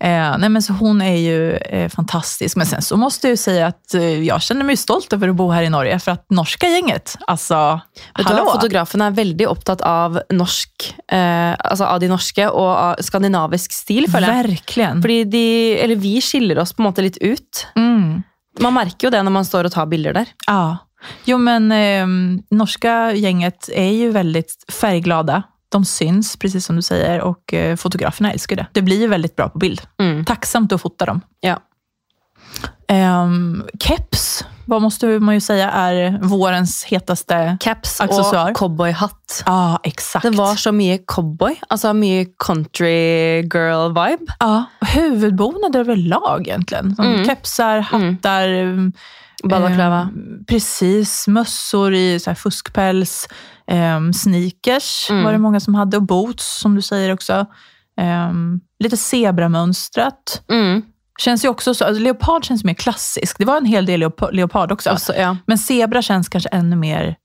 Eh, 0.00 0.38
nej 0.38 0.48
men 0.48 0.62
så 0.62 0.72
hon 0.72 1.02
är 1.02 1.16
ju 1.16 1.52
eh, 1.52 1.88
fantastisk. 1.88 2.56
Men 2.56 2.66
sen 2.66 2.82
så 2.82 2.96
måste 2.96 3.26
jag 3.26 3.30
ju 3.32 3.36
säga 3.36 3.66
att 3.66 3.94
eh, 3.94 4.22
jag 4.22 4.42
känner 4.42 4.64
mig 4.64 4.76
stolt 4.76 5.12
över 5.12 5.28
att 5.28 5.36
bo 5.36 5.50
här 5.50 5.62
i 5.62 5.70
Norge. 5.70 5.98
För 5.98 6.12
att 6.12 6.30
norska 6.30 6.68
gänget, 6.68 7.16
alltså, 7.26 7.80
Vet 8.16 8.26
du 8.26 8.32
hallå. 8.32 8.44
hva? 8.44 8.52
Fotografen 8.52 9.02
er 9.02 9.10
veldig 9.10 9.48
opptatt 9.48 9.80
av 9.80 10.20
norsk, 10.30 10.94
eh, 11.12 11.54
altså 11.58 11.84
av 11.84 12.00
de 12.00 12.08
norske 12.08 12.48
og 12.48 12.70
av 12.70 12.96
skandinavisk 13.00 13.72
stil. 13.72 14.06
Verkligen. 14.08 15.02
Fordi 15.02 15.24
de, 15.24 15.44
eller 15.82 15.96
vi 15.96 16.20
skiller 16.20 16.58
oss 16.58 16.72
på 16.72 16.82
en 16.82 16.88
måte 16.90 17.02
litt 17.02 17.18
ut. 17.20 17.66
Mm. 17.76 18.22
Man 18.60 18.74
merker 18.76 19.08
jo 19.08 19.10
det 19.14 19.22
når 19.24 19.34
man 19.34 19.46
står 19.48 19.68
og 19.68 19.74
tar 19.74 19.88
bilder 19.90 20.16
der. 20.20 20.32
Ja. 20.46 20.78
Jo 21.24 21.38
men 21.38 21.72
eh, 21.72 22.06
norska 22.50 23.12
gänget 23.14 23.68
är 23.72 23.92
ju 23.92 24.10
väldigt 24.10 24.64
färgglada. 24.80 25.42
De 25.68 25.84
syns, 25.84 26.36
precis 26.36 26.66
som 26.66 26.76
du 26.76 26.82
säger, 26.82 27.20
och 27.20 27.54
eh, 27.54 27.76
fotograferna 27.76 28.32
älskar 28.32 28.56
det. 28.56 28.66
Det 28.72 28.82
blir 28.82 29.00
ju 29.00 29.06
väldigt 29.06 29.36
bra 29.36 29.48
på 29.48 29.58
bild. 29.58 29.82
Mm. 29.98 30.24
Tacksamt 30.24 30.72
att 30.72 30.82
fota 30.82 31.06
dem. 31.06 31.20
Ja. 31.40 31.60
Um, 33.22 33.64
keps, 33.80 34.44
vad 34.70 34.82
måste 34.82 35.06
man 35.20 35.34
ju 35.34 35.40
säga 35.40 35.70
är 35.70 36.18
vårens 36.22 36.84
hetaste... 36.84 37.56
Caps 37.60 38.00
Accessoar. 38.00 38.50
og 38.50 38.56
cowboyhatt. 38.58 39.42
Ja, 39.46 39.80
exakt. 39.84 40.22
Det 40.22 40.30
var 40.30 40.54
så 40.56 40.72
mye 40.72 40.98
cowboy, 41.06 41.56
altså 41.68 41.92
mye 41.92 42.26
country 42.46 43.42
girl-vibe. 43.42 44.26
ja, 44.40 44.64
huvudbonad 44.94 45.76
överlag 45.76 46.48
egentligen. 46.48 46.94
Som 46.96 47.04
Mm. 47.06 47.24
Kepsar, 47.26 47.78
hattar, 47.80 48.48
mm. 48.48 48.92
Balaklava. 49.44 50.00
ehm, 50.00 50.44
precis, 50.48 51.28
mössor 51.28 51.94
i 51.94 52.20
så 52.20 52.30
här 52.30 52.34
fuskpäls, 52.34 53.28
ehm, 53.66 54.12
sneakers 54.12 55.10
Mm. 55.10 55.24
var 55.24 55.32
det 55.32 55.38
många 55.38 55.60
som 55.60 55.74
hade, 55.74 55.96
och 55.96 56.02
boots 56.02 56.60
som 56.60 56.74
du 56.74 56.82
säger 56.82 57.12
också. 57.12 57.46
Ehm, 58.00 58.60
lite 58.78 58.96
zebramönstrat. 58.96 60.42
Mm. 60.50 60.82
Känns 61.20 61.44
ju 61.44 61.48
också 61.48 61.74
så, 61.74 61.84
alltså, 61.84 62.02
leopard 62.02 62.44
känns 62.44 62.64
mer 62.64 62.74
klassisk. 62.74 63.38
Det 63.38 63.44
var 63.44 63.56
en 63.56 63.64
hel 63.64 63.86
del 63.86 64.02
leop- 64.02 64.32
leopard 64.32 64.72
också. 64.72 64.90
Også, 64.90 65.14
ja. 65.14 65.36
Men 65.46 65.58
zebra 65.58 66.02
känns 66.02 66.28
kanske 66.28 66.48
ännu 66.48 66.76
mer 66.76 67.16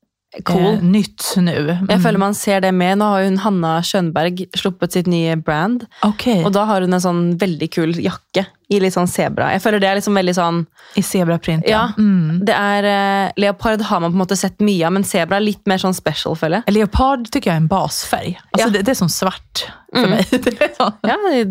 Cool. 0.43 0.73
eh, 0.73 0.81
nytt 0.83 1.23
nu. 1.37 1.55
Mm. 1.71 1.87
Jeg 1.89 2.01
føler 2.03 2.17
man 2.19 2.33
ser 2.33 2.59
det 2.61 2.73
med. 2.73 2.97
Nå 2.97 3.05
har 3.13 3.23
hun 3.23 3.37
Hanna 3.37 3.77
Skjønberg 3.81 4.45
sluppet 4.57 4.91
sitt 4.97 5.07
nye 5.07 5.35
brand. 5.37 5.85
Okej, 6.03 6.43
Og 6.45 6.51
da 6.53 6.65
har 6.65 6.81
hun 6.81 6.93
en 6.93 7.01
sånn 7.01 7.37
veldig 7.39 7.69
kul 7.71 7.93
jakke 8.03 8.45
i 8.69 8.79
litt 8.81 8.93
sånn 8.95 9.07
sebra. 9.07 9.51
Jeg 9.53 9.61
føler 9.61 9.79
det 9.79 9.87
er 9.87 9.95
liksom 9.99 10.15
veldig 10.17 10.33
sånn 10.35 10.65
i 10.97 11.01
zebraprint. 11.05 11.63
Ja. 11.69 11.91
Mm. 11.97 12.41
det 12.45 12.53
er, 12.55 12.83
eh, 12.89 13.31
Leopard 13.37 13.81
har 13.81 13.99
man 13.99 14.11
på 14.11 14.17
måte 14.17 14.35
sett 14.37 14.59
av, 14.61 14.91
men 14.93 15.03
sebra 15.03 15.37
er 15.37 15.45
litt 15.45 15.65
mer 15.67 15.77
sånn 15.77 15.93
special, 15.93 16.35
føler 16.35 16.63
jeg. 16.65 16.73
Leopard 16.73 17.29
tycker 17.31 17.49
jag 17.51 17.55
är 17.55 17.61
en 17.61 17.67
basfärg. 17.67 18.39
Alltså 18.51 18.67
Ja. 18.67 18.73
det, 18.73 18.81
det 18.81 18.91
är 18.91 18.95
som 18.95 19.09
svart 19.09 19.67
för 19.93 19.99
Mm. 19.99 20.09
mig. 20.09 20.25
Det 20.31 20.61
är 20.61 20.75
så. 20.77 20.93
Ja, 21.01 21.17
det, 21.31 21.43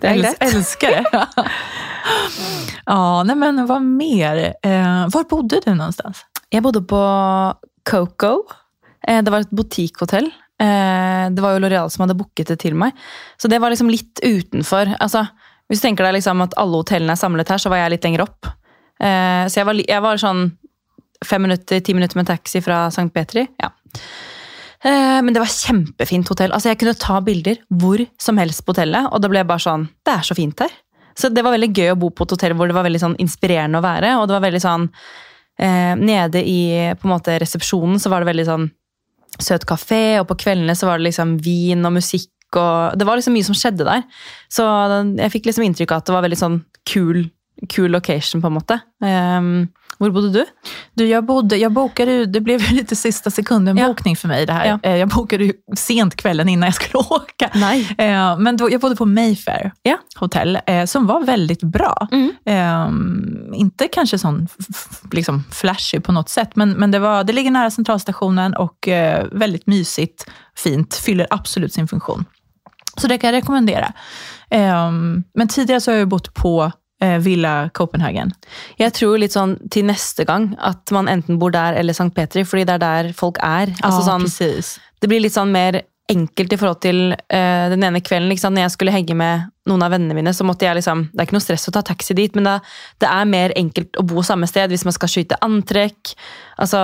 det 0.00 0.08
er 0.08 0.14
Äls-. 0.14 0.36
Älskar 0.40 0.90
det. 0.90 1.26
ja, 2.86 3.22
nej 3.22 3.36
men 3.36 3.66
vad 3.66 3.82
mer? 3.82 4.54
Eh, 4.62 5.08
var 5.08 5.24
bodde 5.28 5.60
du 5.64 5.74
någonstans? 5.74 6.24
Jeg 6.50 6.62
bodde 6.62 6.82
på 6.82 7.00
Coco. 7.90 8.42
Eh, 9.06 9.22
det 9.22 9.30
var 9.30 9.40
ett 9.40 9.50
boutiquehotell. 9.50 10.24
Eh, 10.60 11.30
det 11.30 11.42
var 11.42 11.52
ju 11.52 11.58
L'Oreal 11.58 11.88
som 11.88 12.00
hade 12.02 12.14
bokat 12.14 12.46
det 12.46 12.56
till 12.56 12.74
mig. 12.74 12.90
Så 13.36 13.48
det 13.48 13.58
var 13.58 13.70
liksom 13.70 13.90
lite 13.90 14.26
utanför. 14.26 14.96
Alltså, 14.98 15.18
om 15.18 15.26
du 15.68 15.76
tänker 15.76 16.04
dig 16.04 16.12
liksom 16.12 16.40
att 16.40 16.54
alla 16.54 16.76
hotellen 16.76 17.10
är 17.10 17.16
samlade 17.16 17.52
här 17.52 17.58
så 17.58 17.68
var 17.68 17.76
jag 17.76 17.90
lite 17.90 18.08
längre 18.08 18.22
upp. 18.22 18.46
Eh, 19.00 19.46
så 19.48 19.60
jag 19.60 19.64
var, 19.64 19.90
jag 19.90 20.00
var 20.00 20.16
sån 20.16 20.58
fem 21.26 21.42
minuter, 21.42 21.80
tio 21.80 21.94
minuter 21.94 22.16
med 22.16 22.26
taxi 22.26 22.62
från 22.62 22.92
Sankt 22.92 23.14
Petri. 23.14 23.46
Ja. 23.56 23.72
Men 25.22 25.34
det 25.34 25.40
var 25.40 25.46
ett 25.46 25.68
jättefint 25.68 26.28
hotell. 26.28 26.52
Alltså 26.52 26.68
jag 26.68 26.78
kunde 26.78 26.94
ta 26.94 27.20
bilder 27.20 27.56
var 27.68 28.06
som 28.18 28.38
helst 28.38 28.66
på 28.66 28.70
hotellet, 28.70 29.08
och 29.10 29.20
då 29.20 29.28
blev 29.28 29.38
jag 29.40 29.46
bara 29.46 29.58
sån, 29.58 29.88
Det 30.02 30.10
är 30.10 30.20
så 30.20 30.34
fint 30.34 30.60
här. 30.60 30.70
Så 31.14 31.28
det 31.28 31.42
var 31.42 31.50
väldigt 31.50 31.78
gøy 31.78 31.88
att 31.88 31.98
bo 31.98 32.10
på 32.10 32.24
ett 32.24 32.30
hotell 32.30 32.58
där 32.58 32.66
det 32.66 32.72
var 32.72 32.82
väldigt 32.82 33.00
sån 33.00 33.16
inspirerande 33.16 33.78
att 33.78 33.84
vara 33.84 34.20
och 34.20 34.26
det 34.26 34.32
var 34.32 34.40
väldigt 34.40 34.62
sån 34.62 34.88
eh, 35.60 35.94
Nede 36.00 36.42
i 36.42 36.60
på 36.96 37.08
en 37.08 37.14
måte 37.14 37.38
resepsjonen 37.40 38.00
så 38.00 38.12
var 38.12 38.22
det 38.22 38.30
veldig 38.32 38.46
sånn 38.48 38.68
søt 39.40 39.64
kafé, 39.68 40.20
og 40.20 40.28
på 40.30 40.38
kveldene 40.42 40.76
så 40.76 40.88
var 40.88 41.00
det 41.00 41.10
liksom 41.10 41.36
vin 41.44 41.86
og 41.86 41.94
musikk. 41.96 42.32
og 42.58 42.98
Det 42.98 43.06
var 43.06 43.20
liksom 43.20 43.36
mye 43.36 43.46
som 43.46 43.56
skjedde 43.56 43.86
der. 43.86 44.02
Så 44.52 44.66
jeg 45.16 45.32
fikk 45.32 45.48
liksom 45.48 45.64
inntrykk 45.64 45.94
av 45.94 46.02
at 46.02 46.10
det 46.10 46.16
var 46.16 46.26
veldig 46.26 46.40
sånn 46.40 46.58
kul, 46.88 47.22
kul 47.68 47.90
location, 47.90 48.40
på 48.40 48.46
en 48.46 48.52
måte. 48.52 48.78
Ehm, 49.04 49.68
hvor 49.98 50.10
bodde 50.10 50.30
du? 50.30 50.44
Du, 50.94 51.06
jag, 51.06 51.24
bodde, 51.24 51.56
jag 51.56 51.72
bokade 51.72 52.12
ju, 52.12 52.24
det 52.26 52.40
blev 52.40 52.60
ju 52.62 52.76
lite 52.76 52.96
sista 52.96 53.30
sekunden 53.30 53.76
Ja. 53.76 53.94
för 54.16 54.28
mig 54.28 54.46
det 54.46 54.52
här. 54.52 54.66
Ja. 54.66 54.78
Eh, 54.82 54.96
Jag 54.96 55.08
bokade 55.08 55.44
ju 55.44 55.52
sent 55.76 56.16
kvällen 56.16 56.48
innan 56.48 56.66
jag 56.66 56.74
skulle 56.74 57.04
åka. 57.10 57.50
Nei. 57.54 57.94
Eh, 57.98 58.38
Men 58.38 58.56
då, 58.56 58.70
jag 58.70 58.80
bodde 58.80 58.96
på 58.96 59.06
Mayfair 59.06 59.72
Ja. 59.82 59.98
hotell, 60.16 60.58
eh, 60.66 60.84
som 60.84 61.06
var 61.06 61.24
väldigt 61.24 61.62
bra. 61.62 62.08
Mm. 62.12 62.32
Eh, 62.44 63.58
inte 63.58 63.88
kanske 63.88 64.18
sån 64.18 64.48
liksom 65.12 65.44
flashy 65.50 66.00
på 66.00 66.12
något 66.12 66.28
sätt, 66.28 66.56
men, 66.56 66.70
men 66.70 66.90
det, 66.90 66.98
var, 66.98 67.24
det 67.24 67.32
ligger 67.32 67.50
nära 67.50 67.70
centralstationen 67.70 68.54
och 68.56 68.88
väldigt 69.32 69.66
mysigt, 69.66 70.30
fint, 70.56 70.94
fyller 70.94 71.26
absolut 71.30 71.72
sin 71.74 71.88
funktion. 71.88 72.24
Så 72.96 73.06
det 73.08 73.18
kan 73.18 73.34
jag 73.34 73.42
rekommendera. 73.42 73.92
Eh, 74.50 74.90
men 75.34 75.48
tidigare 75.48 75.80
så 75.80 75.90
har 75.90 75.98
jag 75.98 76.08
bott 76.08 76.34
på 76.34 76.72
Villa 77.24 77.70
Copenhagen. 77.76 78.34
Jeg 78.80 78.92
tror 78.98 79.20
litt 79.22 79.32
sånn 79.32 79.54
til 79.72 79.86
neste 79.88 80.26
gang 80.28 80.50
at 80.60 80.92
man 80.92 81.08
enten 81.08 81.38
bor 81.40 81.54
der 81.54 81.78
eller 81.80 81.96
St. 81.96 82.10
Petri, 82.16 82.44
fordi 82.44 82.66
det 82.68 82.76
er 82.76 82.82
der 82.84 83.12
folk 83.16 83.40
er. 83.40 83.72
Altså 83.80 84.02
sånn, 84.04 84.26
precis. 84.28 84.74
det 85.00 85.08
blir 85.08 85.24
litt 85.24 85.36
sånn 85.36 85.54
mer 85.54 85.80
enkelt 86.10 86.52
i 86.52 86.58
forhold 86.58 86.80
til 86.82 87.12
eh, 87.12 87.66
den 87.70 87.84
ene 87.86 88.02
kvelden. 88.02 88.30
Ikke 88.32 88.42
sant? 88.42 88.56
Når 88.56 88.66
jeg 88.66 88.74
skulle 88.74 88.94
henge 88.94 89.16
med 89.18 89.46
noen 89.70 89.84
av 89.86 89.92
vennene 89.94 90.16
mine, 90.16 90.32
så 90.34 90.46
måtte 90.46 90.66
jeg 90.66 90.80
liksom 90.80 91.06
Det 91.12 91.20
er 91.20 91.28
ikke 91.28 91.36
noe 91.36 91.44
stress 91.44 91.68
å 91.70 91.74
ta 91.76 91.84
taxi 91.86 92.16
dit, 92.18 92.34
men 92.36 92.48
det, 92.48 92.56
det 93.02 93.10
er 93.10 93.30
mer 93.30 93.54
enkelt 93.58 94.00
å 94.00 94.06
bo 94.10 94.24
samme 94.26 94.48
sted 94.50 94.72
hvis 94.72 94.86
man 94.88 94.96
skal 94.96 95.12
skyte 95.12 95.38
antrekk. 95.46 96.14
Altså, 96.58 96.80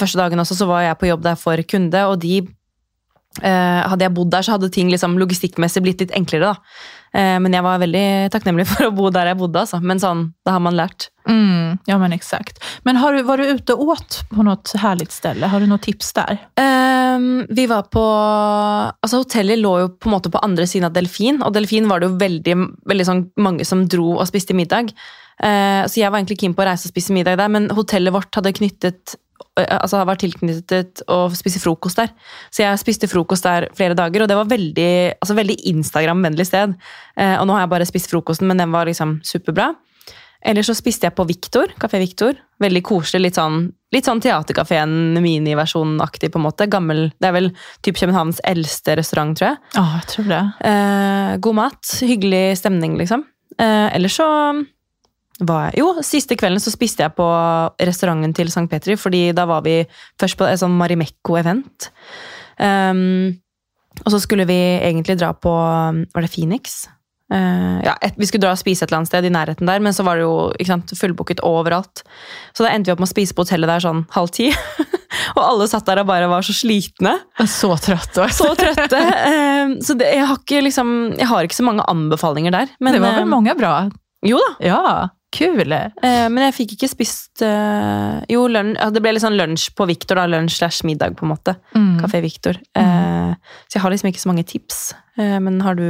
Første 0.00 0.20
dagen 0.20 0.42
også 0.42 0.58
så 0.58 0.68
var 0.70 0.84
jeg 0.88 1.00
på 1.00 1.10
jobb 1.10 1.24
der 1.26 1.38
for 1.40 1.64
kunde, 1.70 2.04
og 2.10 2.18
de 2.24 2.40
eh, 2.42 3.80
Hadde 3.84 4.08
jeg 4.08 4.16
bodd 4.16 4.34
der, 4.34 4.46
så 4.46 4.56
hadde 4.56 4.72
ting 4.74 4.90
liksom 4.92 5.18
logistikkmessig 5.22 5.84
blitt 5.84 6.04
litt 6.04 6.16
enklere. 6.16 6.54
da. 6.54 7.02
Eh, 7.14 7.36
men 7.40 7.54
jeg 7.54 7.62
var 7.62 7.82
veldig 7.82 8.06
takknemlig 8.34 8.66
for 8.72 8.88
å 8.88 8.94
bo 8.94 9.10
der 9.14 9.30
jeg 9.30 9.40
bodde. 9.40 9.64
Altså. 9.64 9.80
Men 9.80 10.02
sånn, 10.02 10.26
det 10.44 10.54
har 10.54 10.62
man 10.64 10.78
lært. 10.78 11.08
Mm, 11.30 11.78
ja 11.88 11.96
men 12.00 12.12
exakt. 12.12 12.60
Men 12.84 12.98
har 13.00 13.14
du, 13.14 13.22
var 13.24 13.40
du 13.40 13.46
ute 13.46 13.72
och 13.72 13.88
åt 13.94 14.20
på 14.30 14.42
något 14.42 14.74
härligt 14.76 15.12
ställe? 15.12 15.46
Har 15.46 15.60
du 15.60 15.66
något 15.66 15.82
tips 15.82 16.12
där? 16.12 16.38
Ehm, 16.60 17.46
vi 17.48 17.66
var 17.66 17.82
på 17.82 18.04
altså 19.00 19.22
Hotellet 19.22 19.58
lå 19.58 19.78
jo 19.80 19.88
på 19.88 20.12
måte 20.12 20.30
på 20.30 20.42
andre 20.44 20.66
siden 20.66 20.90
av 20.90 20.92
Delfin, 20.92 21.40
og 21.42 21.54
Delfin 21.54 21.88
var 21.88 22.00
det 22.00 22.10
jo 22.10 22.18
veldig, 22.20 22.56
veldig 22.90 23.06
sånn 23.08 23.22
mange 23.40 23.64
som 23.64 23.86
dro 23.88 24.16
og 24.18 24.28
spiste 24.28 24.56
middag. 24.56 24.92
Eh, 25.42 25.82
så 25.88 25.98
jeg 25.98 26.10
var 26.10 26.20
egentlig 26.20 26.38
keen 26.42 26.54
på 26.54 26.62
å 26.62 26.68
reise 26.68 26.88
og 26.88 26.94
spise 26.94 27.14
middag 27.16 27.38
der, 27.40 27.50
men 27.50 27.70
hotellet 27.74 28.14
vårt 28.14 28.36
hadde 28.36 28.52
knyttet 28.58 29.16
eh, 29.60 29.76
altså 29.78 30.02
var 30.06 30.20
tilknyttet 30.20 31.04
å 31.10 31.26
spise 31.34 31.62
frokost 31.62 32.00
der. 32.00 32.12
Så 32.50 32.64
jeg 32.64 32.82
spiste 32.82 33.10
frokost 33.10 33.46
der 33.46 33.68
flere 33.76 33.96
dager, 33.98 34.24
og 34.24 34.30
det 34.30 34.38
var 34.38 34.50
veldig, 34.50 34.92
altså 35.20 35.38
veldig 35.38 35.58
Instagram-vennlig 35.74 36.48
sted. 36.48 36.76
Eh, 37.16 37.36
og 37.38 37.48
nå 37.48 37.56
har 37.56 37.66
jeg 37.66 37.74
bare 37.76 37.88
spist 37.88 38.12
frokosten, 38.12 38.50
men 38.50 38.60
den 38.60 38.74
var 38.74 38.90
liksom 38.90 39.18
superbra. 39.26 39.72
Ellers 40.44 40.68
så 40.68 40.76
spiste 40.76 41.08
jeg 41.08 41.16
på 41.16 41.24
Victor, 41.24 41.72
Kafé 41.80 41.98
Victor. 42.02 42.36
Veldig 42.60 42.82
koselig. 42.84 43.30
Litt 43.30 43.38
sånn, 43.38 43.70
litt 43.94 44.04
sånn 44.04 44.20
Teaterkafeen 44.20 45.16
miniversjon-aktig, 45.24 46.28
på 46.34 46.40
en 46.40 46.44
måte. 46.44 46.68
Gammel, 46.70 47.06
det 47.16 47.30
er 47.30 47.36
vel 47.38 47.48
typ 47.84 47.96
Københavns 47.96 48.42
eldste 48.44 48.98
restaurant, 49.00 49.32
tror 49.38 49.54
jeg. 49.54 49.62
Ja, 49.78 49.84
jag 49.96 50.10
tror 50.12 50.28
det. 50.28 50.42
Eh, 50.68 51.30
god 51.48 51.58
mat, 51.62 51.94
hyggelig 52.04 52.44
stemning, 52.60 52.98
liksom. 53.00 53.24
Eh, 53.56 53.88
ellers 53.96 54.18
så 54.20 54.28
var 55.40 55.68
jeg 55.68 55.80
Jo, 55.82 55.88
siste 56.06 56.36
kvelden 56.38 56.62
så 56.62 56.70
spiste 56.70 57.02
jeg 57.02 57.14
på 57.16 57.26
restauranten 57.82 58.34
til 58.36 58.52
St. 58.52 58.68
Petri, 58.70 58.94
fordi 59.00 59.32
da 59.34 59.48
var 59.50 59.64
vi 59.66 59.80
først 60.20 60.38
på 60.38 60.46
et 60.46 60.60
sånn 60.60 60.76
Marimekko-event. 60.78 61.90
Um, 62.62 63.34
og 64.04 64.12
så 64.14 64.20
skulle 64.22 64.46
vi 64.46 64.58
egentlig 64.78 65.16
dra 65.18 65.32
på 65.34 65.50
Var 65.50 66.22
det 66.22 66.30
Phoenix? 66.30 66.84
Eh, 67.32 67.78
ja, 67.86 67.94
et, 68.04 68.16
vi 68.20 68.26
skulle 68.28 68.44
dra 68.44 68.52
og 68.52 68.60
spise 68.60 68.84
et 68.84 68.90
eller 68.90 69.00
annet 69.00 69.10
sted 69.10 69.26
i 69.26 69.32
nærheten 69.32 69.68
der, 69.68 69.80
men 69.82 69.96
så 69.96 70.04
var 70.06 70.18
det 70.18 70.26
jo 70.26 70.34
ikke 70.58 70.70
sant, 70.70 70.92
fullbooket 70.98 71.40
overalt. 71.46 72.04
Så 72.54 72.66
da 72.66 72.74
endte 72.74 72.90
vi 72.90 72.94
opp 72.94 73.02
med 73.02 73.08
å 73.08 73.14
spise 73.14 73.34
på 73.34 73.46
hotellet 73.46 73.70
der 73.70 73.82
sånn 73.82 74.04
halv 74.14 74.30
ti. 74.34 74.50
og 75.36 75.40
alle 75.40 75.68
satt 75.70 75.88
der 75.88 76.02
og 76.02 76.10
bare 76.10 76.28
var 76.30 76.44
så 76.46 76.54
slitne. 76.56 77.16
Så 77.48 77.72
trött. 77.80 78.18
Och 78.18 78.30
Så 78.30 78.54
trøtte. 78.58 79.02
Eh, 79.24 79.70
så 79.80 79.94
det, 79.96 80.10
jeg, 80.12 80.26
har 80.28 80.36
ikke, 80.36 80.60
liksom, 80.66 80.88
jeg 81.16 81.26
har 81.30 81.46
ikke 81.46 81.56
så 81.56 81.64
mange 81.64 81.84
anbefalinger 81.88 82.52
der. 82.52 82.72
Men, 82.80 82.92
det 82.92 83.00
var 83.00 83.14
eh, 83.14 83.22
väl 83.22 83.30
många 83.30 83.54
bra? 83.56 83.74
Jo 84.24 84.40
da. 84.40 84.50
Ja, 84.64 84.80
kul. 85.34 85.72
Eh, 85.74 86.26
men 86.30 86.40
jeg 86.46 86.54
fikk 86.56 86.74
ikke 86.76 86.88
spist 86.92 87.42
eh, 87.44 88.20
Jo, 88.30 88.46
ja, 88.48 88.88
det 88.94 89.02
ble 89.02 89.14
litt 89.16 89.24
sånn 89.24 89.36
lunsj 89.38 89.70
på 89.76 89.86
Victor. 89.90 90.20
da, 90.20 90.28
Lunsj 90.30 90.58
slash 90.60 90.86
middag, 90.88 91.16
på 91.18 91.26
en 91.26 91.32
måte. 91.34 91.56
Mm. 91.74 91.96
Kafé 92.02 92.22
Victor. 92.24 92.60
Eh, 92.78 93.32
så 93.66 93.78
jeg 93.78 93.84
har 93.84 93.94
liksom 93.94 94.10
ikke 94.12 94.22
så 94.22 94.30
mange 94.32 94.46
tips. 94.48 94.84
Eh, 95.18 95.38
men 95.42 95.60
har 95.66 95.76
du 95.78 95.86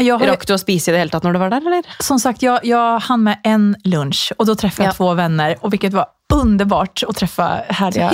Jag 0.00 0.18
har, 0.18 0.26
Rakk 0.26 0.46
du 0.46 0.54
å 0.54 0.58
spise 0.58 0.90
i 0.90 0.92
det 0.94 0.98
hele 0.98 1.10
tatt 1.10 1.22
når 1.26 1.32
du 1.32 1.38
var 1.38 1.50
der, 1.50 1.66
eller? 1.66 1.82
som 2.02 2.18
sagt, 2.20 2.42
jag, 2.42 2.64
jag 2.64 2.98
hann 2.98 3.22
med 3.22 3.38
en 3.44 3.76
lunch 3.84 4.32
och 4.38 4.46
då 4.46 4.54
träffade 4.54 4.86
jag 4.86 4.92
Ja. 4.92 4.96
två 4.96 5.14
vänner. 5.14 5.56
Och 5.60 5.72
vilket 5.72 5.92
var 5.92 6.06
underbart 6.34 7.02
att 7.08 7.16
träffa 7.16 7.60
härliga, 7.68 8.12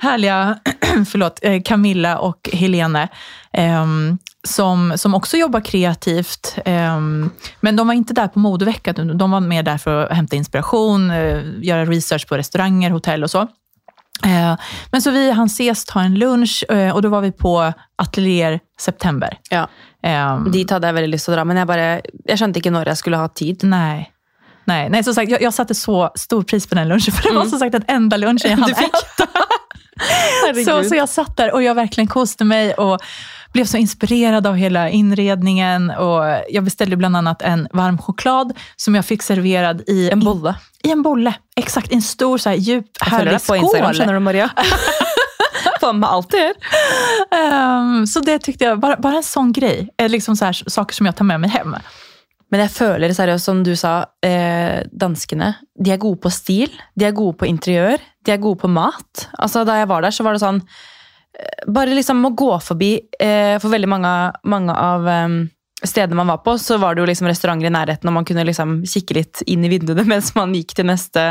härliga 0.00 0.58
förlåt, 1.10 1.38
eh, 1.42 1.62
Camilla 1.62 2.18
och 2.18 2.50
Helene. 2.52 3.08
ehm, 3.52 4.18
som, 4.48 4.92
som 4.96 5.14
också 5.14 5.36
jobbar 5.36 5.60
kreativt. 5.60 6.58
ehm, 6.64 7.30
men 7.60 7.76
de 7.76 7.86
var 7.86 7.94
inte 7.94 8.14
där 8.14 8.28
på 8.28 8.38
modeveckan. 8.38 9.18
De 9.18 9.30
var 9.30 9.40
mer 9.40 9.62
där 9.62 9.78
för 9.78 10.04
att 10.06 10.16
hämta 10.16 10.36
inspiration, 10.36 11.10
eh, 11.10 11.40
göra 11.62 11.84
research 11.84 12.28
på 12.28 12.36
restauranger, 12.36 12.90
hotell 12.90 13.24
och 13.24 13.30
så. 13.30 13.46
Eh, 14.24 14.56
Men 14.90 15.02
så 15.02 15.10
vi 15.10 15.30
hann 15.30 15.46
ses, 15.46 15.84
ta 15.84 16.00
en 16.00 16.14
lunch 16.14 16.64
eh, 16.68 16.94
och 16.94 17.02
då 17.02 17.08
var 17.08 17.20
vi 17.20 17.32
på 17.32 17.72
Atelier 17.96 18.60
September. 18.80 19.38
Ja. 19.50 19.68
Ehm, 20.02 20.52
Dit 20.52 20.70
hadde 20.70 20.86
jeg 20.86 20.94
veldig 20.94 21.10
lyst 21.10 21.24
til 21.26 21.34
å 21.34 21.36
dra, 21.36 21.44
men 21.44 21.56
jeg 21.56 21.66
bare, 21.66 21.86
jeg 22.28 22.38
skjønte 22.38 22.60
ikke 22.60 22.70
når 22.70 22.92
jeg 22.92 22.96
skulle 22.96 23.16
ha 23.20 23.28
tid. 23.28 23.64
Nej. 23.64 24.12
Nej, 24.64 24.88
nej 24.88 25.04
som 25.04 25.14
sagt, 25.14 25.30
jag, 25.30 25.42
jag 25.42 25.54
satte 25.54 25.74
så 25.74 26.10
stor 26.14 26.42
pris 26.42 26.66
på 26.66 26.74
den 26.74 26.88
lunchen, 26.88 27.14
för 27.14 27.28
det 27.28 27.34
var 27.34 27.44
som 27.46 27.58
sagt 27.58 27.72
den 27.72 27.84
enda 27.88 28.16
lunchen 28.16 28.50
jag 28.50 28.58
hann 28.58 28.70
äta. 28.70 29.26
Så, 30.64 30.84
så 30.84 30.94
jag 30.94 31.08
satt 31.08 31.36
där 31.36 31.52
och 31.54 31.62
jag 31.62 31.74
verkligen 31.74 32.08
kostade 32.08 32.48
mig 32.48 32.74
och 32.74 33.00
blev 33.52 33.64
så 33.64 33.76
inspirerad 33.76 34.46
av 34.46 34.56
hela 34.56 34.90
inredningen. 34.90 35.90
Och 35.90 36.24
jag 36.48 36.64
beställde 36.64 36.96
bland 36.96 37.16
annat 37.16 37.42
en 37.42 37.68
varm 37.72 37.98
choklad 37.98 38.52
som 38.76 38.94
jag 38.94 39.04
fick 39.04 39.22
serverad 39.22 39.82
i 39.86 40.10
En 40.10 40.20
bolle. 40.20 40.54
I 40.82 40.90
en 40.90 41.02
bolle. 41.02 41.34
Exakt, 41.56 41.92
i 41.92 41.94
en 41.94 42.02
stor 42.02 42.38
så 42.38 42.48
här, 42.48 42.56
djup, 42.56 42.86
følger 43.00 43.16
härlig 43.16 43.32
deg 43.32 43.46
på 43.46 43.56
Instagram, 43.56 43.94
skål. 43.94 43.94
skjønner 43.94 44.14
du, 44.14 44.20
Maria. 44.20 44.50
Du 46.30 46.38
gjør. 46.38 46.54
Ehm, 47.36 48.06
så 48.06 48.20
det 48.20 48.38
tyckte 48.38 48.64
jag, 48.64 48.80
bara, 48.80 48.96
bara 48.96 49.16
en 49.16 49.22
sån 49.22 49.52
grej, 49.52 49.88
är 49.96 50.08
liksom 50.08 50.36
så 50.36 50.44
här, 50.44 50.52
saker 50.52 50.94
som 50.94 51.06
jag 51.06 51.16
tar 51.16 51.24
med 51.24 51.40
mig 51.40 51.50
hem. 51.50 51.76
Men 52.50 52.60
jeg 52.62 52.70
føler 52.70 53.12
seriøst, 53.14 53.44
som 53.44 53.62
du 53.66 53.72
sa, 53.76 54.06
eh, 54.22 54.82
danskene 54.92 55.54
de 55.78 55.92
er 55.92 55.98
gode 55.98 56.20
på 56.22 56.30
stil, 56.30 56.70
de 56.94 57.08
er 57.08 57.14
gode 57.16 57.36
på 57.40 57.46
interiør, 57.46 57.98
de 58.24 58.32
er 58.32 58.42
gode 58.42 58.60
på 58.62 58.70
mat. 58.70 59.28
Altså, 59.38 59.64
Da 59.64 59.80
jeg 59.80 59.88
var 59.88 60.02
der, 60.02 60.10
så 60.14 60.24
var 60.24 60.32
det 60.32 60.40
sånn 60.40 60.62
Eh, 61.36 61.66
bare 61.72 61.94
liksom 61.96 62.24
å 62.24 62.32
gå 62.36 62.52
forbi 62.64 62.94
eh, 63.20 63.56
For 63.60 63.72
veldig 63.72 63.90
mange, 63.90 64.12
mange 64.48 64.72
av 64.72 65.08
ehm, 65.10 65.36
um, 65.42 65.44
stedene 65.86 66.16
man 66.16 66.30
var 66.32 66.40
på, 66.40 66.54
så 66.58 66.78
var 66.80 66.96
det 66.96 67.02
jo 67.02 67.08
liksom 67.10 67.28
restauranter 67.28 67.68
i 67.68 67.70
nærheten, 67.74 68.08
og 68.08 68.14
man 68.16 68.24
kunne 68.26 68.46
liksom 68.48 68.78
kikke 68.88 69.18
litt 69.18 69.42
inn 69.46 69.66
i 69.66 69.68
vinduene 69.70 70.06
mens 70.12 70.32
man 70.34 70.54
gikk 70.56 70.72
til 70.78 70.88
neste 70.88 71.26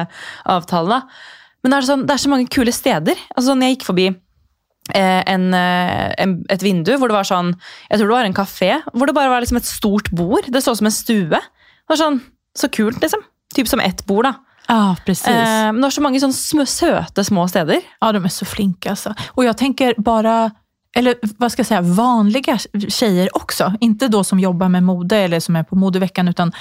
avtale. 0.46 1.00
da. 1.00 1.56
Men 1.66 1.74
det 1.74 1.80
er, 1.80 1.88
sånn, 1.88 2.04
det 2.06 2.14
er 2.14 2.22
så 2.22 2.30
mange 2.30 2.52
kule 2.54 2.72
steder. 2.76 3.18
Altså, 3.34 3.48
sånn, 3.50 3.64
jeg 3.66 3.74
gikk 3.76 3.88
forbi 3.88 4.06
eh, 4.12 5.22
en, 5.34 5.48
eh, 5.58 6.14
en, 6.22 6.38
et 6.54 6.64
vindu 6.64 6.94
hvor 6.94 7.10
det 7.10 7.18
var 7.18 7.26
sånn 7.26 7.56
Jeg 7.56 7.98
tror 7.98 8.06
det 8.06 8.18
var 8.20 8.30
en 8.30 8.38
kafé 8.38 8.70
hvor 8.94 9.10
det 9.10 9.16
bare 9.18 9.32
var 9.34 9.42
liksom 9.42 9.58
et 9.58 9.72
stort 9.72 10.12
bord. 10.14 10.46
Det 10.46 10.62
så 10.62 10.76
ut 10.76 10.84
som 10.84 10.92
en 10.92 11.00
stue. 11.00 11.42
Det 11.42 11.96
var 11.96 12.04
sånn, 12.04 12.22
Så 12.56 12.70
kult, 12.70 13.02
liksom. 13.02 13.26
Typ 13.58 13.68
som 13.68 13.82
ett 13.82 14.06
bord, 14.06 14.30
da. 14.30 14.45
Ja, 14.68 14.96
precis. 15.06 15.28
Eh, 15.28 15.36
men 15.44 15.76
det 15.76 15.82
var 15.82 15.90
så 15.90 16.02
mange 16.02 16.20
sånne 16.20 16.34
små, 16.34 16.66
söte 16.66 17.24
små 17.24 17.48
steder. 17.48 17.82
Ja, 18.00 18.12
de 18.12 18.26
är 18.26 18.30
så 18.30 18.46
flinka. 18.46 18.90
Alltså. 18.90 19.14
Och 19.28 19.46
jag 19.46 19.58
tänker 19.58 19.94
bara, 19.98 20.52
eller 20.96 21.16
vad 21.38 21.52
ska 21.52 21.60
jag 21.60 21.68
säga, 21.68 21.82
vanliga 21.82 22.58
tjejer 22.88 23.36
också. 23.36 23.74
Inte 23.80 24.08
då 24.08 24.24
som 24.24 24.40
jobbar 24.40 24.70
med 24.70 24.84
mode 24.84 25.18
eller 25.18 25.40
som 25.40 25.56
är 25.56 25.64
på 25.64 25.76
modeveckan, 25.76 26.28
utan 26.28 26.52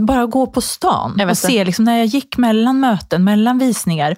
bara 0.00 0.26
gå 0.26 0.46
på 0.46 0.60
stan 0.60 1.20
och 1.30 1.38
se, 1.38 1.64
liksom, 1.64 1.84
när 1.84 1.98
jag 1.98 2.06
gick 2.06 2.36
mellan 2.36 2.80
möten, 2.80 3.24
mellan 3.24 3.58
visningar, 3.58 4.16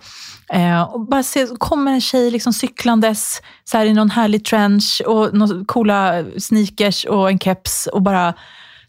eh, 0.52 0.82
och 0.82 1.00
bara 1.08 1.22
se, 1.22 1.46
kommer 1.58 1.92
en 1.92 2.00
tjej 2.00 2.30
liksom 2.30 2.52
cyklandes 2.52 3.42
så 3.64 3.78
här, 3.78 3.86
i 3.86 3.92
någon 3.92 4.10
härlig 4.10 4.44
trench 4.44 5.02
och 5.06 5.34
några 5.34 5.64
coola 5.64 6.24
sneakers 6.38 7.04
och 7.04 7.30
en 7.30 7.38
keps 7.38 7.86
och 7.86 8.02
bara, 8.02 8.34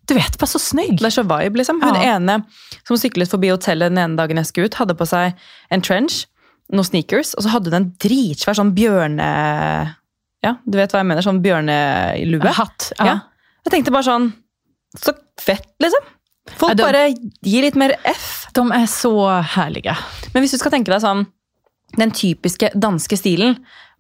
du 0.08 0.14
vet, 0.16 0.38
bara 0.40 0.48
så 0.48 0.60
snygg. 0.62 1.02
Er 1.04 1.10
så 1.14 1.24
vibe, 1.28 1.58
liksom. 1.60 1.82
Hun 1.84 1.96
Ja. 1.96 2.16
ene 2.16 2.46
som 2.88 2.96
syklet 2.98 3.30
forbi 3.30 3.50
hotellet 3.52 3.90
den 3.92 3.98
ene 3.98 4.16
dagen 4.18 4.38
jeg 4.38 4.46
skulle 4.46 4.66
ut, 4.70 4.74
hadde 4.80 4.96
på 4.96 5.06
seg 5.08 5.34
en 5.72 5.82
trench, 5.82 6.26
noen 6.72 6.84
sneakers, 6.88 7.34
og 7.38 7.44
så 7.44 7.50
hadde 7.50 7.72
hun 7.72 7.82
en 7.82 7.92
dritsvær 8.00 8.56
sånn 8.56 8.74
bjørne... 8.76 9.96
Ja, 10.44 10.54
du 10.70 10.78
vet 10.78 10.92
hva 10.94 11.00
jeg 11.02 11.08
mener? 11.10 11.22
Sånn 11.26 11.42
bjørnelue. 11.44 12.52
Hatt. 12.54 12.92
Ja. 13.00 13.06
Ja. 13.06 13.16
Jeg 13.66 13.72
tenkte 13.74 13.92
bare 13.92 14.04
sånn 14.08 14.28
Så 14.96 15.12
fett, 15.40 15.68
liksom. 15.84 16.06
Folk 16.58 16.72
Ja, 16.72 16.76
de- 16.76 16.84
bare 16.84 17.02
gir 17.44 17.62
litt 17.66 17.76
mer 17.76 17.96
F. 18.06 18.48
De 18.54 18.72
är 18.72 18.86
så 18.88 19.42
härliga. 19.44 19.98
Men 20.34 20.42
hvis 20.44 20.52
du 20.52 20.58
skal 20.58 20.72
tenke 20.72 20.86
deg 20.94 21.02
sånn 21.04 21.26
den 21.98 22.12
typiske 22.12 22.70
danske 22.74 23.18
stilen 23.20 23.58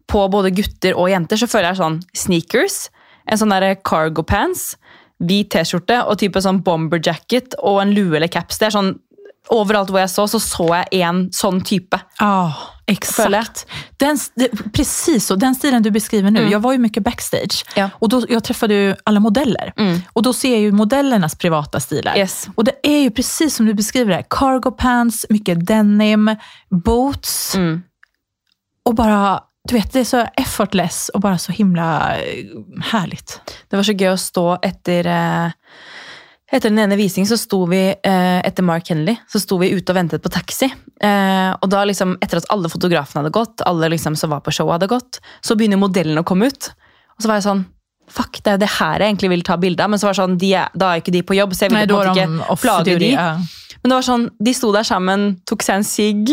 på 0.08 0.30
både 0.32 0.52
gutter 0.56 0.96
og 0.96 1.10
jenter, 1.12 1.36
så 1.38 1.48
føler 1.48 1.74
jeg 1.74 1.82
sånn 1.82 2.00
sneakers, 2.16 2.90
en 3.28 3.38
sånn 3.38 3.50
der 3.52 3.76
cargo 3.84 4.24
pants, 4.24 4.78
hvit 5.20 5.50
T-skjorte 5.50 6.04
og 6.06 6.20
type 6.22 6.42
sånn 6.42 6.62
bomber 6.64 7.02
jacket 7.04 7.58
og 7.64 7.82
en 7.82 7.94
lue 7.96 8.18
eller 8.18 8.28
caps. 8.32 8.60
Det 8.60 8.70
er 8.70 8.76
sånn, 8.78 8.96
Overalt 9.48 9.88
hvor 9.88 10.02
jeg 10.02 10.10
så, 10.12 10.26
så 10.28 10.40
så 10.44 10.66
jeg 10.76 11.04
en 11.08 11.22
sånn 11.32 11.62
type. 11.64 11.96
Ja, 12.20 12.52
Följa. 12.52 13.40
exakt. 13.40 13.62
Den, 13.96 14.20
precis 14.74 15.26
så. 15.28 15.36
Den 15.36 15.56
stilen 15.56 15.84
du 15.84 15.92
beskriver 15.92 16.32
nu. 16.32 16.50
Jag 16.52 16.60
var 16.60 16.72
ju 16.72 16.78
mycket 16.78 17.04
backstage. 17.04 17.64
Ja. 17.76 17.90
Och 17.94 18.10
då, 18.10 18.26
jag 18.30 18.44
träffade 18.44 18.74
ju 18.74 18.96
alla 19.04 19.20
modeller. 19.20 19.74
Mm. 19.78 20.00
Och 20.14 20.24
då 20.24 20.34
ser 20.34 20.52
jag 20.52 20.60
ju 20.60 20.72
modellernas 20.72 21.36
privata 21.36 21.80
stilar. 21.80 22.18
Yes. 22.18 22.48
Och 22.56 22.64
det 22.64 22.72
är 22.84 23.00
ju 23.00 23.12
precis 23.12 23.56
som 23.56 23.66
du 23.66 23.74
beskriver 23.74 24.18
det. 24.18 24.24
Cargo 24.30 24.72
pants, 24.72 25.26
mycket 25.30 25.68
denim, 25.68 26.36
boots. 26.70 27.56
Mm. 27.56 27.84
Och 28.84 28.96
bara, 28.96 29.40
du 29.68 29.76
vet, 29.76 29.94
det 29.94 30.00
är 30.00 30.04
så 30.04 30.28
effortless 30.38 31.10
och 31.10 31.22
bara 31.22 31.38
så 31.38 31.52
himla 31.52 32.18
eh, 32.18 32.46
härligt. 32.82 33.42
Det 33.70 33.76
var 33.76 33.84
så 33.84 33.92
gøy 33.92 34.08
att 34.08 34.20
stå 34.20 34.58
efter 34.62 35.06
eh, 35.06 35.52
Etter 36.52 36.70
den 36.70 36.80
ene 36.80 36.96
visningen 36.96 37.28
så 37.28 37.38
sto 37.38 37.66
vi 37.68 37.90
eh, 38.04 38.40
etter 38.40 38.64
Mark 38.64 38.90
Henley, 38.90 39.18
så 39.28 39.40
sto 39.40 39.58
vi 39.60 39.68
ute 39.76 39.92
og 39.92 39.98
ventet 39.98 40.24
på 40.24 40.30
taxi. 40.32 40.70
Eh, 41.02 41.52
och 41.60 41.70
då 41.70 41.84
liksom, 41.84 42.18
etter 42.22 42.38
at 42.38 42.48
alle 42.50 42.70
fotografene 42.70 43.20
hadde 43.20 43.34
gått, 43.36 43.62
alle 43.62 43.90
liksom 43.90 44.16
som 44.16 44.30
var 44.30 44.40
på 44.40 44.52
showet 44.52 44.78
hadde 44.78 44.88
gått, 44.88 45.20
så 45.42 45.56
begynner 45.60 45.78
modellen 45.78 46.18
å 46.18 46.24
komme 46.24 46.48
ut. 46.48 46.72
Och 47.18 47.22
så 47.22 47.28
var 47.28 47.36
jag 47.36 47.44
sånn 47.44 47.66
Fuck, 48.10 48.40
det 48.44 48.52
er 48.54 48.58
det 48.58 48.70
her 48.80 49.00
jeg 49.04 49.10
egentlig 49.10 49.30
vil 49.30 49.42
ta 49.44 49.58
bilde 49.58 49.84
av. 49.84 49.90
Men 49.90 50.00
så 50.00 50.08
var 50.08 50.14
det 50.16 50.22
sånn, 50.22 50.38
de 50.40 50.52
da 50.80 50.94
er 50.94 51.02
ikke 51.02 51.12
de 51.12 51.22
på 51.28 51.36
jobb, 51.36 51.54
så 51.54 51.66
jeg 51.66 51.72
ville 51.74 51.86
Nej, 51.86 51.88
på 51.92 52.02
en 52.02 52.38
måte 52.38 52.54
ikke 52.54 52.62
plage 52.62 53.00
de. 53.00 53.10
Ja. 53.12 53.30
Men 53.84 53.90
det 53.92 53.96
var 53.96 54.02
sånn, 54.08 54.30
de 54.40 54.54
sto 54.54 54.72
der 54.74 54.84
sammen, 54.88 55.26
tok 55.46 55.62
seg 55.64 55.76
en 55.82 55.84
sigg, 55.84 56.32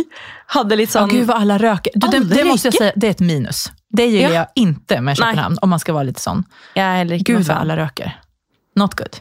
hadde 0.54 0.76
litt 0.78 0.94
Ja, 0.94 1.00
sånn 1.00 1.10
gud 1.10 1.26
vad 1.26 1.42
alla 1.42 1.58
röker. 1.58 1.92
Du, 1.94 2.06
det, 2.08 2.20
det 2.34 2.44
måste 2.48 2.68
jag 2.70 2.74
säga, 2.74 2.92
det 2.96 3.06
är 3.06 3.10
ett 3.10 3.20
minus. 3.20 3.66
Det 3.90 4.06
gillar 4.06 4.28
Ja. 4.30 4.34
jag 4.34 4.46
inte 4.54 5.00
med 5.00 5.04
Nej. 5.04 5.16
Köpenhamn, 5.16 5.58
om 5.62 5.70
man 5.70 5.78
ska 5.80 5.92
vara 5.92 6.02
lite 6.02 6.20
sån. 6.20 6.44
Er 6.74 6.96
heller 6.96 7.16
ikke 7.16 7.32
Gud 7.32 7.46
vad 7.46 7.56
alla 7.56 7.76
röker. 7.76 8.20
Not 8.76 8.94
good. 8.94 9.16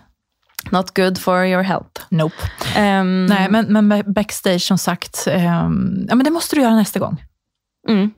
Not 0.72 0.94
good 0.96 1.18
for 1.18 1.46
your 1.46 1.64
health. 1.64 2.06
Nope. 2.10 2.36
Um, 2.78 3.26
Nej, 3.26 3.50
men, 3.50 3.66
men 3.74 3.90
ba- 3.90 4.04
backstage 4.08 4.62
som 4.62 4.78
sagt, 4.78 5.28
ehm, 5.28 6.06
ja, 6.10 6.16
men 6.16 6.24
det 6.24 6.32
måste 6.32 6.56
du 6.56 6.62
göra 6.62 6.76
nästa 6.76 7.00
gång. 7.00 7.18
mm. 7.90 8.12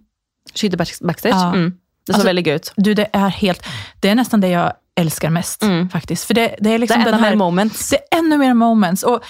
Back- 0.78 1.02
backstage. 1.02 1.36
Ja. 1.36 1.54
Mm. 1.56 1.74
Det 2.06 2.14
så 2.14 2.16
Alltså, 2.16 2.28
veldig 2.28 2.48
gøy 2.48 2.56
ut. 2.56 2.72
Du, 2.76 2.94
det 2.94 3.08
är 3.14 3.30
helt, 3.30 3.66
det 4.00 4.10
är 4.10 4.16
nästan 4.16 4.42
det 4.42 4.48
jag 4.50 4.74
älskar 5.00 5.30
mest 5.30 5.64
Mm. 5.64 5.90
faktiskt. 5.90 6.24
För 6.26 6.34
det, 6.34 6.56
det 6.60 6.70
är 6.70 6.74
Det 6.74 6.78
liksom 6.78 7.00
enda 7.00 7.12
den 7.12 7.20
här, 7.24 7.36
moments. 7.36 7.90
det 7.90 7.96
är 7.96 8.18
ännu 8.20 8.38
mer 8.38 8.54
moments. 8.54 9.04
Och, 9.04 9.24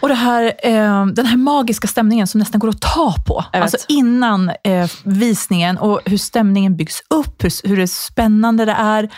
och 0.00 0.08
det 0.08 0.14
här, 0.14 0.52
eh, 0.62 1.06
den 1.06 1.26
här 1.26 1.36
magiska 1.36 1.88
stämningen 1.88 2.26
som 2.26 2.38
nästan 2.38 2.58
går 2.58 2.68
att 2.68 2.80
ta 2.80 3.14
på. 3.26 3.44
Alltså 3.52 3.76
innan 3.88 4.50
eh, 4.64 4.90
visningen 5.04 5.78
och 5.78 6.00
hur 6.04 6.18
stämningen 6.18 6.76
byggs 6.76 7.02
upp, 7.10 7.44
hur, 7.44 7.68
hur 7.68 7.76
det 7.76 7.88
spännande 7.88 8.64
det 8.64 8.72
är. 8.72 9.08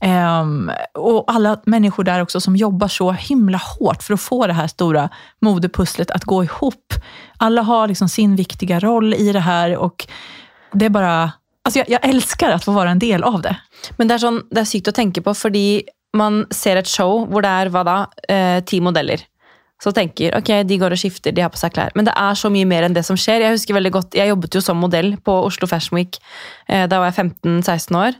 Ehm, 0.00 0.70
och 0.94 1.24
alla 1.26 1.60
människor 1.66 2.04
där 2.04 2.22
också 2.22 2.40
som 2.40 2.56
jobbar 2.56 2.88
så 2.88 3.12
himla 3.12 3.58
hårt 3.78 4.02
för 4.02 4.14
att 4.14 4.20
få 4.20 4.46
det 4.46 4.52
här 4.52 4.66
stora 4.68 5.08
modepusslet 5.40 6.10
att 6.10 6.24
gå 6.24 6.44
ihop. 6.44 6.94
Alla 7.38 7.62
har 7.62 7.88
liksom 7.88 8.08
sin 8.08 8.36
viktiga 8.36 8.80
roll 8.80 9.14
i 9.14 9.32
det 9.32 9.40
här 9.40 9.76
och 9.76 10.06
det 10.72 10.84
är 10.84 10.90
bara... 10.90 11.30
Alltså 11.66 11.78
jag, 11.78 11.90
jag 11.90 12.10
älskar 12.10 12.50
att 12.50 12.64
få 12.64 12.72
vara 12.72 12.90
en 12.90 12.98
del 12.98 13.24
av 13.24 13.42
det. 13.42 13.56
Men 13.98 14.06
det 14.06 14.14
er, 14.14 14.22
sånn, 14.22 14.36
det 14.54 14.60
er 14.62 14.68
sykt 14.70 14.86
å 14.86 14.92
tenke 14.94 15.18
på, 15.18 15.32
fordi 15.34 15.82
man 16.14 16.44
ser 16.54 16.78
et 16.78 16.86
show 16.86 17.24
hvor 17.26 17.42
det 17.42 17.72
hva 17.74 17.82
da, 17.82 17.96
eh, 18.30 18.60
ti 18.62 18.78
modeller. 18.80 19.24
Så 19.82 19.90
tenker 19.92 20.36
ok, 20.38 20.52
de 20.62 20.78
går 20.78 20.94
og 20.94 21.00
skifter, 21.00 21.34
de 21.34 21.42
har 21.42 21.50
på 21.50 21.58
seg 21.58 21.74
klær. 21.74 21.90
Men 21.98 22.06
det 22.06 22.14
er 22.14 22.38
så 22.38 22.48
mye 22.54 22.68
mer 22.70 22.86
enn 22.86 22.94
det 22.94 23.02
som 23.04 23.18
skjer. 23.18 23.42
Jeg 23.42 23.56
husker 23.56 23.74
veldig 23.74 23.92
godt, 23.96 24.14
jeg 24.14 24.30
jobbet 24.30 24.54
jo 24.54 24.62
som 24.62 24.78
modell 24.78 25.16
på 25.26 25.34
Oslo 25.48 25.66
Fashion 25.66 25.98
Week 25.98 26.20
eh, 26.70 26.86
da 26.86 27.02
var 27.02 27.10
jeg 27.10 27.32
15-16 27.42 27.98
år. 27.98 28.14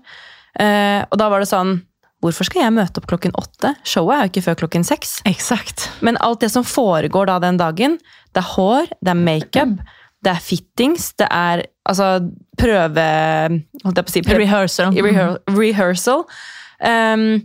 Eh, 0.58 1.06
og 1.06 1.22
da 1.22 1.30
var 1.30 1.44
det 1.44 1.52
sånn 1.52 1.78
Hvorfor 2.24 2.48
skal 2.48 2.62
jeg 2.62 2.72
møte 2.72 2.98
opp 2.98 3.06
klokken 3.10 3.34
åtte? 3.36 3.74
Showet 3.86 4.16
er 4.16 4.22
jo 4.24 4.30
ikke 4.32 4.42
før 4.46 4.54
klokken 4.62 4.86
seks. 4.88 5.18
Exakt. 5.28 5.84
Men 6.00 6.16
alt 6.24 6.40
det 6.42 6.48
som 6.50 6.64
foregår 6.64 7.28
da 7.28 7.36
den 7.44 7.60
dagen, 7.60 7.98
det 8.32 8.40
er 8.40 8.48
hår, 8.54 8.88
det 9.04 9.12
er 9.12 9.20
makeup, 9.20 9.74
det 10.24 10.32
er 10.32 10.40
fittings, 10.42 11.10
det 11.20 11.28
er 11.28 11.66
altså 11.86 12.08
prøve 12.58 13.04
Holdt 13.84 14.00
jeg 14.00 14.06
på 14.06 14.12
å 14.12 14.14
si 14.14 14.24
prøve, 14.26 14.40
Rehearsal. 14.44 14.96
rehear 15.06 15.36
rehearsal. 15.56 16.24
Um, 16.80 17.44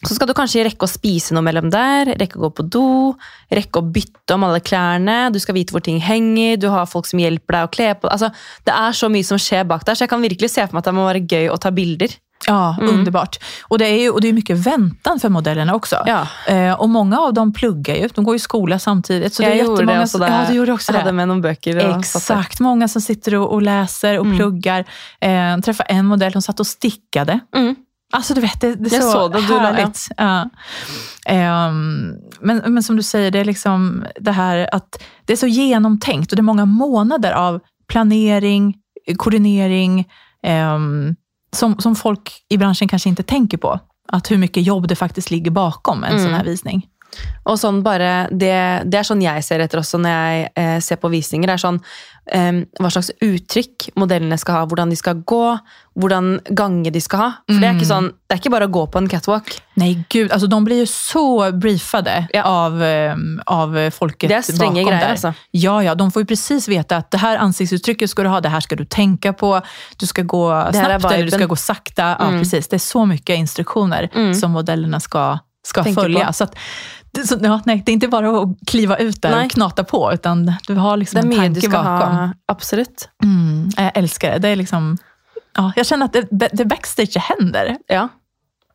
så 0.00 0.16
skal 0.16 0.30
du 0.30 0.32
kanskje 0.36 0.62
rekke 0.64 0.86
å 0.86 0.88
spise 0.88 1.34
noe 1.36 1.44
mellom 1.44 1.68
der, 1.72 2.14
rekke 2.16 2.38
å 2.38 2.46
gå 2.46 2.50
på 2.56 2.64
do, 2.72 2.84
rekke 3.52 3.82
å 3.82 3.88
bytte 3.92 4.32
om 4.32 4.46
alle 4.46 4.62
klærne, 4.64 5.16
du 5.34 5.36
skal 5.42 5.58
vite 5.58 5.74
hvor 5.76 5.84
ting 5.84 5.98
henger, 6.00 6.56
du 6.56 6.70
har 6.72 6.88
folk 6.88 7.08
som 7.10 7.20
hjelper 7.20 7.58
deg 7.58 7.68
å 7.68 7.72
kle 7.74 7.90
på. 8.00 8.08
Altså, 8.08 8.30
det 8.64 8.72
er 8.72 8.96
så 8.96 9.10
mye 9.12 9.28
som 9.28 9.40
skjer 9.40 9.66
bak 9.68 9.84
der, 9.84 9.98
så 9.98 10.06
jeg 10.06 10.12
kan 10.14 10.24
virkelig 10.24 10.54
se 10.54 10.64
for 10.64 10.78
meg 10.78 10.86
at 10.86 10.88
det 10.88 10.96
må 10.96 11.04
være 11.04 11.26
gøy 11.28 11.50
å 11.52 11.58
ta 11.60 11.72
bilder. 11.76 12.16
Ja, 12.50 12.76
underbart. 12.80 13.38
Och 13.68 13.78
det 13.78 13.86
är 13.86 14.00
ju 14.00 14.10
och 14.10 14.20
det 14.20 14.28
är 14.28 14.32
mycket 14.32 14.56
väntan 14.56 15.20
för 15.20 15.28
modellerna 15.28 15.74
också. 15.74 15.96
Ja. 16.06 16.26
Eh, 16.46 16.72
och 16.80 16.88
många 16.88 17.18
av 17.18 17.34
dem 17.34 17.52
pluggar 17.52 17.94
ju, 17.94 18.08
de 18.14 18.24
går 18.24 18.36
i 18.36 18.38
skola 18.38 18.78
samtidigt. 18.78 19.34
Så 19.34 19.42
jag 19.42 19.52
det 19.52 19.60
är 19.60 19.64
gjorde 19.64 19.86
det 19.86 20.18
da 20.18 20.28
Ja, 20.28 20.44
du 20.48 20.54
gjorde 20.54 20.72
också 20.72 20.92
jag 20.92 20.98
det. 21.00 21.02
hade 21.02 21.12
med 21.12 21.28
någon 21.28 21.40
böcker. 21.40 21.80
satte. 21.80 21.98
Exakt, 21.98 22.60
många 22.60 22.88
som 22.88 23.00
sitter 23.02 23.34
och, 23.34 23.52
och 23.52 23.62
läser 23.62 24.18
och 24.18 24.36
pluggar. 24.36 24.84
Eh, 25.20 25.58
träffade 25.58 25.88
en 25.88 26.06
modell 26.06 26.32
som 26.32 26.42
satt 26.42 26.60
och 26.60 26.66
stickade. 26.66 27.40
Mm. 27.56 27.74
Alltså 28.12 28.34
du 28.34 28.40
vet, 28.40 28.60
det, 28.60 28.74
det 28.74 28.90
är 28.90 28.94
Jag 28.94 29.02
så 29.02 29.12
såg 29.12 29.32
det, 29.32 29.38
du 29.38 29.58
härligt. 29.58 30.08
Ja. 30.16 30.50
Ehm, 31.26 32.14
men, 32.40 32.62
men 32.66 32.82
som 32.82 32.96
du 32.96 33.02
säger, 33.02 33.30
det 33.30 33.38
är 33.38 33.44
liksom 33.44 34.04
det 34.20 34.32
här 34.32 34.68
att 34.74 35.02
det 35.24 35.32
är 35.32 35.36
så 35.36 35.46
genomtänkt 35.46 36.32
och 36.32 36.36
det 36.36 36.40
är 36.40 36.52
många 36.52 36.64
månader 36.64 37.32
av 37.32 37.60
planering, 37.88 38.74
koordinering, 39.16 40.08
ehm, 40.42 41.16
som, 41.56 41.78
som 41.78 41.96
folk 41.96 42.32
i 42.48 42.58
branschen 42.58 42.88
kanske 42.88 43.08
inte 43.08 43.22
tänker 43.22 43.58
på. 43.58 43.78
Att 44.12 44.30
hur 44.30 44.38
mycket 44.38 44.66
jobb 44.66 44.88
det 44.88 44.96
faktiskt 44.96 45.30
ligger 45.30 45.50
bakom 45.50 46.04
en 46.04 46.22
sån 46.22 46.34
här 46.34 46.44
visning. 46.44 46.86
Og 47.44 47.58
sånn 47.58 47.82
bare, 47.82 48.28
det, 48.30 48.54
det 48.86 49.00
er 49.00 49.06
sånn 49.06 49.22
jeg 49.24 49.42
ser 49.44 49.62
etter 49.64 49.80
også 49.82 49.98
når 49.98 50.10
jeg 50.14 50.50
eh, 50.62 50.76
ser 50.84 51.00
på 51.02 51.10
visninger. 51.10 51.50
Det 51.50 51.56
er 51.56 51.62
sånn 51.62 51.80
eh, 52.32 52.52
hva 52.80 52.90
slags 52.90 53.10
uttrykk 53.20 53.90
modellene 53.98 54.38
skal 54.38 54.54
ha, 54.60 54.64
hvordan 54.70 54.90
de 54.90 54.96
skal 54.96 55.22
gå, 55.26 55.58
hvordan 56.00 56.40
gange 56.56 56.90
de 56.94 57.00
skal 57.02 57.18
ha. 57.18 57.28
For 57.48 57.58
det 57.60 57.68
er 57.68 57.74
ikke 57.78 57.88
sånn, 57.90 58.06
det 58.28 58.36
er 58.36 58.40
ikke 58.40 58.52
bare 58.54 58.68
å 58.68 58.72
gå 58.72 58.84
på 58.92 58.98
en 59.02 59.08
catwalk. 59.10 59.50
Nej, 59.80 59.98
gud. 60.08 60.30
Alltså, 60.32 60.46
de 60.46 60.60
blir 60.64 60.76
ju 60.82 60.86
så 60.86 61.50
briefade 61.52 62.28
Ja. 62.32 62.42
av, 62.44 62.82
ehm, 62.82 63.40
av 63.46 63.90
folket 63.90 64.30
bakom 64.58 64.74
grejer, 64.74 64.90
där. 64.90 65.10
alltså. 65.10 65.34
Ja, 65.50 65.82
ja, 65.82 65.94
de 65.94 66.10
får 66.10 66.22
ju 66.22 66.26
precis 66.26 66.68
veta 66.68 66.96
att 66.96 67.10
det 67.10 67.18
här 67.18 67.36
ansiktsuttrycket 67.38 68.10
ska 68.10 68.22
du 68.22 68.28
ha, 68.28 68.40
det 68.40 68.48
här 68.48 68.60
ska 68.60 68.76
du 68.76 68.84
tänka 68.84 69.32
på, 69.32 69.60
du 69.96 70.06
ska 70.06 70.22
gå 70.22 70.70
snabbt 70.72 71.04
eller 71.04 71.24
du 71.24 71.30
ska 71.30 71.46
gå 71.46 71.56
sakta. 71.56 72.16
Ja, 72.18 72.30
precis. 72.30 72.68
Det 72.68 72.76
är 72.76 72.78
så 72.78 73.06
mycket 73.06 73.36
instruktioner 73.38 74.08
som 74.34 74.50
modellerna 74.52 75.00
ska, 75.00 75.38
ska 75.66 75.84
Tänker 75.84 76.02
följa. 76.02 76.26
på. 76.26 76.32
Så 76.32 76.44
att, 76.44 76.54
så, 77.26 77.38
ja, 77.42 77.60
nej, 77.66 77.82
det 77.86 77.92
är 77.92 77.94
inte 77.94 78.08
bara 78.08 78.30
att 78.42 78.48
kliva 78.66 78.96
ut 78.96 79.22
där 79.22 79.30
Nej. 79.30 79.44
och 79.44 79.50
knata 79.50 79.84
på, 79.84 80.12
utan 80.12 80.52
du 80.66 80.74
har 80.74 80.96
liksom 80.96 81.18
er 81.18 81.22
en 81.24 81.54
tanke 81.54 81.68
bakom. 81.68 82.16
ha. 82.16 82.32
Absolutt. 82.46 83.08
Mm, 83.22 83.70
jag 83.76 83.90
älskar 83.94 84.30
det. 84.32 84.38
det 84.38 84.48
är 84.48 84.56
liksom, 84.56 84.98
ja, 85.56 85.72
jag 85.76 85.86
känner 85.86 86.04
att 86.06 86.12
det, 86.12 86.48
det 86.52 86.64
backstage 86.64 87.16
händer. 87.16 87.76
Ja. 87.86 88.08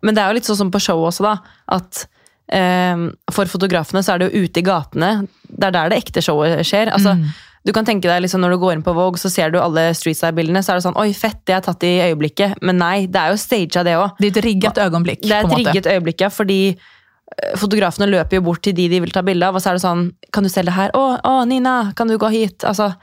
Men 0.01 0.15
det 0.15 0.21
er 0.21 0.27
jo 0.29 0.37
litt 0.37 0.45
sånn 0.45 0.59
som 0.59 0.71
på 0.71 0.79
show 0.79 1.01
også, 1.07 1.23
da. 1.23 1.37
At 1.65 2.07
eh, 2.51 3.07
for 3.31 3.49
fotografene 3.49 4.03
så 4.03 4.13
er 4.13 4.21
det 4.21 4.29
jo 4.29 4.45
ute 4.45 4.59
i 4.61 4.65
gatene. 4.67 5.27
Det 5.47 5.69
er 5.69 5.75
der 5.79 5.89
det 5.89 6.03
ekte 6.03 6.21
showet 6.21 6.61
skjer. 6.67 6.93
Altså, 6.93 7.17
Du 7.65 7.71
kan 7.73 7.85
tenke 7.85 8.05
deg 8.05 8.21
liksom 8.21 8.43
Når 8.43 8.51
du 8.53 8.57
går 8.61 8.73
inn 8.75 8.83
på 8.85 8.93
Vogue, 8.93 9.17
så 9.17 9.29
ser 9.29 9.49
du 9.49 9.57
alle 9.57 9.87
streetstyle-bildene. 9.97 10.61
Så 10.61 10.71
er 10.71 10.77
det 10.77 10.83
sånn 10.85 10.99
Oi, 11.01 11.13
fett, 11.17 11.39
det 11.49 11.55
er 11.55 11.63
tatt 11.65 11.81
i 11.87 11.95
øyeblikket. 12.11 12.59
Men 12.61 12.77
nei, 12.77 13.07
det 13.09 13.17
er 13.17 13.33
jo 13.33 13.39
staged, 13.41 13.79
det 13.87 13.95
òg. 13.97 14.11
Det 14.19 14.27
är 14.27 14.35
ett 14.37 14.45
riggat 14.45 14.77
ögonblick. 14.77 15.23
Det 15.23 15.31
er 15.33 15.47
på 15.47 15.57
et 15.57 15.87
en 15.89 16.03
måte. 16.05 16.75
Eh, 17.43 17.55
fotografene 17.59 18.07
løper 18.09 18.39
jo 18.39 18.45
bort 18.47 18.63
til 18.63 18.75
de 18.77 18.87
de 18.91 19.01
vil 19.03 19.13
ta 19.15 19.23
bilde 19.25 19.47
av, 19.47 19.57
og 19.57 19.63
så 19.63 19.71
er 19.71 19.79
det 19.79 19.85
sånn 19.85 20.07
Kan 20.31 20.45
du 20.45 20.51
selge 20.51 20.75
her? 20.75 20.93
Å, 20.95 21.03
å, 21.19 21.35
Nina, 21.49 21.91
kan 21.97 22.07
du 22.07 22.17
gå 22.21 22.29
hit? 22.31 22.63
Altså, 22.67 22.93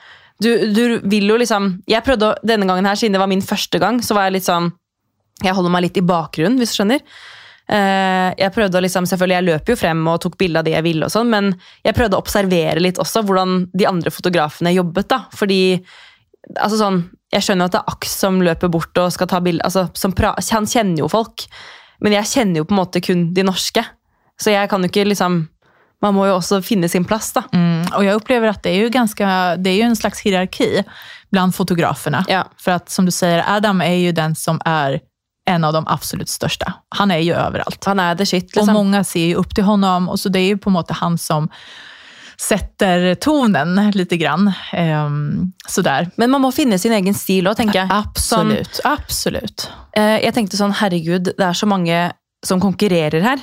du, 0.43 0.51
du 0.73 0.99
vil 1.11 1.29
jo 1.29 1.37
liksom 1.41 1.83
Jeg 1.91 2.05
prøvde 2.07 2.31
å, 2.31 2.39
denne 2.47 2.69
gangen 2.69 2.89
her, 2.89 2.99
siden 2.99 3.19
det 3.19 3.23
var 3.23 3.31
min 3.33 3.45
første 3.45 3.81
gang, 3.83 4.01
så 4.05 4.17
var 4.17 4.29
jeg 4.29 4.39
litt 4.39 4.49
sånn 4.49 4.73
Jeg 5.45 5.57
holder 5.59 5.75
meg 5.75 5.89
litt 5.89 6.01
i 6.01 6.07
bakgrunnen, 6.07 6.59
hvis 6.61 6.75
du 6.75 6.81
skjønner. 6.81 7.03
Eh, 7.73 8.29
jeg 8.39 8.53
prøvde 8.55 8.79
å 8.79 8.83
liksom, 8.85 9.07
selvfølgelig 9.09 9.37
jeg 9.39 9.47
løp 9.47 9.71
jo 9.73 9.77
frem 9.79 10.01
og 10.11 10.21
tok 10.23 10.37
bilde 10.39 10.61
av 10.61 10.67
det 10.67 10.75
jeg 10.75 10.85
ville, 10.87 11.07
og 11.07 11.13
sånn, 11.15 11.31
men 11.33 11.49
jeg 11.87 11.97
prøvde 11.97 12.19
å 12.19 12.23
observere 12.23 12.83
litt 12.83 13.01
også 13.01 13.23
hvordan 13.27 13.65
de 13.73 13.87
andre 13.89 14.13
fotografene 14.13 14.75
jobbet. 14.75 15.09
da, 15.11 15.25
fordi 15.35 15.63
altså 16.59 16.79
sånn, 16.79 17.03
Jeg 17.33 17.47
skjønner 17.47 17.65
jo 17.65 17.71
at 17.71 17.73
det 17.73 17.81
er 17.81 17.93
Aks 17.95 18.15
som 18.21 18.43
løper 18.45 18.69
bort 18.69 18.99
og 19.01 19.13
skal 19.15 19.27
ta 19.27 19.39
bilde. 19.41 19.65
Altså, 19.65 19.87
han 20.53 20.67
kjenner 20.69 21.01
jo 21.01 21.09
folk, 21.09 21.47
men 22.05 22.13
jeg 22.13 22.29
kjenner 22.29 22.61
jo 22.61 22.67
på 22.69 22.75
en 22.75 22.81
måte 22.83 23.01
kun 23.01 23.23
de 23.33 23.45
norske. 23.49 23.81
Så 24.43 24.51
jeg 24.51 24.71
kan 24.71 24.83
jo 24.83 24.91
ikke 24.91 25.07
liksom 25.09 25.49
Man 26.03 26.17
må 26.17 26.25
jo 26.27 26.33
også 26.35 26.57
finne 26.67 26.89
sin 26.91 27.05
plass, 27.07 27.29
da. 27.33 27.45
Mm, 27.53 27.85
och 27.95 28.05
jag 28.05 28.15
upplever 28.15 28.49
att 28.49 28.63
det 28.63 28.71
är 28.71 28.77
ju 28.77 28.89
ganska, 28.91 29.57
det 29.57 29.71
är 29.71 29.75
ju 29.75 29.83
en 29.83 29.97
slags 29.97 30.21
hierarki 30.21 30.83
bland 31.31 31.55
fotograferna. 31.55 32.25
Ja. 32.29 32.45
För 32.59 32.71
att 32.71 32.91
som 32.91 33.05
du 33.07 33.11
säger, 33.11 33.45
Adam 33.57 33.81
är 33.81 33.95
ju 33.95 34.13
den 34.13 34.35
som 34.35 34.61
är 34.65 35.01
en 35.51 35.65
av 35.65 35.73
de 35.73 35.87
absolut 35.87 36.29
största. 36.29 36.73
Han 36.89 37.11
är 37.11 37.19
ju 37.19 37.35
överallt. 37.35 37.85
Han 37.85 38.01
er 38.01 38.15
the 38.15 38.27
shit, 38.27 38.45
Och 38.45 38.57
liksom. 38.57 38.75
många 38.75 39.05
ser 39.05 39.27
ju 39.27 39.35
upp 39.35 39.55
till 39.55 39.65
honom 39.65 40.09
och 40.09 40.21
så 40.21 40.29
det 40.29 40.39
är 40.39 40.47
ju 40.47 40.59
på 40.59 40.71
en 40.71 40.75
måte 40.75 40.93
han 40.93 41.19
som 41.19 41.49
sätter 42.37 43.15
tonen 43.15 43.91
lite 43.91 44.17
grann. 44.17 44.53
Ehm, 44.73 45.53
sådär. 45.69 46.11
Men 46.17 46.31
man 46.31 46.41
må 46.41 46.53
finne 46.53 46.79
sin 46.79 46.93
egen 46.93 47.15
stil 47.15 47.47
òg, 47.47 47.57
tenker 47.57 47.79
jeg. 47.79 47.89
Absolut, 47.93 48.81
absolut. 48.85 49.71
Eh, 49.97 50.19
jeg 50.25 50.35
tenkte 50.35 50.59
sånn, 50.59 50.75
herregud, 50.75 51.31
det 51.39 51.47
er 51.47 51.55
så 51.55 51.67
mange 51.67 52.13
som 52.47 52.61
konkurrerer 52.61 53.23
her. 53.23 53.39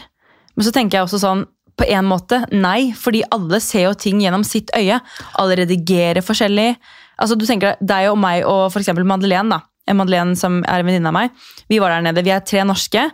Men 0.60 0.68
så 0.68 0.74
tenker 0.76 1.00
jeg 1.00 1.08
også 1.08 1.22
sånn, 1.24 1.46
på 1.80 1.86
en 1.88 2.08
måte, 2.10 2.42
nei, 2.52 2.92
fordi 2.92 3.22
alle 3.32 3.62
ser 3.64 3.86
jo 3.86 3.94
ting 3.96 4.20
gjennom 4.20 4.44
sitt 4.44 4.74
øye. 4.76 4.98
Alle 5.40 5.56
redigerer 5.62 6.20
forskjellig. 6.26 6.74
Altså, 7.16 7.38
du 7.40 7.46
tenker 7.48 7.80
deg 7.80 8.10
og 8.12 8.18
meg 8.20 8.44
og 8.44 8.66
for 8.74 9.04
Madeleine, 9.08 9.56
da. 9.56 9.62
En 9.88 9.96
Madeleine 10.02 10.36
som 10.36 10.60
er 10.66 10.82
en 10.82 10.90
venninne 10.90 11.08
av 11.08 11.16
meg. 11.16 11.32
Vi 11.72 11.80
var 11.80 11.96
der 11.96 12.04
nede, 12.04 12.26
vi 12.28 12.34
er 12.36 12.44
tre 12.44 12.66
norske, 12.68 13.08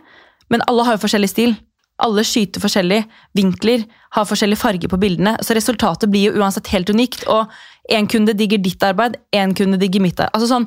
men 0.50 0.64
alle 0.66 0.88
har 0.88 0.96
jo 0.96 1.04
forskjellig 1.04 1.30
stil. 1.30 1.54
Alle 2.02 2.26
skyter 2.26 2.60
forskjellig, 2.60 3.04
vinkler, 3.38 3.86
har 4.18 4.26
forskjellig 4.28 4.58
farge 4.58 4.90
på 4.90 4.98
bildene. 5.00 5.36
Så 5.46 5.54
resultatet 5.56 6.10
blir 6.10 6.28
jo 6.28 6.42
uansett 6.42 6.68
helt 6.74 6.90
unikt. 6.90 7.22
Og 7.30 7.46
en 7.94 8.10
kunde 8.10 8.34
digger 8.36 8.60
ditt 8.60 8.82
arbeid, 8.84 9.16
en 9.32 9.54
kunde 9.56 9.78
digger 9.80 10.02
mitt 10.02 10.18
arbeid. 10.18 10.34
Altså 10.34 10.50
sånn, 10.50 10.66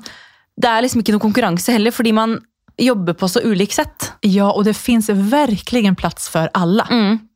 det 0.59 0.71
er 0.71 0.87
liksom 0.87 1.03
ikke 1.03 1.13
noe 1.17 1.27
konkurranse 1.27 1.75
heller, 1.75 1.93
fordi 1.95 2.15
man 2.15 2.39
jobbar 2.79 3.13
på 3.13 3.29
så 3.29 3.39
ulikt 3.39 3.73
sätt. 3.73 4.11
Ja, 4.21 4.51
och 4.51 4.63
det 4.63 4.73
finns 4.73 5.09
verkligen 5.09 5.95
plats 5.95 6.29
för 6.29 6.49
alla. 6.53 6.87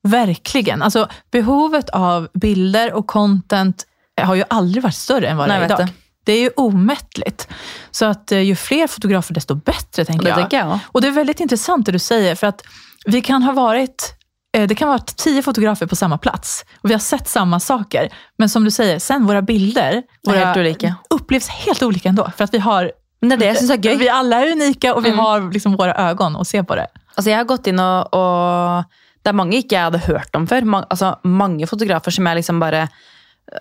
Verkligen. 0.08 0.82
Alltså, 0.82 1.08
behovet 1.32 1.90
av 1.90 2.28
bilder 2.34 2.94
och 2.94 3.08
content 3.08 3.86
har 4.22 4.36
ju 4.36 4.44
aldrig 4.50 4.84
varit 4.84 4.96
större 4.96 5.28
än 5.28 5.38
vad 5.38 5.50
det 5.50 5.54
Nej, 5.54 5.62
är 5.62 5.66
idag. 5.66 5.78
det. 5.80 5.90
Det 6.26 6.34
är 6.34 6.42
ju 6.42 6.50
omättligt. 6.56 7.48
Så 7.92 8.06
att 8.06 8.32
eh, 8.32 8.40
ju 8.40 8.56
fler 8.56 8.88
fotografer 8.88 9.34
desto 9.34 9.56
bättre, 9.56 10.06
tänker 10.06 10.24
Det 10.24 10.30
jag. 10.30 10.38
tänker 10.40 10.58
jag. 10.58 10.80
Och 10.88 11.02
det 11.02 11.08
är 11.08 11.12
väldigt 11.12 11.40
intressant 11.40 11.86
det 11.86 11.92
du 11.92 12.00
säger, 12.00 12.36
för 12.36 12.48
att 12.48 12.62
vi 13.06 13.22
kan 13.22 13.44
ha 13.44 13.52
varit 13.54 14.14
eh, 14.58 14.68
det 14.68 14.76
kan 14.76 14.88
vara 14.88 15.00
tio 15.00 15.42
fotografer 15.44 15.86
på 15.86 15.96
samma 15.96 16.18
plats 16.18 16.66
och 16.82 16.90
vi 16.90 16.94
har 16.94 17.00
sett 17.00 17.28
samma 17.28 17.60
saker. 17.60 18.10
Men 18.38 18.50
som 18.50 18.64
du 18.64 18.72
säger, 18.72 19.00
sen 19.00 19.26
våra 19.26 19.42
bilder 19.42 20.04
våra 20.28 20.38
helt 20.46 20.58
olika. 20.58 20.96
upplevs 21.10 21.48
helt 21.48 21.84
olika 21.84 22.10
ändå. 22.10 22.32
För 22.38 22.44
att 22.44 22.54
vi 22.54 22.58
har 22.60 22.92
Men 23.24 23.32
det 23.32 23.38
er 23.38 23.40
det 23.40 23.50
jeg 23.54 23.62
syns 23.62 23.72
er 23.72 23.80
gøy. 23.80 23.94
vi 24.02 24.10
alla 24.12 24.42
är 24.44 24.52
unika 24.52 24.94
och 24.94 25.06
vi 25.06 25.10
har 25.16 25.52
liksom 25.54 25.76
våra 25.80 25.94
ögon 26.10 26.36
och 26.36 26.48
ser 26.48 26.64
på 26.64 26.76
det. 26.76 26.88
Altså, 27.16 27.30
jeg 27.30 27.38
har 27.38 27.48
gått 27.48 27.68
inn 27.72 27.80
og, 27.80 28.14
og 28.14 28.84
Det 29.24 29.32
er 29.32 29.38
mange 29.40 29.56
ikke 29.56 29.78
jeg 29.78 29.88
hadde 29.88 30.02
hørt 30.04 30.36
om 30.36 30.46
før. 30.48 30.66
Ma 30.68 30.82
altså, 30.92 31.16
mange 31.24 31.68
fotografer 31.68 32.12
som 32.12 32.28
jeg 32.28 32.42
liksom 32.42 32.60
bare 32.60 32.90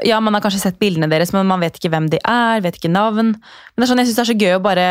Ja, 0.06 0.20
man 0.20 0.34
har 0.34 0.40
kanskje 0.40 0.60
sett 0.62 0.78
bildene 0.78 1.08
deres, 1.10 1.32
men 1.32 1.46
man 1.46 1.60
vet 1.60 1.76
ikke 1.76 1.90
hvem 1.90 2.08
de 2.10 2.18
er, 2.24 2.60
vet 2.62 2.76
ikke 2.78 2.90
navn. 2.90 3.34
Men 3.34 3.76
det 3.76 3.84
er 3.84 3.90
sånn, 3.90 3.98
jeg 3.98 4.06
syns 4.08 4.18
det 4.18 4.22
er 4.22 4.30
så 4.30 4.38
gøy 4.38 4.54
å 4.56 4.62
bare 4.62 4.86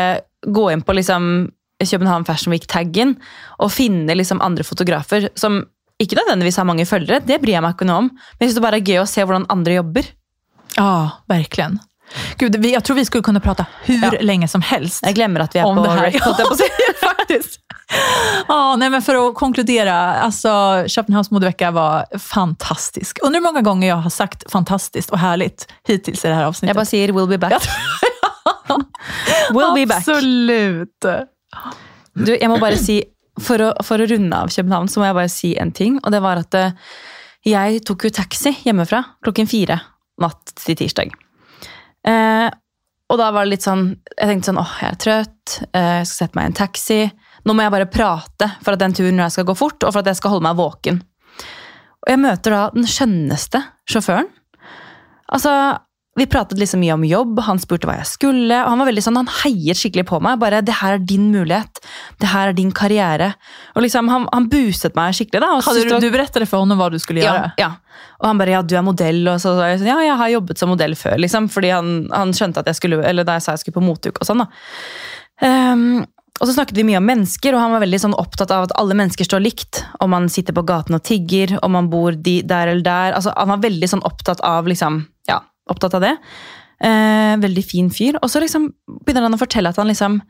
gå 0.46 0.64
inn 0.72 0.84
på 0.84 0.94
liksom 0.94 1.50
København 1.82 2.26
Fashion 2.28 2.52
Week-taggen 2.52 3.16
og 3.58 3.72
finne 3.72 4.14
liksom 4.14 4.40
andre 4.44 4.64
fotografer 4.64 5.30
som 5.34 5.62
ikke 6.02 6.18
nødvendigvis 6.20 6.60
har 6.60 6.68
mange 6.68 6.86
følgere. 6.86 7.22
Det 7.24 7.40
bryr 7.42 7.56
jeg 7.56 7.64
meg 7.64 7.74
ikke 7.74 7.88
noe 7.88 8.04
om. 8.04 8.10
Men 8.12 8.44
jeg 8.44 8.52
syns 8.52 8.60
det 8.60 8.66
bare 8.66 8.80
er 8.80 8.88
gøy 8.92 9.00
å 9.02 9.08
se 9.08 9.24
hvordan 9.24 9.48
andre 9.52 9.80
jobber. 9.80 10.12
Ja, 10.76 10.92
verkligen. 11.30 11.80
Gud, 12.38 12.64
jag 12.66 12.84
tror 12.84 12.96
vi 12.96 13.04
skulle 13.04 13.22
kunna 13.22 13.40
prata 13.40 13.66
hur 13.82 14.14
Ja. 14.14 14.20
länge 14.20 14.48
som 14.48 14.62
helst. 14.62 15.02
Jeg 15.06 15.14
glemmer 15.14 15.40
at 15.40 15.54
vi 15.56 15.62
Om 15.62 15.76
på 15.76 15.82
det 15.82 15.90
här. 15.90 16.10
si. 16.56 16.64
faktiskt. 17.00 17.58
Ja, 18.48 18.76
nej, 18.76 18.90
men 18.90 19.02
för 19.02 19.28
att 19.28 19.34
konkludera, 19.34 19.94
alltså 20.14 20.84
Köpenhamns 20.88 21.30
modevecka 21.30 21.70
var 21.70 22.18
fantastisk. 22.18 23.18
Undrar 23.22 23.40
hur 23.40 23.44
många 23.44 23.60
gånger 23.60 23.88
jag 23.88 23.96
har 23.96 24.10
sagt 24.10 24.50
fantastiskt 24.52 25.10
och 25.10 25.18
härligt 25.18 25.68
hittills 25.88 26.24
i 26.24 26.28
det 26.28 26.34
här 26.34 26.44
avsnittet. 26.44 26.74
bare 26.76 26.86
sier 26.86 27.08
'we'll 27.08 27.28
be 27.28 27.36
back'. 27.36 27.68
we'll 29.50 29.74
be 29.74 29.86
back. 29.86 29.98
Absolut. 30.08 31.04
Du, 32.14 32.36
jeg 32.40 32.48
må 32.50 32.58
bare 32.60 32.76
si, 32.76 33.02
for 33.40 33.62
å, 33.62 33.72
for 33.84 34.02
å 34.02 34.06
runde 34.08 34.36
av 34.36 34.48
København, 34.52 34.88
så 34.88 35.00
må 35.00 35.06
jeg 35.08 35.14
bare 35.16 35.32
si 35.32 35.54
en 35.58 35.72
ting. 35.72 35.98
Og 36.04 36.12
det 36.12 36.20
var 36.24 36.36
at 36.42 36.54
eh, 36.58 36.72
jeg 37.48 37.80
tok 37.88 38.04
jo 38.08 38.10
taxi 38.10 38.52
hjemmefra 38.64 39.02
klokken 39.24 39.48
fire 39.48 39.80
natt 40.20 40.52
til 40.64 40.76
tirsdag. 40.76 41.12
Eh, 42.08 42.48
og 43.12 43.18
da 43.20 43.28
var 43.30 43.44
det 43.44 43.52
litt 43.52 43.62
sånn 43.62 43.84
Jeg 44.16 44.26
tenkte 44.26 44.48
sånn 44.48 44.58
åh, 44.58 44.72
jeg 44.82 44.88
er 44.88 45.00
trøtt, 45.04 45.52
eh, 45.76 45.90
jeg 46.00 46.08
skal 46.08 46.16
sette 46.24 46.38
meg 46.38 46.44
i 46.44 46.50
en 46.50 46.58
taxi. 46.58 47.00
Nå 47.46 47.54
må 47.54 47.64
jeg 47.64 47.74
bare 47.74 47.90
prate 47.90 48.48
for 48.62 48.74
at 48.74 48.82
den 48.82 48.94
turen 48.96 49.20
her 49.22 49.32
skal 49.34 49.46
gå 49.48 49.54
fort, 49.58 49.82
og 49.82 49.92
for 49.92 50.02
at 50.02 50.10
jeg 50.10 50.20
skal 50.20 50.34
holde 50.34 50.46
meg 50.46 50.58
våken. 50.58 51.02
Og 52.02 52.10
jeg 52.10 52.22
møter 52.22 52.54
da 52.54 52.62
den 52.74 52.88
skjønneste 52.88 53.60
sjåføren. 53.90 54.30
Altså, 55.32 55.52
vi 56.14 56.26
pratet 56.28 56.58
liksom 56.60 56.82
mye 56.82 56.92
om 56.92 57.04
jobb, 57.08 57.38
han 57.40 57.58
spurte 57.58 57.88
hva 57.88 57.94
jeg 57.96 58.06
skulle. 58.10 58.58
og 58.60 58.68
Han 58.68 58.82
var 58.82 58.88
veldig 58.90 59.04
sånn, 59.06 59.16
han 59.16 59.30
heiet 59.42 59.78
skikkelig 59.80 60.04
på 60.10 60.20
meg. 60.20 60.38
bare, 60.38 60.60
'Det 60.60 60.74
her 60.74 60.94
er 60.94 60.98
din 60.98 61.32
mulighet. 61.32 61.80
Det 62.20 62.28
her 62.28 62.48
er 62.48 62.52
din 62.52 62.70
karriere.' 62.70 63.34
Og 63.76 63.82
liksom, 63.82 64.08
Han, 64.08 64.28
han 64.32 64.48
boostet 64.48 64.94
meg 64.94 65.14
skikkelig. 65.14 65.40
da. 65.40 65.60
Hade 65.60 65.84
du, 65.88 66.00
du 66.00 66.10
berättade 66.10 66.46
för 66.46 66.56
honom 66.58 66.78
vad 66.78 66.92
du 66.92 66.98
skulle 66.98 67.20
ja, 67.20 67.32
göra? 67.32 67.52
ja. 67.56 67.72
Og 68.20 68.26
han 68.26 68.38
bare 68.38 68.50
'ja, 68.50 68.62
du 68.62 68.76
er 68.76 68.82
modell', 68.82 69.34
og 69.34 69.40
så 69.40 69.56
sa 69.56 69.68
jeg 69.68 69.80
'ja, 69.80 70.00
jeg 70.00 70.16
har 70.16 70.28
jobbet 70.28 70.58
som 70.58 70.68
modell 70.68 70.94
før'. 70.94 71.18
liksom, 71.18 71.48
Fordi 71.48 71.70
han, 71.70 72.08
han 72.12 72.32
skjønte 72.32 72.58
at 72.58 72.66
jeg 72.66 72.76
skulle, 72.76 73.04
eller 73.04 73.24
da 73.24 73.32
jeg 73.32 73.42
sa 73.42 73.52
jeg 73.52 73.60
skulle 73.60 73.80
på 73.80 73.86
motuke 73.86 74.20
og 74.20 74.26
sånn. 74.26 74.38
da. 74.38 74.46
Ehm, 75.40 76.04
og 76.40 76.48
så 76.48 76.54
snakket 76.56 76.76
vi 76.76 76.84
mye 76.84 76.98
om 76.98 77.06
mennesker, 77.06 77.54
og 77.54 77.60
han 77.60 77.72
var 77.72 77.80
veldig 77.80 78.00
sånn 78.00 78.14
opptatt 78.18 78.50
av 78.50 78.64
at 78.64 78.72
alle 78.80 78.94
mennesker 78.94 79.24
står 79.24 79.40
likt. 79.44 79.84
Om 80.00 80.10
man 80.10 80.28
sitter 80.28 80.52
på 80.52 80.64
gaten 80.66 80.94
og 80.94 81.02
tigger, 81.04 81.58
om 81.62 81.72
man 81.72 81.88
bor 81.88 82.12
de, 82.12 82.42
der 82.42 82.68
eller 82.68 82.82
der. 82.82 83.12
Altså, 83.14 83.32
han 83.36 83.48
var 83.48 83.58
veldig 83.58 83.88
sånn 83.88 84.02
opptatt 84.02 84.40
av 84.40 84.66
liksom, 84.66 85.06
ja, 85.06 85.11
opptatt 85.72 85.96
av 85.98 86.04
det. 86.04 86.16
Eh, 86.82 87.36
veldig 87.42 87.64
fin 87.66 87.90
fyr. 87.94 88.18
Og 88.22 88.30
så 88.30 88.42
liksom 88.42 88.70
begynner 89.02 89.28
han 89.28 89.36
å 89.36 89.40
fortelle 89.40 89.70
at 89.72 89.80
han 89.80 89.90
liksom 89.90 90.20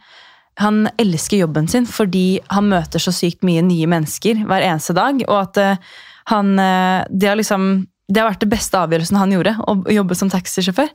han 0.61 0.85
elsker 1.01 1.41
jobben 1.41 1.69
sin 1.71 1.87
fordi 1.89 2.43
han 2.53 2.67
møter 2.69 3.01
så 3.01 3.13
sykt 3.15 3.41
mye 3.47 3.63
nye 3.65 3.89
mennesker 3.89 4.43
hver 4.49 4.65
eneste 4.67 4.97
dag. 4.97 5.23
Og 5.29 5.39
at 5.39 5.61
eh, 5.61 5.91
han 6.33 6.55
eh, 6.61 7.09
det, 7.09 7.31
har 7.31 7.41
liksom, 7.41 7.87
det 8.09 8.21
har 8.21 8.31
vært 8.31 8.45
det 8.45 8.53
beste 8.53 8.81
avgjørelsen 8.81 9.21
han 9.21 9.33
gjorde, 9.33 9.57
å 9.65 9.79
jobbe 9.93 10.19
som 10.19 10.33
taxisjåfør. 10.33 10.93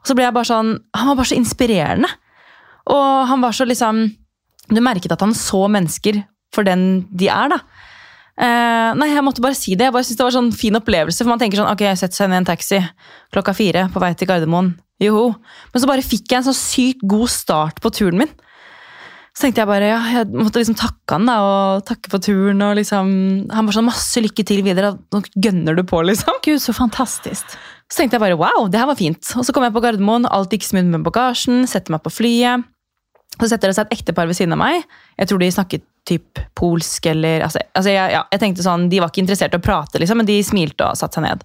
Og 0.00 0.08
så 0.08 0.16
ble 0.16 0.24
jeg 0.24 0.32
bare 0.36 0.48
sånn, 0.48 0.76
Han 0.96 1.10
var 1.10 1.18
bare 1.18 1.28
så 1.28 1.36
inspirerende. 1.36 2.08
Og 2.90 3.26
han 3.28 3.42
var 3.44 3.52
så 3.52 3.66
liksom 3.68 4.06
Du 4.70 4.80
merket 4.80 5.12
at 5.12 5.20
han 5.20 5.34
så 5.36 5.66
mennesker 5.68 6.22
for 6.54 6.66
den 6.66 7.04
de 7.10 7.28
er, 7.30 7.50
da. 7.52 7.58
Eh, 8.40 8.90
nei, 8.96 9.10
jeg 9.12 9.24
måtte 9.26 9.42
bare 9.44 9.58
si 9.58 9.74
det. 9.76 9.90
Jeg 9.90 9.94
bare 9.94 10.06
synes 10.06 10.16
Det 10.20 10.24
var 10.26 10.36
sånn 10.36 10.52
fin 10.56 10.78
opplevelse. 10.78 11.20
For 11.20 11.28
man 11.28 11.40
tenker 11.42 11.60
sånn, 11.60 11.72
ok, 11.72 11.84
jeg 11.90 12.00
setter 12.00 12.22
seg 12.22 12.30
ned 12.30 12.40
i 12.40 12.42
en 12.42 12.48
taxi 12.48 12.78
klokka 13.34 13.54
fire 13.56 13.88
på 13.92 14.00
vei 14.02 14.14
til 14.16 14.30
Gardermoen. 14.30 14.74
Joho. 15.00 15.34
Men 15.72 15.82
så 15.82 15.88
bare 15.88 16.04
fikk 16.04 16.28
jeg 16.28 16.40
en 16.40 16.48
så 16.50 16.56
sykt 16.56 17.04
god 17.08 17.28
start 17.32 17.80
på 17.84 17.92
turen 17.96 18.20
min. 18.20 18.32
Så 19.30 19.46
tenkte 19.46 19.62
jeg 19.62 19.70
bare, 19.70 19.86
ja, 19.92 19.98
jeg 20.12 20.32
måtte 20.34 20.58
liksom 20.58 20.76
takke 20.76 21.14
han 21.14 21.28
da, 21.28 21.36
og 21.40 21.84
takke 21.88 22.10
for 22.12 22.22
turen. 22.24 22.60
og 22.66 22.74
liksom, 22.80 23.12
Han 23.52 23.68
bare 23.68 23.76
sånn 23.76 23.88
masse 23.88 24.20
lykke 24.24 24.44
til 24.44 24.64
videre. 24.66 24.96
Nå 25.12 25.22
gønner 25.36 25.76
du 25.76 25.84
på, 25.86 26.02
liksom. 26.04 26.40
Gud, 26.44 26.60
så 26.60 26.74
fantastisk. 26.76 27.54
Så 27.90 28.00
tenkte 28.00 28.18
jeg 28.18 28.24
bare 28.24 28.40
wow, 28.40 28.68
det 28.70 28.80
her 28.80 28.90
var 28.90 28.98
fint. 28.98 29.22
Og 29.36 29.46
så 29.46 29.54
kom 29.54 29.64
jeg 29.66 29.74
på 29.76 29.82
Gardermoen, 29.84 30.28
alt 30.28 30.52
gikk 30.52 30.66
smooth 30.66 30.90
med 30.90 31.06
bagasjen, 31.06 31.64
setter 31.70 31.94
meg 31.94 32.04
på 32.04 32.12
flyet. 32.12 32.66
Så 33.38 33.48
setter 33.52 33.70
det 33.70 33.78
seg 33.78 33.88
et 33.88 34.00
ektepar 34.00 34.28
ved 34.28 34.36
siden 34.36 34.56
av 34.56 34.60
meg. 34.60 34.84
Jeg 35.16 35.30
tror 35.30 35.40
de 35.40 35.48
snakket 35.54 35.86
typ 36.08 36.40
polsk 36.58 37.06
eller 37.10 37.44
altså, 37.46 37.62
altså 37.76 37.92
jeg, 37.92 38.12
ja, 38.14 38.22
jeg, 38.32 38.40
tenkte 38.42 38.64
sånn, 38.64 38.88
De 38.90 39.00
var 39.02 39.12
ikke 39.12 39.22
interessert 39.22 39.54
i 39.54 39.60
å 39.60 39.64
prate, 39.64 40.00
liksom, 40.00 40.20
men 40.20 40.28
de 40.28 40.38
smilte 40.46 40.86
og 40.86 40.98
satte 40.98 41.18
seg 41.18 41.26
ned. 41.26 41.44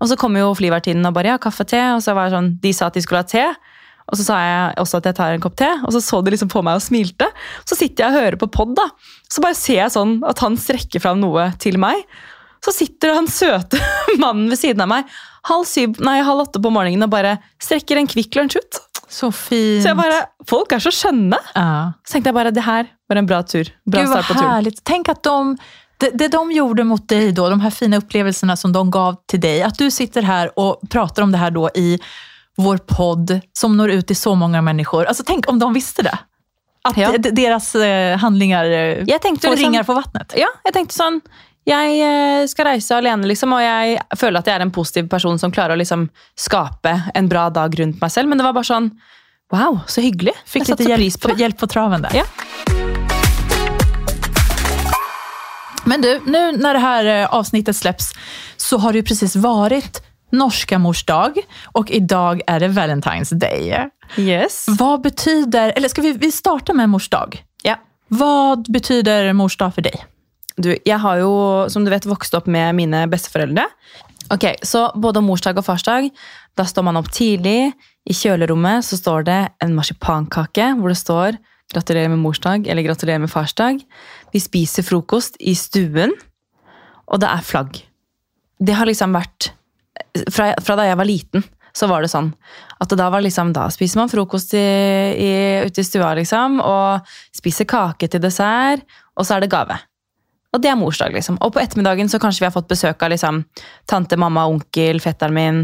Og 0.00 0.10
så 0.10 0.18
kom 0.20 0.36
jo 0.38 0.52
flyvertinnen 0.56 1.08
og 1.08 1.16
bare 1.16 1.34
ja, 1.34 1.40
kaffe, 1.42 1.66
te. 1.68 1.80
Og 1.96 2.04
så 2.04 2.14
var 2.16 2.28
det 2.28 2.36
sånn, 2.36 2.52
de 2.62 2.72
sa 2.76 2.90
at 2.90 2.96
de 2.96 3.02
skulle 3.04 3.24
ha 3.24 3.28
te. 3.28 3.44
Og 4.06 4.18
så 4.20 4.28
sa 4.28 4.38
jeg 4.38 4.78
også 4.82 5.00
at 5.00 5.10
jeg 5.10 5.18
tar 5.18 5.34
en 5.34 5.42
kopp 5.42 5.56
te, 5.58 5.68
og 5.82 5.90
så 5.90 6.00
så 6.04 6.20
de 6.22 6.30
liksom 6.30 6.50
på 6.52 6.62
meg 6.62 6.78
og 6.78 6.84
smilte. 6.84 7.26
Så 7.66 7.78
sitter 7.78 8.04
jeg 8.04 8.12
og 8.12 8.20
hører 8.22 8.40
på 8.40 8.50
pod, 8.54 8.76
da. 8.78 8.86
Så 9.26 9.42
bare 9.42 9.58
ser 9.58 9.80
jeg 9.80 9.94
sånn 9.96 10.20
at 10.28 10.42
han 10.44 10.58
strekker 10.60 11.02
fram 11.02 11.18
noe 11.24 11.50
til 11.62 11.80
meg. 11.82 12.04
Så 12.62 12.72
sitter 12.74 13.16
han 13.18 13.26
søte 13.30 13.80
mannen 14.22 14.46
ved 14.52 14.62
siden 14.62 14.86
av 14.86 14.92
meg 14.94 15.16
halv, 15.46 15.66
syv, 15.68 16.00
nei, 16.02 16.18
halv 16.26 16.46
åtte 16.46 16.62
på 16.62 16.72
morgenen 16.74 17.06
og 17.06 17.12
bare 17.12 17.36
strekker 17.62 18.00
en 18.00 18.08
Kvikk 18.10 18.38
Lunsj 18.38 18.58
ut. 18.58 18.80
Så 19.08 19.32
fint. 19.32 19.82
Så 19.82 19.88
jeg 19.88 19.96
bare, 19.96 20.22
Folk 20.48 20.72
er 20.72 20.78
så 20.82 20.90
skjønne! 20.90 21.38
Ja. 21.54 21.92
Så 22.06 22.12
tenkte 22.12 22.28
jeg 22.28 22.34
bare 22.34 22.50
det 22.50 22.62
her 22.66 22.86
var 23.08 23.16
en 23.16 23.26
bra 23.26 23.42
tur. 23.42 23.68
Bra 23.90 24.00
Gud, 24.00 24.08
start 24.10 24.28
på 24.28 24.34
turen. 24.34 24.50
härligt. 24.50 24.80
Tänk 24.84 25.08
att 25.08 25.22
de, 25.22 25.56
det, 25.98 26.10
det 26.14 26.28
de 26.28 26.52
gjorde 26.52 26.84
mot 26.84 27.08
dig 27.08 27.32
då, 27.32 27.48
de 27.50 27.60
här 27.60 27.70
fina 27.70 27.96
upplevelserna 27.96 28.56
som 28.56 28.72
de 28.72 28.90
gav 28.90 29.16
till 29.26 29.40
dig, 29.40 29.62
att 29.62 29.78
du 29.78 29.90
sitter 29.90 30.22
här 30.22 30.58
och 30.58 30.80
pratar 30.90 31.22
om 31.22 31.32
det 31.32 31.38
här 31.38 31.50
då 31.50 31.70
i 31.74 31.98
vår 32.56 32.76
podd 32.78 33.40
som 33.52 33.76
når 33.76 33.90
ut 33.90 34.06
till 34.06 34.16
så 34.16 34.34
många 34.34 34.62
människor. 34.62 35.04
Alltså 35.04 35.22
tänk 35.26 35.48
om 35.50 35.58
de 35.58 35.72
visste 35.74 36.02
det. 36.02 36.18
Att 36.84 36.96
Ja. 36.96 37.12
deras 37.18 37.74
eh, 37.74 38.16
handlingar 38.18 38.64
eh, 38.64 39.04
Jeg 39.08 39.22
tenkte 39.22 39.46
får 39.48 39.56
liksom- 39.56 39.72
ringar 39.72 39.82
på 39.82 39.94
vattnet. 39.94 40.34
Ja, 40.36 40.48
jeg 40.64 40.72
tenkte 40.74 40.94
sånn 40.94 41.20
Jeg 41.66 41.98
eh, 41.98 42.44
skal 42.46 42.68
reise 42.68 42.94
alene, 42.94 43.26
liksom, 43.26 43.50
og 43.56 43.62
jeg 43.64 43.98
føler 44.14 44.38
at 44.38 44.46
jeg 44.46 44.54
er 44.54 44.62
en 44.62 44.70
positiv 44.74 45.08
person 45.10 45.38
som 45.38 45.50
klarer 45.50 45.74
å 45.74 45.80
liksom 45.80 46.04
skape 46.38 46.92
en 47.14 47.30
bra 47.30 47.48
dag 47.50 47.74
rundt 47.80 47.98
meg 47.98 48.12
selv. 48.14 48.30
Men 48.30 48.38
det 48.38 48.46
var 48.46 48.54
bare 48.56 48.70
sånn 48.70 48.90
Wow, 49.50 49.78
så 49.86 50.02
hyggelig. 50.02 50.32
Så 50.44 50.58
pris 50.58 50.88
hjälp, 50.88 51.20
på 51.20 51.28
det. 51.28 51.40
hjälp 51.40 51.58
på 51.58 51.66
traven 51.66 52.02
där. 52.02 52.10
Ja. 52.14 52.24
Men 55.84 56.00
du, 56.00 56.20
nu 56.26 56.52
när 56.52 56.74
det 56.74 56.80
här 56.80 57.04
eh, 57.04 57.34
avsnittet 57.34 57.76
släpps 57.76 58.12
så 58.56 58.78
har 58.78 58.92
det 58.92 58.98
ju 58.98 59.04
precis 59.04 59.36
varit 59.36 60.02
norska 60.32 60.78
mors 60.78 61.04
dag 61.04 61.38
och 61.64 61.90
idag 61.90 62.42
är 62.46 62.60
det 62.60 62.68
Valentine's 62.68 63.34
Day. 63.34 63.88
Yes. 64.16 64.66
Vad 64.68 65.00
betyder, 65.00 65.72
eller 65.76 65.88
ska 65.88 66.02
vi, 66.02 66.12
vi 66.12 66.32
starta 66.32 66.72
med 66.72 66.88
mors 66.88 67.08
dag? 67.08 67.42
Ja. 67.62 67.76
Vad 68.08 68.72
betyder 68.72 69.32
mors 69.32 69.56
dag 69.56 69.74
för 69.74 69.82
dig? 69.82 70.06
Du, 70.56 70.70
jeg 70.72 70.98
har 71.02 71.20
jo, 71.20 71.32
som 71.72 71.84
du 71.84 71.92
vet, 71.92 72.08
vokst 72.08 72.34
opp 72.36 72.46
med 72.48 72.76
mine 72.78 73.04
besteforeldre. 73.12 73.66
Ok, 74.32 74.48
Så 74.62 74.88
både 74.98 75.22
morsdag 75.22 75.58
og 75.60 75.66
farsdag, 75.66 76.08
da 76.56 76.64
står 76.66 76.86
man 76.88 76.98
opp 76.98 77.10
tidlig. 77.12 77.74
I 78.06 78.14
kjølerommet 78.14 78.86
så 78.86 78.98
står 78.98 79.26
det 79.26 79.40
en 79.62 79.74
marsipankake 79.76 80.72
hvor 80.78 80.90
det 80.90 80.98
står 80.98 81.38
'gratulerer 81.72 82.08
med 82.08 82.22
morsdag' 82.22 82.68
eller 82.68 82.82
'gratulerer 82.82 83.18
med 83.18 83.30
farsdag'. 83.30 83.82
Vi 84.32 84.38
spiser 84.38 84.82
frokost 84.82 85.36
i 85.40 85.54
stuen, 85.54 86.12
og 87.06 87.20
det 87.20 87.28
er 87.28 87.42
flagg. 87.42 87.82
Det 88.62 88.74
har 88.74 88.86
liksom 88.86 89.12
vært 89.12 89.52
Fra, 90.32 90.54
fra 90.60 90.76
da 90.76 90.84
jeg 90.84 90.96
var 90.96 91.04
liten, 91.04 91.44
så 91.76 91.86
var 91.88 92.00
det 92.00 92.08
sånn 92.08 92.34
at 92.80 92.88
da 92.88 93.10
var 93.12 93.20
liksom, 93.20 93.52
da 93.52 93.68
spiser 93.68 94.00
man 94.00 94.08
frokost 94.08 94.54
i, 94.56 94.58
i, 94.58 95.32
ute 95.64 95.80
i 95.80 95.84
stua, 95.84 96.14
liksom, 96.16 96.60
og 96.60 97.04
spiser 97.36 97.68
kake 97.68 98.08
til 98.08 98.20
dessert, 98.20 98.80
og 99.16 99.26
så 99.26 99.36
er 99.36 99.44
det 99.44 99.52
gave. 99.52 99.76
Og 100.54 100.62
det 100.62 100.70
er 100.70 100.78
morsdag, 100.78 101.14
liksom. 101.16 101.38
Og 101.44 101.52
på 101.54 101.60
ettermiddagen 101.60 102.08
så 102.10 102.20
kanskje 102.22 102.44
vi 102.44 102.48
har 102.48 102.54
fått 102.54 102.70
besøk 102.70 103.02
av 103.02 103.12
liksom, 103.12 103.42
tante, 103.90 104.18
mamma, 104.20 104.46
onkel, 104.50 105.00
fetteren 105.04 105.36
min. 105.36 105.62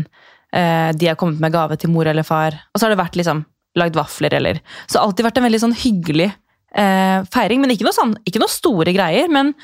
Eh, 0.52 0.90
de 0.98 1.08
har 1.08 1.18
kommet 1.20 1.40
med 1.40 1.54
gave 1.54 1.78
til 1.80 1.92
mor 1.92 2.08
eller 2.08 2.26
far. 2.26 2.58
Og 2.72 2.80
så 2.80 2.86
har 2.86 2.94
det 2.94 3.00
vært 3.00 3.16
liksom, 3.20 3.44
lagd 3.78 3.96
vafler 3.96 4.34
eller 4.36 4.60
Så 4.84 4.94
det 4.94 5.00
har 5.00 5.06
alltid 5.06 5.28
vært 5.28 5.40
en 5.40 5.46
veldig 5.48 5.62
sånn 5.62 5.78
hyggelig 5.84 6.28
eh, 6.28 7.18
feiring. 7.32 7.62
Men 7.62 7.72
ikke 7.72 7.88
noe, 7.88 7.96
sånn, 7.96 8.16
ikke 8.28 8.42
noe 8.42 8.52
store 8.52 8.94
greier. 8.96 9.32
Men 9.32 9.54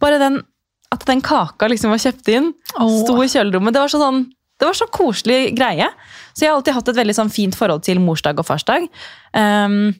bare 0.00 0.20
den, 0.22 0.40
at 0.94 1.06
den 1.08 1.24
kaka 1.24 1.68
liksom 1.68 1.92
var 1.92 2.02
kjøpt 2.02 2.30
inn, 2.32 2.52
Åh. 2.76 3.00
sto 3.02 3.18
i 3.20 3.28
kjølerommet. 3.30 3.76
Det 3.76 3.84
var 3.84 3.92
så 3.92 4.02
sånn 4.02 4.28
det 4.60 4.68
var 4.68 4.76
så 4.76 4.90
koselig 4.92 5.54
greie. 5.56 5.86
Så 6.34 6.44
jeg 6.44 6.50
har 6.52 6.58
alltid 6.58 6.76
hatt 6.76 6.90
et 6.92 6.98
veldig 6.98 7.16
sånn 7.16 7.32
fint 7.32 7.56
forhold 7.56 7.80
til 7.86 8.00
morsdag 8.04 8.42
og 8.42 8.44
farsdag. 8.44 8.90
Um, 9.32 9.94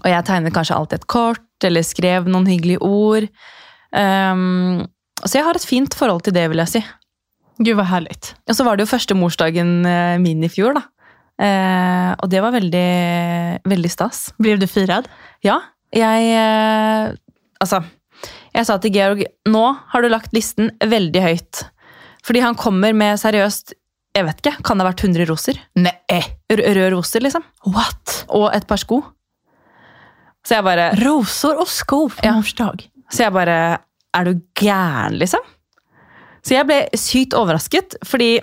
og 0.00 0.06
jeg 0.08 0.24
tegnet 0.24 0.54
kanskje 0.54 0.76
alltid 0.76 1.02
et 1.02 1.10
kort, 1.10 1.66
eller 1.68 1.84
skrev 1.84 2.30
noen 2.30 2.48
hyggelige 2.48 2.80
ord. 2.80 3.26
Um, 3.92 4.86
så 5.24 5.38
jeg 5.38 5.44
har 5.46 5.58
et 5.58 5.66
fint 5.66 5.94
forhold 5.96 6.22
til 6.26 6.34
det, 6.36 6.46
vil 6.52 6.62
jeg 6.62 6.68
si. 6.68 6.82
Gud 7.60 7.76
vad 7.76 7.86
härligt. 7.90 8.34
Og 8.48 8.56
så 8.56 8.64
var 8.64 8.76
det 8.78 8.86
jo 8.86 8.92
første 8.94 9.14
morsdagen 9.18 9.84
eh, 9.84 10.16
min 10.22 10.44
i 10.46 10.48
fjor, 10.48 10.78
da. 10.78 10.84
Eh, 11.40 12.12
og 12.20 12.30
det 12.32 12.40
var 12.40 12.54
veldig, 12.54 12.86
veldig 13.68 13.90
stas. 13.92 14.30
Blev 14.40 14.60
du 14.60 14.66
firad? 14.70 15.08
Ja, 15.44 15.58
jeg 15.92 16.30
eh, 16.36 17.12
Altså, 17.60 17.82
jeg 18.54 18.64
sa 18.64 18.78
til 18.80 18.94
Georg 18.94 19.20
nå 19.48 19.64
har 19.92 20.00
du 20.00 20.08
lagt 20.08 20.32
listen 20.32 20.70
veldig 20.80 21.20
høyt. 21.20 21.60
Fordi 22.24 22.40
han 22.40 22.56
kommer 22.56 22.94
med 22.96 23.20
seriøst 23.20 23.74
jeg 24.16 24.26
vet 24.26 24.40
ikke, 24.40 24.56
kan 24.66 24.80
det 24.80 24.82
ha 24.82 24.88
vært 24.90 25.04
100 25.04 25.28
roser? 25.28 25.58
Nej. 25.78 26.24
R 26.50 26.58
rød 26.74 26.88
roser, 26.96 27.22
liksom. 27.22 27.44
What? 27.68 28.24
Og 28.34 28.48
et 28.56 28.64
par 28.66 28.80
sko. 28.82 29.04
Så 30.42 30.56
jeg 30.56 30.64
bare, 30.66 30.88
Rosor 30.98 31.60
och 31.60 31.68
skor 31.68 32.08
på 32.08 32.26
Ja. 32.26 32.32
mors 32.34 32.54
dag. 32.54 32.88
Så 33.12 33.24
jeg 33.26 33.32
bare 33.32 33.78
Er 34.14 34.24
du 34.24 34.40
gæren, 34.58 35.18
liksom? 35.18 35.40
Så 36.42 36.54
jeg 36.56 36.66
ble 36.66 36.78
sykt 36.98 37.34
overrasket, 37.34 37.94
fordi 38.10 38.40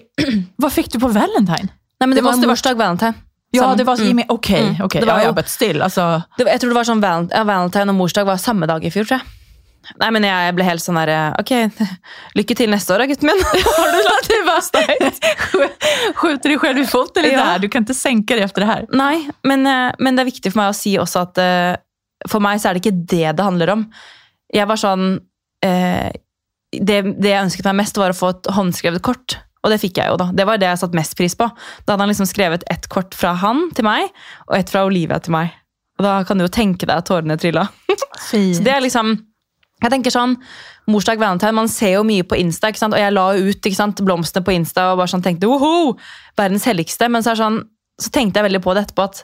Vad 0.58 0.72
fick 0.74 0.92
du 0.94 1.00
på 1.00 1.08
Valentine? 1.12 1.72
Nei, 2.00 2.06
men 2.08 2.10
det, 2.16 2.22
Det 2.22 2.24
var 2.28 2.38
var 2.38 2.48
morsdag, 2.54 2.78
valentine. 2.78 3.14
Ja, 3.52 3.64
Samme. 3.64 3.78
det 3.78 3.86
var 3.88 3.96
Mm. 3.98 4.12
mm. 4.18 4.26
Okej, 4.30 4.62
Mm. 4.62 4.88
Det 4.90 5.06
var 5.08 5.20
Ja, 5.20 5.34
ja, 5.36 5.44
still. 5.46 5.80
Det 5.80 5.96
var, 5.98 6.52
jeg 6.52 6.60
tror 6.62 6.70
det 6.70 6.76
var 6.76 6.84
sånn 6.84 7.02
valent, 7.02 7.32
ja, 7.34 7.44
Valentine 7.44 7.90
og 7.90 7.96
morsdag 7.96 8.26
var 8.26 8.38
samme 8.38 8.68
dag 8.68 8.84
i 8.86 8.90
fjor, 8.92 9.04
tror 9.08 9.18
jeg. 9.20 9.28
Nei, 10.02 10.10
men 10.12 10.24
jeg 10.24 10.56
ble 10.56 10.64
helt 10.68 10.84
sånn 10.84 10.96
der 11.00 11.34
Ok, 11.40 11.52
lykke 12.38 12.56
til 12.56 12.70
neste 12.70 12.94
år 12.94 13.08
gutten 13.08 13.30
min. 13.30 13.40
Har 13.78 13.92
du 13.92 14.00
lagt 14.04 14.28
du 14.28 14.44
bara 14.50 14.62
skjuter 16.16 16.50
dig 16.50 16.60
själv 16.60 16.78
i 16.80 16.86
foten 16.86 17.24
lite 17.24 17.36
Ja. 17.36 17.44
här. 17.44 17.60
Du 17.60 17.70
kan 17.70 17.82
inte 17.82 17.94
sänka 17.94 18.36
dig 18.36 18.44
efter 18.44 18.62
det 18.62 18.68
här. 18.68 18.86
Nei, 18.92 19.30
men, 19.44 19.68
eh, 19.68 19.92
men 20.00 20.16
det 20.16 20.22
er 20.22 20.32
viktig 20.32 20.52
for 20.54 20.62
meg 20.62 20.70
å 20.74 20.76
si 20.76 20.98
også 21.00 21.22
at 21.22 21.38
eh, 21.38 21.76
for 22.30 22.40
meg 22.44 22.60
så 22.62 22.70
er 22.70 22.74
det 22.78 22.84
ikke 22.86 23.06
det 23.08 23.36
det 23.38 23.44
handler 23.44 23.70
om. 23.70 23.86
Jeg 24.54 24.70
var 24.70 24.80
sånn 24.80 25.06
eh, 25.66 26.10
det, 26.72 27.02
det 27.18 27.32
jeg 27.32 27.44
ønsket 27.48 27.68
meg 27.70 27.82
mest, 27.82 28.00
var 28.00 28.14
å 28.14 28.18
få 28.18 28.32
et 28.36 28.50
håndskrevet 28.56 29.04
kort. 29.06 29.40
Og 29.66 29.74
det 29.74 29.80
fikk 29.82 30.00
jeg 30.00 30.12
jo, 30.12 30.18
da. 30.20 30.30
Det 30.36 30.46
var 30.48 30.60
det 30.62 30.70
jeg 30.70 30.82
satte 30.84 30.98
mest 30.98 31.16
pris 31.20 31.36
på. 31.36 31.48
Da 31.84 31.94
hadde 31.94 32.06
han 32.06 32.12
liksom 32.12 32.30
skrevet 32.30 32.66
ett 32.72 32.88
kort 32.92 33.16
fra 33.18 33.34
han 33.42 33.68
til 33.76 33.88
meg, 33.88 34.12
og 34.48 34.60
ett 34.60 34.72
fra 34.72 34.86
Olivia 34.88 35.20
til 35.24 35.36
meg. 35.36 35.56
Og 35.98 36.06
da 36.06 36.20
kan 36.28 36.38
du 36.38 36.46
jo 36.46 36.54
tenke 36.54 36.86
deg 36.86 37.02
at 37.02 37.08
tårene 37.10 37.40
trilla. 37.42 37.66
Så 38.28 38.64
det 38.64 38.76
er 38.76 38.84
liksom 38.86 39.18
jeg 39.78 39.94
tenker 39.94 40.14
sånn, 40.14 40.34
Morsdag, 40.90 41.20
valentine, 41.22 41.54
man 41.54 41.68
ser 41.70 41.98
jo 41.98 42.06
mye 42.08 42.24
på 42.26 42.38
Insta, 42.40 42.72
ikke 42.72 42.80
sant? 42.80 42.96
og 42.96 43.02
jeg 43.02 43.14
la 43.14 43.26
jo 43.36 43.52
ut 43.52 43.68
ikke 43.68 43.78
sant, 43.78 44.00
blomstene 44.08 44.46
på 44.48 44.56
Insta 44.56 44.88
og 44.94 45.02
bare 45.02 45.12
sånn 45.12 45.26
tenkte 45.26 45.50
woho, 45.52 45.98
verdens 46.40 46.66
helligste. 46.66 47.10
Men 47.12 47.26
så, 47.26 47.34
er 47.36 47.42
sånn, 47.42 47.60
så 48.02 48.10
tenkte 48.14 48.40
jeg 48.40 48.48
veldig 48.48 48.64
på 48.64 48.74
det 48.74 48.88
etterpå 48.88 49.06
at 49.06 49.22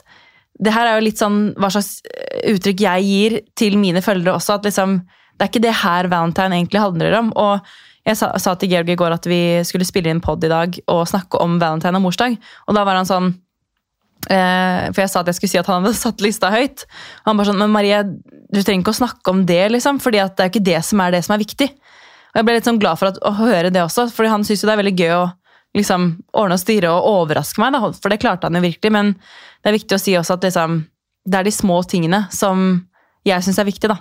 det 0.62 0.74
her 0.76 0.86
er 0.86 1.00
jo 1.00 1.06
litt 1.08 1.18
sånn 1.18 1.38
hva 1.58 1.72
slags 1.74 2.04
eh, 2.06 2.52
uttrykk 2.52 2.84
jeg 2.84 3.06
gir 3.08 3.38
til 3.58 3.78
mine 3.80 4.04
følgere 4.04 4.36
også. 4.36 4.60
at 4.60 4.68
liksom, 4.68 5.00
det 5.34 5.46
er 5.46 5.50
ikke 5.50 5.64
det 5.64 5.78
her 5.82 6.08
valentine 6.12 6.56
egentlig 6.56 6.82
handler 6.82 7.18
om. 7.20 7.32
og 7.36 7.74
jeg 8.04 8.18
sa, 8.20 8.34
sa 8.36 8.52
til 8.60 8.68
Georg 8.68 8.90
i 8.92 8.98
går 9.00 9.14
at 9.16 9.26
vi 9.26 9.40
skulle 9.64 9.86
spille 9.88 10.12
inn 10.12 10.20
pod 10.20 10.42
i 10.44 10.50
dag 10.52 10.76
og 10.92 11.06
snakke 11.08 11.40
om 11.40 11.56
valentine 11.58 11.96
og 11.96 12.04
morsdag. 12.04 12.36
Og 12.68 12.76
da 12.76 12.82
var 12.84 13.00
han 13.00 13.08
sånn 13.08 13.32
Eh, 14.24 14.86
for 14.94 15.02
jeg 15.02 15.10
sa 15.12 15.20
at 15.20 15.28
jeg 15.28 15.36
skulle 15.36 15.52
si 15.52 15.60
at 15.60 15.68
han 15.68 15.84
hadde 15.84 15.98
satt 16.06 16.24
lista 16.24 16.50
høyt. 16.52 16.86
Og 17.22 17.30
han 17.30 17.40
bare 17.40 17.50
sånn, 17.50 17.60
men 17.60 17.72
Marie, 17.74 18.02
du 18.04 18.60
trenger 18.60 18.84
ikke 18.84 18.94
å 18.94 19.00
snakke 19.02 19.34
om 19.34 19.44
det, 19.48 19.62
liksom, 19.74 20.00
fordi 20.02 20.22
at 20.22 20.36
det 20.38 20.46
er 20.46 20.52
ikke 20.52 20.68
det 20.70 20.80
som 20.86 21.02
er 21.04 21.16
det 21.16 21.24
som 21.26 21.36
er 21.36 21.42
viktig. 21.44 21.70
Og 22.32 22.40
jeg 22.40 22.48
ble 22.48 22.56
litt 22.56 22.68
sånn 22.68 22.80
glad 22.82 23.00
for 23.00 23.12
at, 23.12 23.20
å 23.22 23.34
høre 23.38 23.72
det 23.74 23.82
også, 23.84 24.08
for 24.14 24.28
han 24.30 24.46
syns 24.46 24.64
jo 24.64 24.70
det 24.70 24.76
er 24.76 24.82
veldig 24.82 24.96
gøy 24.96 25.12
å 25.18 25.26
liksom, 25.76 26.08
ordne 26.40 26.58
og 26.58 26.62
styre 26.62 26.94
og 26.94 27.10
overraske 27.12 27.62
meg, 27.62 27.76
da, 27.76 27.92
for 27.92 28.12
det 28.12 28.20
klarte 28.22 28.48
han 28.48 28.58
jo 28.58 28.64
virkelig. 28.64 28.94
Men 28.94 29.14
det 29.14 29.70
er 29.70 29.78
viktig 29.78 29.98
å 29.98 30.02
si 30.02 30.16
også 30.18 30.38
at 30.38 30.48
liksom, 30.48 30.82
det 31.24 31.40
er 31.40 31.46
de 31.46 31.54
små 31.54 31.82
tingene 31.88 32.24
som 32.34 32.66
jeg 33.24 33.44
syns 33.44 33.60
er 33.60 33.68
viktig, 33.68 33.90
da. 33.92 34.00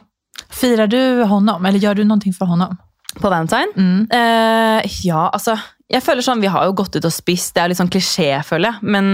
Firar 0.53 0.89
du 0.89 1.23
honom, 1.29 1.65
eller 1.65 1.81
gjør 1.81 2.01
du 2.01 2.07
noe 2.07 2.33
for 2.35 2.49
honom? 2.49 2.77
På 3.19 3.29
valentine? 3.29 3.73
Mm. 3.77 4.07
Eh, 4.09 4.93
ja, 5.05 5.27
altså 5.29 5.53
Jeg 5.91 6.01
føler 6.01 6.25
sånn, 6.25 6.41
Vi 6.41 6.49
har 6.49 6.65
jo 6.65 6.73
gått 6.77 6.95
ut 6.97 7.05
og 7.05 7.13
spist, 7.13 7.53
det 7.53 7.61
er 7.61 7.69
litt 7.69 7.77
sånn 7.77 7.91
klisjé, 7.93 8.31
føler 8.45 8.71
jeg. 8.71 8.89
Men, 8.95 9.11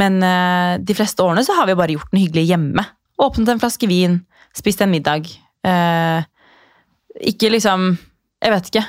men 0.00 0.22
eh, 0.24 0.78
de 0.80 0.96
fleste 0.96 1.24
årene 1.24 1.44
så 1.44 1.56
har 1.58 1.68
vi 1.68 1.76
bare 1.78 1.96
gjort 1.96 2.14
noe 2.14 2.22
hyggelig 2.22 2.46
hjemme. 2.48 2.84
Åpnet 3.20 3.52
en 3.52 3.60
flaske 3.60 3.88
vin, 3.90 4.20
spist 4.56 4.80
en 4.84 4.92
middag. 4.94 5.28
Eh, 5.66 6.24
ikke 7.28 7.50
liksom 7.50 7.90
Jeg 8.38 8.54
vet 8.54 8.68
ikke. 8.70 8.84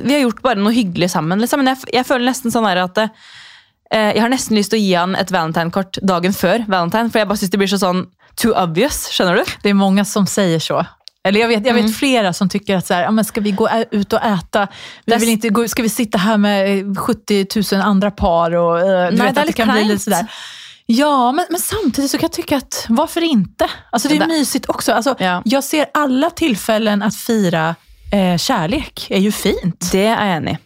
Vi 0.00 0.14
har 0.14 0.22
gjort 0.22 0.42
bare 0.42 0.60
noe 0.60 0.72
hyggelig 0.72 1.10
sammen. 1.12 1.40
Liksom. 1.40 1.60
Men 1.62 1.74
jeg, 1.74 1.92
jeg 2.00 2.08
føler 2.08 2.30
nesten 2.30 2.52
sånn 2.52 2.66
her 2.66 2.80
at 2.86 3.02
eh, 3.04 4.14
jeg 4.16 4.22
har 4.24 4.32
nesten 4.32 4.56
lyst 4.56 4.72
til 4.72 4.80
å 4.80 4.82
gi 4.82 4.94
han 4.96 5.16
et 5.16 5.32
valentine-kort 5.32 6.00
dagen 6.02 6.34
før 6.36 6.64
valentine, 6.66 7.12
for 7.12 7.20
jeg 7.20 7.28
bare 7.28 7.40
syns 7.40 7.52
det 7.52 7.60
blir 7.60 7.70
så 7.70 7.80
sånn 7.84 8.06
too 8.42 8.52
obvious. 8.62 9.08
Skjønner 9.12 9.34
du? 9.36 9.44
Det 9.62 9.68
är 9.68 9.74
många 9.74 10.04
som 10.04 10.26
säger 10.26 10.58
så. 10.58 10.86
Eller 11.24 11.40
jag 11.40 11.48
vet, 11.48 11.66
jag 11.66 11.74
vet 11.74 11.80
Mm. 11.84 11.92
flera 11.92 12.32
som 12.32 12.48
tycker 12.48 12.76
att 12.76 12.86
så 12.86 12.94
här, 12.94 13.02
ja, 13.02 13.10
men 13.10 13.24
ska 13.24 13.40
vi 13.40 13.50
gå 13.52 13.68
ut 13.90 14.12
och 14.12 14.22
äta? 14.24 14.68
Vi 15.06 15.16
vill 15.16 15.28
inte 15.28 15.48
gå, 15.48 15.68
ska 15.68 15.82
vi 15.82 15.88
sitta 15.88 16.18
här 16.18 16.36
med 16.36 16.78
eh, 16.78 16.94
70 16.94 17.46
000 17.74 17.82
andra 17.82 18.10
par? 18.10 18.54
Och, 18.54 18.80
eh, 18.80 18.86
Nej, 18.86 19.10
vet 19.26 19.34
det 19.34 19.40
är 19.40 19.46
det 19.46 19.52
kan 19.52 19.68
bli 19.72 19.84
lite 19.84 20.04
sådär. 20.04 20.26
Ja, 20.86 21.32
men, 21.32 21.46
men 21.50 21.60
samtidigt 21.60 22.10
så 22.10 22.18
kan 22.18 22.24
jag 22.26 22.32
tycka 22.32 22.56
att 22.56 22.86
varför 22.88 23.20
inte? 23.20 23.68
Alltså 23.92 24.08
det 24.08 24.16
är 24.16 24.20
Det- 24.20 24.26
mysigt 24.26 24.68
också. 24.68 24.92
Alltså, 24.92 25.14
Ja. 25.18 25.42
Jag 25.44 25.64
ser 25.64 25.86
alla 25.94 26.30
tillfällen 26.30 27.02
att 27.02 27.16
fira 27.16 27.74
eh, 28.12 28.36
kärlek 28.38 29.06
är 29.10 29.18
ju 29.20 29.32
fint. 29.32 29.92
Det 29.92 29.98
er 30.04 30.16
jeg 30.16 30.36
enig. 30.36 30.56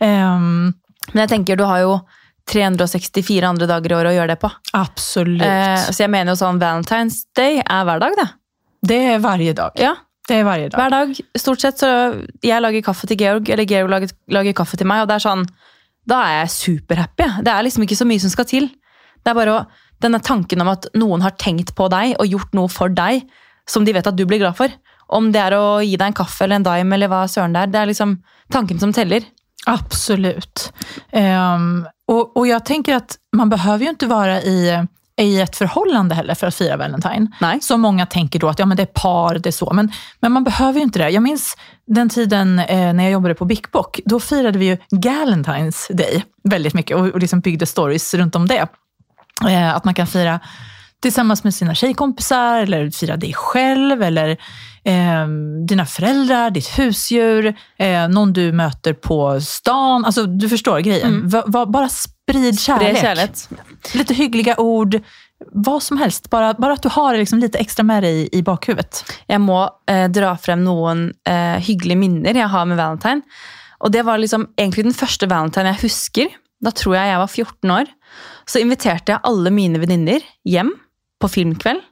Ehm, 0.00 0.72
Men 1.12 1.20
jeg 1.20 1.28
tenker 1.28 1.56
du 1.56 1.64
har 1.64 1.78
jo 1.78 2.00
364 2.50 3.48
andre 3.48 3.66
dager 3.66 3.92
i 3.92 3.96
året 3.98 4.12
å 4.12 4.16
gjøre 4.16 4.34
det 4.34 4.40
på. 4.42 4.50
absolut. 4.78 5.42
Eh, 5.42 5.86
så 5.90 6.04
jeg 6.04 6.10
mener 6.10 6.32
jo 6.32 6.40
sånn 6.40 6.60
Valentine's 6.62 7.24
Day 7.36 7.58
er 7.60 7.84
hver 7.88 8.00
dag, 8.00 8.12
det. 8.16 8.28
det 8.82 9.00
är 9.14 9.18
varje 9.18 9.52
dag. 9.52 9.70
Ja, 9.74 9.94
Det 10.28 10.34
är 10.40 10.44
varje 10.44 10.68
dag. 10.68 10.78
hver 10.80 10.90
dag. 10.90 11.16
Stort 11.38 11.60
sett 11.60 11.78
så 11.78 11.88
Jeg 12.42 12.60
lager 12.62 12.82
kaffe 12.82 13.06
til 13.06 13.16
Georg, 13.16 13.48
eller 13.48 13.64
Georg 13.64 13.90
lager, 13.90 14.10
lager 14.28 14.52
kaffe 14.52 14.76
til 14.76 14.86
meg, 14.86 15.02
og 15.02 15.08
det 15.08 15.14
er 15.14 15.28
sånn 15.28 15.46
Da 16.08 16.20
er 16.22 16.40
jeg 16.44 16.50
superhappy. 16.50 17.42
Det 17.42 17.50
er 17.52 17.62
liksom 17.62 17.82
ikke 17.82 17.96
så 17.98 18.06
mye 18.06 18.20
som 18.20 18.30
skal 18.30 18.44
til. 18.46 18.68
Det 19.24 19.30
er 19.30 19.34
bare 19.34 19.54
å, 19.58 19.66
denne 20.00 20.20
tanken 20.22 20.60
om 20.60 20.68
at 20.68 20.86
noen 20.94 21.20
har 21.22 21.32
tenkt 21.32 21.74
på 21.74 21.88
deg 21.90 22.14
og 22.20 22.26
gjort 22.30 22.52
noe 22.54 22.68
for 22.68 22.88
deg 22.88 23.24
som 23.66 23.84
de 23.84 23.92
vet 23.92 24.06
at 24.06 24.14
du 24.14 24.24
blir 24.24 24.38
glad 24.38 24.54
for. 24.56 24.68
Om 25.10 25.32
det 25.32 25.40
er 25.40 25.56
å 25.58 25.80
gi 25.82 25.96
deg 25.96 26.06
en 26.06 26.14
kaffe 26.14 26.44
eller 26.44 26.56
en 26.60 26.62
dime 26.62 26.94
eller 26.94 27.08
hva 27.10 27.24
søren 27.26 27.52
det 27.52 27.62
er. 27.62 27.66
Det 27.66 27.80
er 27.80 27.86
liksom 27.90 28.22
tanken 28.52 28.78
som 28.78 28.92
teller. 28.92 29.24
Absolut. 29.66 30.72
Ehm, 31.12 31.86
och, 32.08 32.36
och 32.36 32.46
jag 32.46 32.64
tänker 32.64 32.94
att 32.94 33.16
man 33.36 33.48
behöver 33.48 33.84
ju 33.84 33.90
inte 33.90 34.06
vara 34.06 34.42
i, 34.42 34.86
i 35.20 35.40
ett 35.40 35.56
förhållande 35.56 36.14
heller 36.14 36.34
för 36.34 36.46
att 36.46 36.54
fira 36.54 36.76
Valentine. 36.76 37.26
Nej. 37.40 37.58
Så 37.60 37.76
många 37.76 38.06
tänker 38.06 38.38
då 38.38 38.48
att 38.48 38.58
ja, 38.58 38.66
men 38.66 38.76
det 38.76 38.82
är 38.82 38.86
par, 38.86 39.38
det 39.38 39.48
är 39.48 39.52
så. 39.52 39.72
Men, 39.72 39.92
men 40.20 40.32
man 40.32 40.44
behöver 40.44 40.78
ju 40.78 40.82
inte 40.82 40.98
det. 40.98 41.10
Jag 41.10 41.22
minns 41.22 41.56
den 41.86 42.08
tiden 42.08 42.58
eh, 42.58 42.92
när 42.92 43.04
jag 43.04 43.12
jobbade 43.12 43.34
på 43.34 43.44
Big 43.44 43.66
Bock. 43.72 44.00
Då 44.04 44.20
firade 44.20 44.58
vi 44.58 44.66
ju 44.66 44.78
Galentines 44.90 45.88
Day 45.90 46.24
väldigt 46.44 46.74
mycket 46.74 46.96
och, 46.96 47.06
och 47.06 47.20
liksom 47.20 47.40
byggde 47.40 47.66
stories 47.66 48.14
runt 48.14 48.36
om 48.36 48.46
det. 48.46 48.68
Eh, 49.48 49.76
att 49.76 49.84
man 49.84 49.94
kan 49.94 50.06
fira 50.06 50.40
tillsammans 51.00 51.44
med 51.44 51.54
sina 51.54 51.74
tjejkompisar 51.74 52.60
eller 52.60 52.90
fira 52.90 53.16
dig 53.16 53.34
själv 53.34 54.02
eller 54.02 54.36
eh, 54.86 55.26
dina 55.68 55.86
föräldrar, 55.86 56.50
ditt 56.50 56.78
husdjur, 56.78 57.54
eh, 57.78 58.08
någon 58.08 58.32
du 58.32 58.52
möter 58.52 58.92
på 58.92 59.40
stan. 59.40 60.04
Alltså 60.04 60.26
du 60.26 60.48
förstår 60.48 60.80
grejen. 60.80 61.28
Va, 61.28 61.44
va, 61.46 61.66
bara 61.66 61.88
sprid 61.88 62.60
kärlek. 62.60 62.96
Spre 62.96 63.00
kjærlighet. 63.00 63.48
Lite 63.94 64.14
hyggliga 64.14 64.56
ord. 64.56 65.00
Vad 65.52 65.82
som 65.82 65.98
helst. 65.98 66.30
Bara, 66.30 66.54
bara 66.54 66.72
att 66.72 66.82
du 66.82 66.88
har 66.88 67.12
det 67.12 67.18
liksom 67.18 67.38
lite 67.38 67.58
extra 67.58 67.82
med 67.82 68.02
dig 68.02 68.28
i, 68.32 68.42
bakhuvudet. 68.42 69.04
Jeg 69.26 69.40
må 69.40 69.68
eh, 69.90 70.06
dra 70.08 70.36
frem 70.36 70.64
noen 70.64 71.10
eh, 71.28 71.58
hyggelige 71.60 71.98
minner 72.00 72.34
jeg 72.34 72.48
har 72.48 72.64
med 72.64 72.80
valentine. 72.80 73.22
Og 73.84 73.92
det 73.92 74.06
var 74.06 74.18
liksom 74.18 74.48
egentlig 74.56 74.86
den 74.86 74.96
første 74.96 75.28
valentine 75.28 75.74
jeg 75.74 75.82
husker. 75.82 76.32
Da 76.64 76.72
tror 76.72 76.96
jeg 76.96 77.12
jeg 77.12 77.20
var 77.20 77.28
14 77.28 77.74
år. 77.76 77.92
Så 78.48 78.62
inviterte 78.62 79.12
jeg 79.12 79.24
alle 79.28 79.52
mine 79.52 79.82
venninner 79.82 80.24
hjem 80.48 80.72
på 81.20 81.28
filmkveld. 81.28 81.84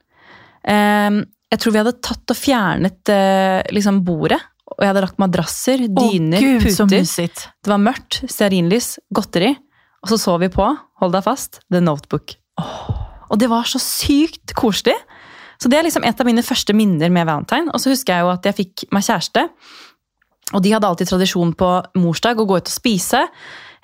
Eh, 0.65 1.21
jeg 1.55 1.63
tror 1.63 1.75
vi 1.75 1.81
hadde 1.83 1.99
tatt 2.03 2.35
og 2.35 2.39
fjernet 2.39 3.13
eh, 3.15 3.61
liksom 3.75 4.03
bordet. 4.07 4.41
Og 4.75 4.83
jeg 4.83 4.91
hadde 4.91 5.05
lagt 5.05 5.21
madrasser, 5.23 5.85
dyner, 5.87 6.43
gud 6.43 6.65
puter. 6.65 7.05
Det 7.31 7.71
var 7.71 7.83
mørkt, 7.83 8.25
stearinlys, 8.31 8.97
godteri. 9.15 9.53
Og 10.05 10.11
så 10.11 10.19
så 10.21 10.35
vi 10.43 10.51
på, 10.53 10.67
hold 11.01 11.15
deg 11.15 11.25
fast, 11.25 11.61
The 11.73 11.83
Notebook. 11.85 12.35
Og 13.31 13.39
det 13.41 13.49
var 13.53 13.69
så 13.69 13.81
sykt 13.81 14.55
koselig. 14.59 14.97
Så 15.63 15.71
det 15.71 15.79
er 15.79 15.87
liksom 15.87 16.05
et 16.05 16.19
av 16.21 16.27
mine 16.27 16.43
første 16.45 16.75
minner 16.77 17.13
med 17.13 17.29
valentine. 17.29 17.71
Og 17.73 17.81
så 17.81 17.93
husker 17.93 18.17
jeg 18.17 18.27
jo 18.27 18.33
at 18.35 18.49
jeg 18.49 18.59
fikk 18.59 18.87
meg 18.93 19.07
kjæreste. 19.07 19.47
Og 20.55 20.65
de 20.65 20.75
hadde 20.75 20.91
alltid 20.91 21.09
tradisjon 21.09 21.55
på 21.57 21.71
morsdag 22.01 22.41
å 22.41 22.49
gå 22.49 22.59
ut 22.59 22.69
og 22.69 22.75
spise, 22.75 23.23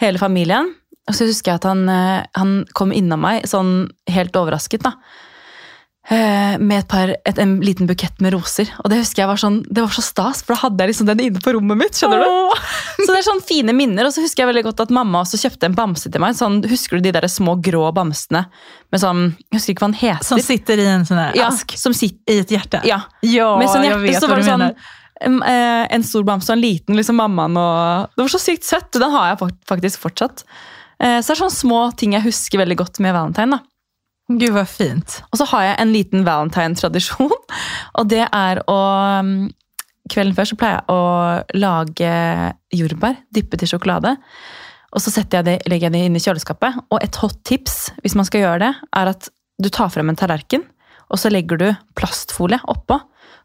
hele 0.03 0.21
familien. 0.21 0.75
Og 1.09 1.17
så 1.17 1.29
husker 1.29 1.55
jeg 1.55 1.63
at 1.63 1.69
han, 1.71 1.87
eh, 1.89 2.27
han 2.37 2.65
kom 2.77 2.93
innom 2.93 3.23
meg 3.25 3.47
sånn 3.49 3.89
helt. 4.11 4.37
Eh, 4.37 4.99
Med 6.11 6.73
et 6.81 6.89
par, 6.89 7.11
et, 7.29 7.39
en 7.39 7.61
liten 7.63 7.87
bukett 7.87 8.21
med 8.25 8.33
roser. 8.35 8.71
Og 8.83 8.89
det 8.91 8.99
husker 9.03 9.23
jeg 9.23 9.29
var 9.31 9.39
sånn, 9.39 9.59
det 9.69 9.83
var 9.85 9.93
så 9.95 10.03
stas, 10.03 10.41
for 10.43 10.55
da 10.57 10.61
hadde 10.65 10.83
jeg 10.83 10.91
liksom 10.95 11.07
den 11.11 11.21
inne 11.27 11.43
på 11.45 11.53
rommet 11.55 11.79
mitt. 11.79 11.95
skjønner 11.95 12.25
du? 12.25 12.27
Åh. 12.27 12.63
Så 13.01 13.07
det 13.13 13.19
er 13.21 13.27
sånn 13.29 13.43
fine 13.47 13.75
minner. 13.77 14.09
Og 14.09 14.15
så 14.17 14.25
husker 14.25 14.43
jeg 14.43 14.51
veldig 14.51 14.65
godt 14.71 14.81
at 14.87 14.91
mamma 14.97 15.21
også 15.23 15.39
kjøpte 15.39 15.69
en 15.69 15.77
bamse 15.77 16.11
til 16.11 16.21
meg. 16.25 16.35
Sånn, 16.41 16.59
husker 16.67 16.99
du 16.99 17.05
de 17.07 17.13
der 17.15 17.29
små 17.31 17.55
grå 17.63 17.85
bamsene 17.95 18.47
med 18.91 19.03
sånn 19.05 19.23
Jeg 19.53 19.61
husker 19.61 19.75
ikke 19.77 19.85
hva 19.85 19.91
den 19.93 20.01
heter. 20.01 20.27
Som 20.33 20.43
sitter 20.43 20.83
i 20.83 20.89
en 20.97 21.07
sån 21.07 21.21
här 21.21 21.37
ja, 21.39 21.47
ask 21.53 21.77
som 21.79 21.95
sitter, 21.95 22.33
i 22.33 22.39
ett 22.43 22.51
hjärta. 22.57 22.81
ja. 22.85 23.03
ja 23.23 23.53
med 23.61 23.71
sånn 23.71 23.85
jag 23.87 24.01
hjerte, 24.01 24.09
vet 24.09 24.21
så 24.25 24.29
var 24.33 24.41
du 24.41 24.43
det 24.43 24.51
sånn 24.51 24.67
em, 25.21 25.43
eh, 25.47 25.87
en 25.95 26.03
stor 26.03 26.25
bamse 26.27 26.51
og 26.51 26.57
en 26.57 26.65
liten 26.65 26.97
liksom 26.99 27.21
mammaen. 27.21 27.55
Og, 27.61 28.11
det 28.17 28.25
var 28.25 28.33
så 28.35 28.41
sykt 28.43 28.65
søtt. 28.67 28.91
Den 28.97 29.11
har 29.15 29.35
jeg 29.35 29.39
fakt- 29.45 29.63
faktisk 29.69 30.01
fortsatt. 30.09 30.45
Eh, 30.99 31.21
Så 31.21 31.31
det 31.31 31.37
er 31.39 31.43
sånne 31.45 31.61
små 31.61 31.81
ting 31.97 32.13
jeg 32.19 32.25
husker 32.27 32.59
veldig 32.65 32.77
godt 32.83 33.01
med 33.05 33.15
valentine. 33.15 33.51
da. 33.51 33.61
Gud 34.39 34.55
vad 34.55 34.69
fint. 34.71 35.21
Og 35.33 35.41
så 35.41 35.47
har 35.51 35.65
jeg 35.67 35.79
en 35.83 35.95
liten 35.95 36.27
valentine-tradisjon. 36.27 37.33
Og 37.99 38.11
det 38.11 38.27
er 38.27 38.63
å 38.71 38.81
mm, 39.27 39.49
Kvelden 40.11 40.35
før 40.35 40.49
så 40.49 40.57
pleier 40.59 40.81
jeg 40.81 40.91
å 40.91 41.03
lage 41.61 42.15
jordbær, 42.75 43.21
dyppe 43.31 43.61
til 43.61 43.71
sjokolade. 43.71 44.17
Og 44.91 45.03
så 45.05 45.13
setter 45.15 45.39
jeg 45.39 45.47
det, 45.47 45.57
legger 45.71 45.87
jeg 45.87 45.95
det 45.95 46.01
inn 46.09 46.19
i 46.19 46.23
kjøleskapet. 46.23 46.81
Og 46.91 46.99
et 46.99 47.19
hot 47.23 47.37
tips 47.47 47.77
hvis 48.03 48.17
man 48.19 48.27
skal 48.27 48.43
gjøre 48.43 48.63
det, 48.65 48.73
er 48.99 49.13
at 49.13 49.29
du 49.63 49.69
tar 49.71 49.93
frem 49.93 50.11
en 50.11 50.19
tallerken, 50.19 50.65
og 51.11 51.21
så 51.21 51.31
legger 51.31 51.61
du 51.61 51.69
plastfolie 51.99 52.59
oppå. 52.71 52.99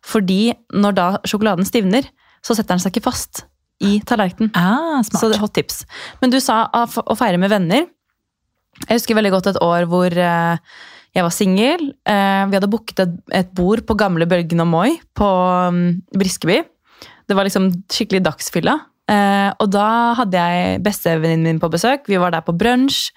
Fordi 0.06 0.56
når 0.74 0.98
da 0.98 1.08
sjokoladen 1.28 1.68
stivner, 1.68 2.08
så 2.46 2.56
setter 2.56 2.76
den 2.76 2.82
seg 2.82 2.94
ikke 2.94 3.08
fast 3.12 3.46
i 3.84 3.98
tallerkenen. 4.08 4.54
Ah, 4.58 5.02
smart. 5.04 5.20
Så 5.20 5.30
det 5.30 5.38
er 5.38 5.44
hot 5.44 5.56
tips. 5.58 5.84
Men 6.22 6.34
du 6.34 6.40
sa 6.42 6.64
å 6.74 6.86
å 6.86 7.18
feire 7.20 7.42
med 7.42 7.52
venner. 7.52 7.86
Jeg 8.84 9.00
husker 9.00 9.18
veldig 9.18 9.34
godt 9.34 9.50
et 9.54 9.62
år 9.64 9.88
hvor 9.90 10.12
eh, 10.12 10.76
jeg 11.16 11.24
var 11.24 11.34
singel. 11.34 11.88
Eh, 12.04 12.44
vi 12.52 12.58
hadde 12.58 12.72
booket 12.72 13.02
et, 13.06 13.54
bord 13.56 13.86
på 13.88 13.96
gamle 13.98 14.28
Bølgen 14.30 14.64
og 14.66 14.68
Moi 14.68 14.98
på 15.16 15.30
mm, 15.72 15.88
Briskeby. 16.20 16.60
Det 17.26 17.38
var 17.38 17.48
liksom 17.48 17.72
skikkelig 17.88 18.26
dagsfylla. 18.28 18.76
Eh, 19.12 19.50
og 19.62 19.72
da 19.74 19.88
hadde 20.20 20.44
jeg 20.44 20.84
bestevenninnen 20.86 21.56
min 21.56 21.62
på 21.62 21.72
besøk. 21.72 22.10
Vi 22.12 22.20
var 22.22 22.36
der 22.36 22.46
på 22.46 22.56
brunsj. 22.58 23.10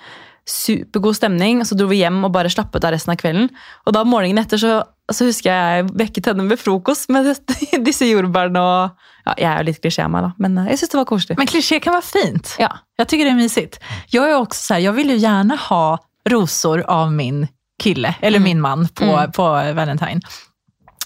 Supergod 0.49 1.19
stemning. 1.19 1.61
og 1.61 1.69
Så 1.69 1.77
dro 1.77 1.91
vi 1.91 2.01
hjem 2.01 2.23
og 2.25 2.33
bare 2.33 2.53
slappet 2.53 2.87
av 2.87 2.95
resten 2.95 3.13
av 3.13 3.21
kvelden. 3.21 3.51
Og 3.85 3.97
da 3.97 4.07
morgenen 4.09 4.41
etter 4.45 4.63
så, 4.63 4.79
så 5.13 5.25
husker 5.29 5.51
jeg 5.51 5.79
jeg 5.85 5.91
vekket 5.99 6.27
henne 6.27 6.45
med 6.45 6.59
frokost 6.61 7.09
med 7.09 7.31
disse 7.87 8.05
jordbærene. 8.09 8.61
og 8.61 8.91
ja, 9.27 9.35
Jeg 9.39 9.49
er 9.53 9.59
jo 9.63 9.67
litt 9.71 9.81
klisjé 9.83 10.05
av 10.05 10.11
meg, 10.11 10.23
da, 10.23 10.33
men 10.39 10.59
eh, 10.59 10.69
jeg 10.73 10.79
syns 10.83 10.91
det 10.91 10.99
var 11.01 11.05
koselig. 11.09 11.39
Men 11.39 11.47
kliché 11.47 11.81
kan 11.81 11.93
vara 11.93 12.03
fint. 12.03 12.57
Ja. 12.59 12.73
Jag 12.97 13.09
tycker 13.09 13.25
det 13.25 13.31
är 13.31 13.35
mysigt. 13.35 13.81
Jag 14.09 14.31
är 14.31 14.37
också 14.37 14.63
så 14.63 14.75
här, 14.75 14.81
jag 14.81 14.93
vill 14.93 15.11
ju 15.11 15.17
gärna 15.17 15.57
ha 15.57 15.99
rosor 16.29 16.81
av 16.89 17.13
min 17.13 17.49
kille, 17.83 18.15
eller 18.21 18.39
Mm. 18.39 18.45
min 18.45 18.61
man 18.61 18.89
på, 18.89 19.05
Mm. 19.05 19.33
på 19.33 19.43
Valentine. 19.75 20.21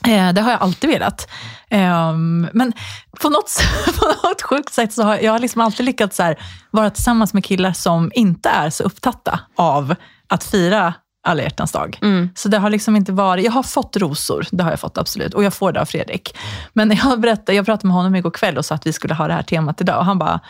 Eh, 0.09 0.33
det 0.33 0.41
har 0.41 0.51
jag 0.51 0.63
alltid 0.63 0.91
velat. 0.91 1.29
Ehm, 1.71 2.49
men 2.53 2.73
på 3.21 3.29
något, 3.29 3.51
på 3.99 4.07
något 4.29 4.43
sjukt 4.43 4.73
sätt 4.75 4.93
så 4.93 5.03
har 5.03 5.17
jag 5.17 5.41
liksom 5.41 5.61
alltid 5.61 5.87
lyckats 5.87 6.17
så 6.17 6.23
här, 6.23 6.37
vara 6.71 6.91
tillsammans 6.91 7.35
med 7.35 7.45
killar 7.45 7.73
som 7.73 8.11
inte 8.15 8.49
är 8.49 8.71
så 8.71 8.85
upptatta 8.85 9.41
av 9.57 9.95
att 10.29 10.45
fira 10.45 10.95
alla 11.25 11.43
hjärtans 11.43 11.73
dag. 11.73 11.99
Mm. 12.03 12.29
Så 12.35 12.49
det 12.49 12.59
har 12.59 12.71
liksom 12.71 12.97
inte 12.97 13.13
varit, 13.13 13.45
jag 13.45 13.53
har 13.53 13.63
fått 13.63 13.97
rosor, 13.97 14.47
det 14.51 14.65
har 14.65 14.71
jag 14.71 14.81
fått 14.81 14.99
absolut. 14.99 15.35
Och 15.35 15.45
jag 15.45 15.55
får 15.55 15.73
det 15.73 15.81
av 15.81 15.85
Fredrik. 15.85 16.37
Men 16.73 16.91
jag, 16.97 17.21
berättade, 17.21 17.55
jag 17.57 17.67
pratade 17.67 17.87
med 17.87 17.97
honom 17.97 18.15
igår 18.15 18.31
kväll 18.31 18.59
och 18.59 18.65
sa 18.65 18.75
att 18.75 18.87
vi 18.87 18.93
skulle 18.93 19.15
ha 19.15 19.29
det 19.29 19.35
här 19.35 19.43
temat 19.43 19.81
idag. 19.81 19.99
Och 19.99 20.05
han 20.05 20.19
bara, 20.19 20.41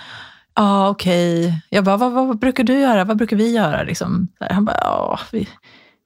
Ja, 0.54 0.88
okej. 0.88 1.62
Jag 1.68 1.84
bara, 1.84 1.96
vad, 1.96 2.12
vad, 2.12 2.26
vad 2.26 2.38
brukar 2.38 2.64
du 2.64 2.80
göra? 2.80 3.04
Vad 3.04 3.16
brukar 3.16 3.36
vi 3.36 3.52
göra? 3.54 3.82
Liksom. 3.82 4.28
Han 4.50 4.64
bara, 4.64 4.76
ja, 4.80 5.20
vi 5.32 5.48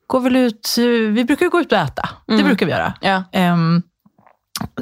går 0.07 0.21
väl 0.21 0.37
ut, 0.37 0.75
vi 1.13 1.25
brukar 1.25 1.47
gå 1.47 1.61
ut 1.61 1.73
och 1.73 1.79
äta. 1.79 2.09
Det 2.27 2.33
Mm. 2.35 2.47
brukar 2.47 2.67
vi 2.67 2.73
göra. 2.73 2.93
Ja. 3.01 3.25
Ehm, 3.33 3.83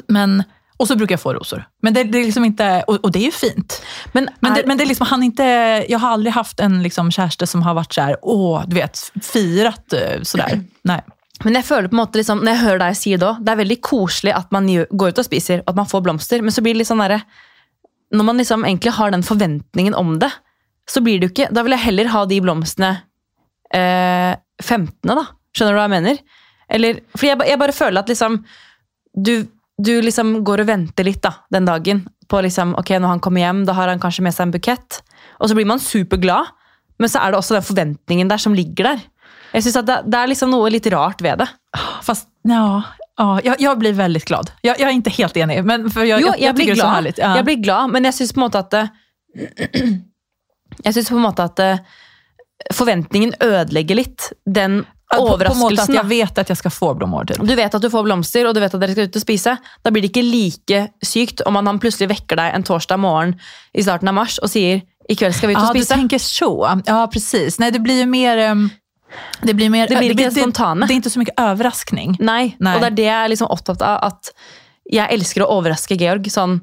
men, 0.07 0.43
och 0.77 0.87
så 0.87 0.95
brukar 0.95 1.13
jag 1.13 1.19
få 1.19 1.33
rosor. 1.33 1.65
Men 1.81 1.93
det, 1.93 2.03
det 2.03 2.17
är 2.17 2.23
liksom 2.23 2.45
inte, 2.45 2.83
och, 2.87 2.95
och 2.95 3.11
det 3.11 3.19
är 3.19 3.23
ju 3.23 3.31
fint. 3.31 3.81
Men, 4.11 4.29
Men, 4.39 4.51
är, 4.51 4.55
det, 4.55 4.67
men 4.67 4.77
det 4.77 4.83
är 4.83 4.87
liksom, 4.87 5.07
han 5.07 5.23
inte, 5.23 5.43
jag 5.89 5.99
har 5.99 6.09
aldrig 6.09 6.33
haft 6.33 6.59
en 6.59 6.83
liksom 6.83 7.11
kärste 7.11 7.47
som 7.47 7.61
har 7.61 7.73
varit 7.73 7.93
så 7.93 8.01
här, 8.01 8.17
åh, 8.21 8.63
du 8.67 8.75
vet, 8.75 9.11
firat 9.21 9.93
eh, 9.93 10.21
sådär. 10.21 10.61
Nej. 10.81 11.01
men 11.43 11.55
jeg 11.55 11.65
føler 11.65 11.89
på 11.91 11.95
en 11.95 11.99
måte 11.99 12.17
liksom, 12.17 12.39
Når 12.39 12.53
jeg 12.53 12.59
hører 12.61 12.79
deg 12.79 12.95
si 12.95 13.11
det 13.19 13.27
òg, 13.27 13.41
det 13.43 13.51
er 13.51 13.59
veldig 13.59 13.77
koselig 13.83 14.31
at 14.31 14.53
man 14.55 14.69
går 14.71 15.11
ut 15.11 15.19
og 15.19 15.25
spiser, 15.27 15.63
at 15.67 15.75
man 15.75 15.87
får 15.87 16.01
blomster. 16.05 16.41
Men 16.41 16.51
så 16.55 16.63
blir 16.63 16.73
det 16.73 16.83
litt 16.83 16.91
sånn 16.91 17.03
derre 17.03 17.21
Når 18.15 18.27
man 18.27 18.39
liksom 18.39 18.63
egentlig 18.65 18.93
har 18.95 19.11
den 19.11 19.23
forventningen 19.23 19.97
om 19.99 20.15
det, 20.19 20.31
så 20.89 21.01
blir 21.03 21.19
det 21.19 21.27
jo 21.27 21.33
ikke 21.33 21.49
Da 21.51 21.65
vil 21.65 21.75
jeg 21.75 21.85
heller 21.89 22.11
ha 22.13 22.23
de 22.29 22.39
blomstene 22.41 22.91
eh, 23.73 24.35
15., 24.63 25.11
da. 25.11 25.25
Skjønner 25.55 25.75
du 25.75 25.79
hva 25.79 25.87
jeg 25.89 25.95
mener? 25.97 26.23
Eller, 26.71 27.01
fordi 27.15 27.33
jeg, 27.33 27.41
jeg 27.51 27.59
bare 27.59 27.75
føler 27.75 28.01
at 28.01 28.09
liksom 28.11 28.39
du, 29.15 29.47
du 29.77 30.01
liksom 30.01 30.37
går 30.47 30.63
og 30.63 30.69
venter 30.69 31.07
litt 31.07 31.21
da, 31.23 31.33
den 31.51 31.67
dagen 31.67 32.05
på 32.31 32.41
liksom, 32.41 32.73
ok, 32.79 32.95
når 32.99 33.15
han 33.15 33.23
kommer 33.23 33.43
hjem, 33.43 33.65
da 33.67 33.75
har 33.77 33.91
han 33.91 34.01
kanskje 34.01 34.23
med 34.25 34.35
seg 34.35 34.47
en 34.47 34.53
bukett. 34.55 35.01
Og 35.39 35.49
så 35.49 35.57
blir 35.57 35.67
man 35.69 35.81
superglad, 35.83 36.53
men 36.97 37.11
så 37.11 37.21
er 37.21 37.33
det 37.33 37.41
også 37.41 37.57
den 37.57 37.65
forventningen 37.65 38.31
der 38.31 38.41
som 38.41 38.55
ligger 38.55 38.91
der. 38.93 39.03
Jeg 39.53 39.65
synes 39.65 39.81
at 39.83 39.87
det, 39.87 39.97
det 40.11 40.19
er 40.19 40.31
liksom 40.31 40.51
noe 40.51 40.71
litt 40.71 40.87
rart 40.91 41.21
ved 41.23 41.43
det. 41.43 41.49
Fast, 42.03 42.27
ja, 42.47 42.81
ja 43.19 43.27
jag, 43.43 43.61
jag 43.61 43.79
blir 43.79 43.93
väldigt 43.93 44.25
glad. 44.25 44.51
Jag, 44.61 44.79
jag 44.79 44.89
är 44.89 44.93
inte 44.93 45.09
helt 45.09 45.37
enig, 45.37 45.65
men 45.65 45.89
för 45.89 46.03
jag, 46.03 46.21
Jo, 46.21 46.27
jag, 46.27 46.39
jag 46.39 46.55
blir 46.55 46.65
tycker 46.65 46.75
det 46.75 46.79
är 46.79 46.81
så 46.81 46.87
glad, 46.87 46.95
härligt. 46.95 47.17
Ja. 47.17 47.35
jeg 47.35 47.45
blir 47.45 47.55
glad, 47.55 47.89
men 47.89 48.05
jeg 48.05 48.13
syns 48.13 48.33
på 48.33 48.39
en 48.39 48.47
måte 48.47 48.59
at 48.59 48.71
det, 48.71 48.89
Jeg 50.83 50.93
syns 50.93 51.09
på 51.09 51.15
en 51.15 51.23
måte 51.23 51.43
at 51.43 51.55
det, 51.55 51.71
forventningen 52.73 53.33
ødelegger 53.43 53.95
litt 53.95 54.31
den 54.45 54.83
På- 55.13 55.27
att 55.27 55.33
overraskelsen. 55.33 55.95
jag 55.95 56.05
da. 56.05 56.09
vet 56.09 56.37
att 56.37 56.49
jag 56.49 56.57
ska 56.57 56.69
få 56.69 56.93
blommor. 56.93 57.25
Typ. 57.25 57.47
Du 57.47 57.55
vet 57.55 57.75
at 57.75 57.81
du 57.81 57.89
får 57.89 58.03
blomster, 58.03 58.47
og 58.47 58.53
du 58.55 58.59
vet 58.59 58.73
at 58.73 58.81
dere 58.81 58.91
skal 58.91 59.03
ut 59.03 59.15
og 59.15 59.21
spise. 59.21 59.57
Da 59.83 59.91
blir 59.91 60.01
det 60.01 60.09
ikke 60.11 60.23
like 60.23 60.87
sykt 61.05 61.41
om 61.45 61.55
han 61.55 61.79
plutselig 61.79 62.09
vekker 62.09 62.35
deg 62.39 62.55
en 62.55 62.63
torsdag 62.63 62.97
morgen 62.99 63.35
i 63.73 63.83
starten 63.85 64.07
av 64.07 64.13
mars 64.17 64.39
og 64.41 64.49
sier 64.49 64.81
i 65.09 65.15
kveld 65.15 65.35
skal 65.37 65.49
vi 65.49 65.53
ut 65.55 65.61
og 65.61 65.75
Ja, 65.75 65.81
du 65.81 65.85
tänker 65.85 66.17
så. 66.17 66.81
Ja, 66.85 67.07
precis. 67.07 67.59
Nej, 67.59 67.71
det 67.71 67.79
blir 67.79 67.99
ju 67.99 68.05
mer... 68.05 68.37
ehm, 68.37 68.69
Det 69.41 69.53
blir, 69.53 69.69
mer, 69.69 69.87
Det 69.87 69.97
blir 69.97 70.11
inte 70.11 70.23
det, 70.23 70.31
spontane. 70.31 70.85
det 70.87 70.93
är 70.93 70.95
inte 70.95 71.09
så 71.09 71.19
mycket 71.19 71.39
överraskning. 71.39 72.17
Nei. 72.19 72.55
Nei. 72.59 72.75
Og 72.75 72.81
det 72.81 72.87
er 72.87 72.95
det 72.95 73.03
jeg 73.05 73.25
er 73.25 73.29
liksom 73.29 73.47
opptatt 73.47 73.81
av. 73.81 73.99
At 74.03 74.31
jeg 74.91 75.07
elsker 75.13 75.41
å 75.45 75.47
overraske 75.59 75.95
Georg. 75.97 76.25
Sånn, 76.31 76.61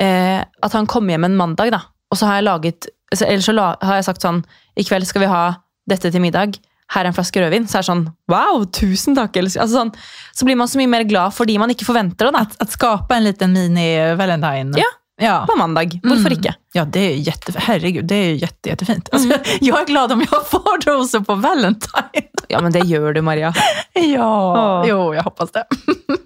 eh, 0.00 0.40
at 0.62 0.72
han 0.72 0.86
kommer 0.86 1.12
hjem 1.14 1.24
en 1.24 1.36
mandag, 1.36 1.70
da. 1.70 1.80
Og 2.10 2.18
så 2.18 2.26
har 2.26 2.34
jeg 2.40 2.44
laget 2.44 2.86
så- 3.14 3.26
Eller 3.26 3.40
så 3.42 3.52
har 3.82 3.94
jeg 3.94 4.04
sagt 4.04 4.20
sånn 4.22 4.44
I 4.76 4.82
kveld 4.82 5.06
skal 5.06 5.20
vi 5.20 5.26
ha 5.26 5.54
dette 5.88 6.10
til 6.10 6.20
middag. 6.20 6.58
Her 6.94 7.04
er 7.04 7.10
en 7.10 7.16
flaske 7.16 7.42
rødvin. 7.42 7.66
Så 7.66 7.80
det 7.80 7.88
sånn 7.88 8.04
Wow, 8.30 8.66
tusen 8.74 9.16
takk! 9.18 9.36
Eller, 9.36 9.50
altså 9.50 9.80
sånn, 9.80 9.92
så 10.36 10.46
blir 10.46 10.58
man 10.58 10.70
så 10.70 10.78
mye 10.80 10.90
mer 10.90 11.06
glad 11.08 11.34
fordi 11.34 11.58
man 11.58 11.72
ikke 11.72 11.88
forventer 11.88 12.28
det 12.28 12.36
da, 12.36 12.44
Att, 12.46 12.60
att 12.62 12.70
skapa 12.76 13.16
en 13.16 13.24
liten 13.26 13.56
mini-Valentine. 13.56 14.78
Ja. 14.78 14.90
ja. 15.20 15.36
på 15.48 15.56
mandag. 15.58 15.98
Hvorfor 16.04 16.36
ikke? 16.36 16.54
Ja, 16.76 16.84
det 16.84 17.00
är 17.00 17.16
jätte, 17.26 17.52
herregud, 17.56 18.04
det 18.04 18.14
är 18.14 18.34
jätte, 18.34 18.68
jättefint. 18.68 19.08
Alltså, 19.12 19.38
Jag 19.60 19.80
är 19.80 19.86
glad 19.86 20.12
om 20.12 20.20
jag 20.30 20.46
får 20.46 20.90
rosor 20.90 21.20
på 21.20 21.34
Valentine. 21.34 22.26
Ja, 22.48 22.60
men 22.62 22.70
det 22.72 22.84
gjør 22.86 23.12
du, 23.12 23.22
Maria. 23.26 23.54
Ja, 23.94 24.82
Åh. 24.82 24.88
jo, 24.88 25.14
jag 25.14 25.22
hoppas 25.22 25.50
det. 25.52 25.64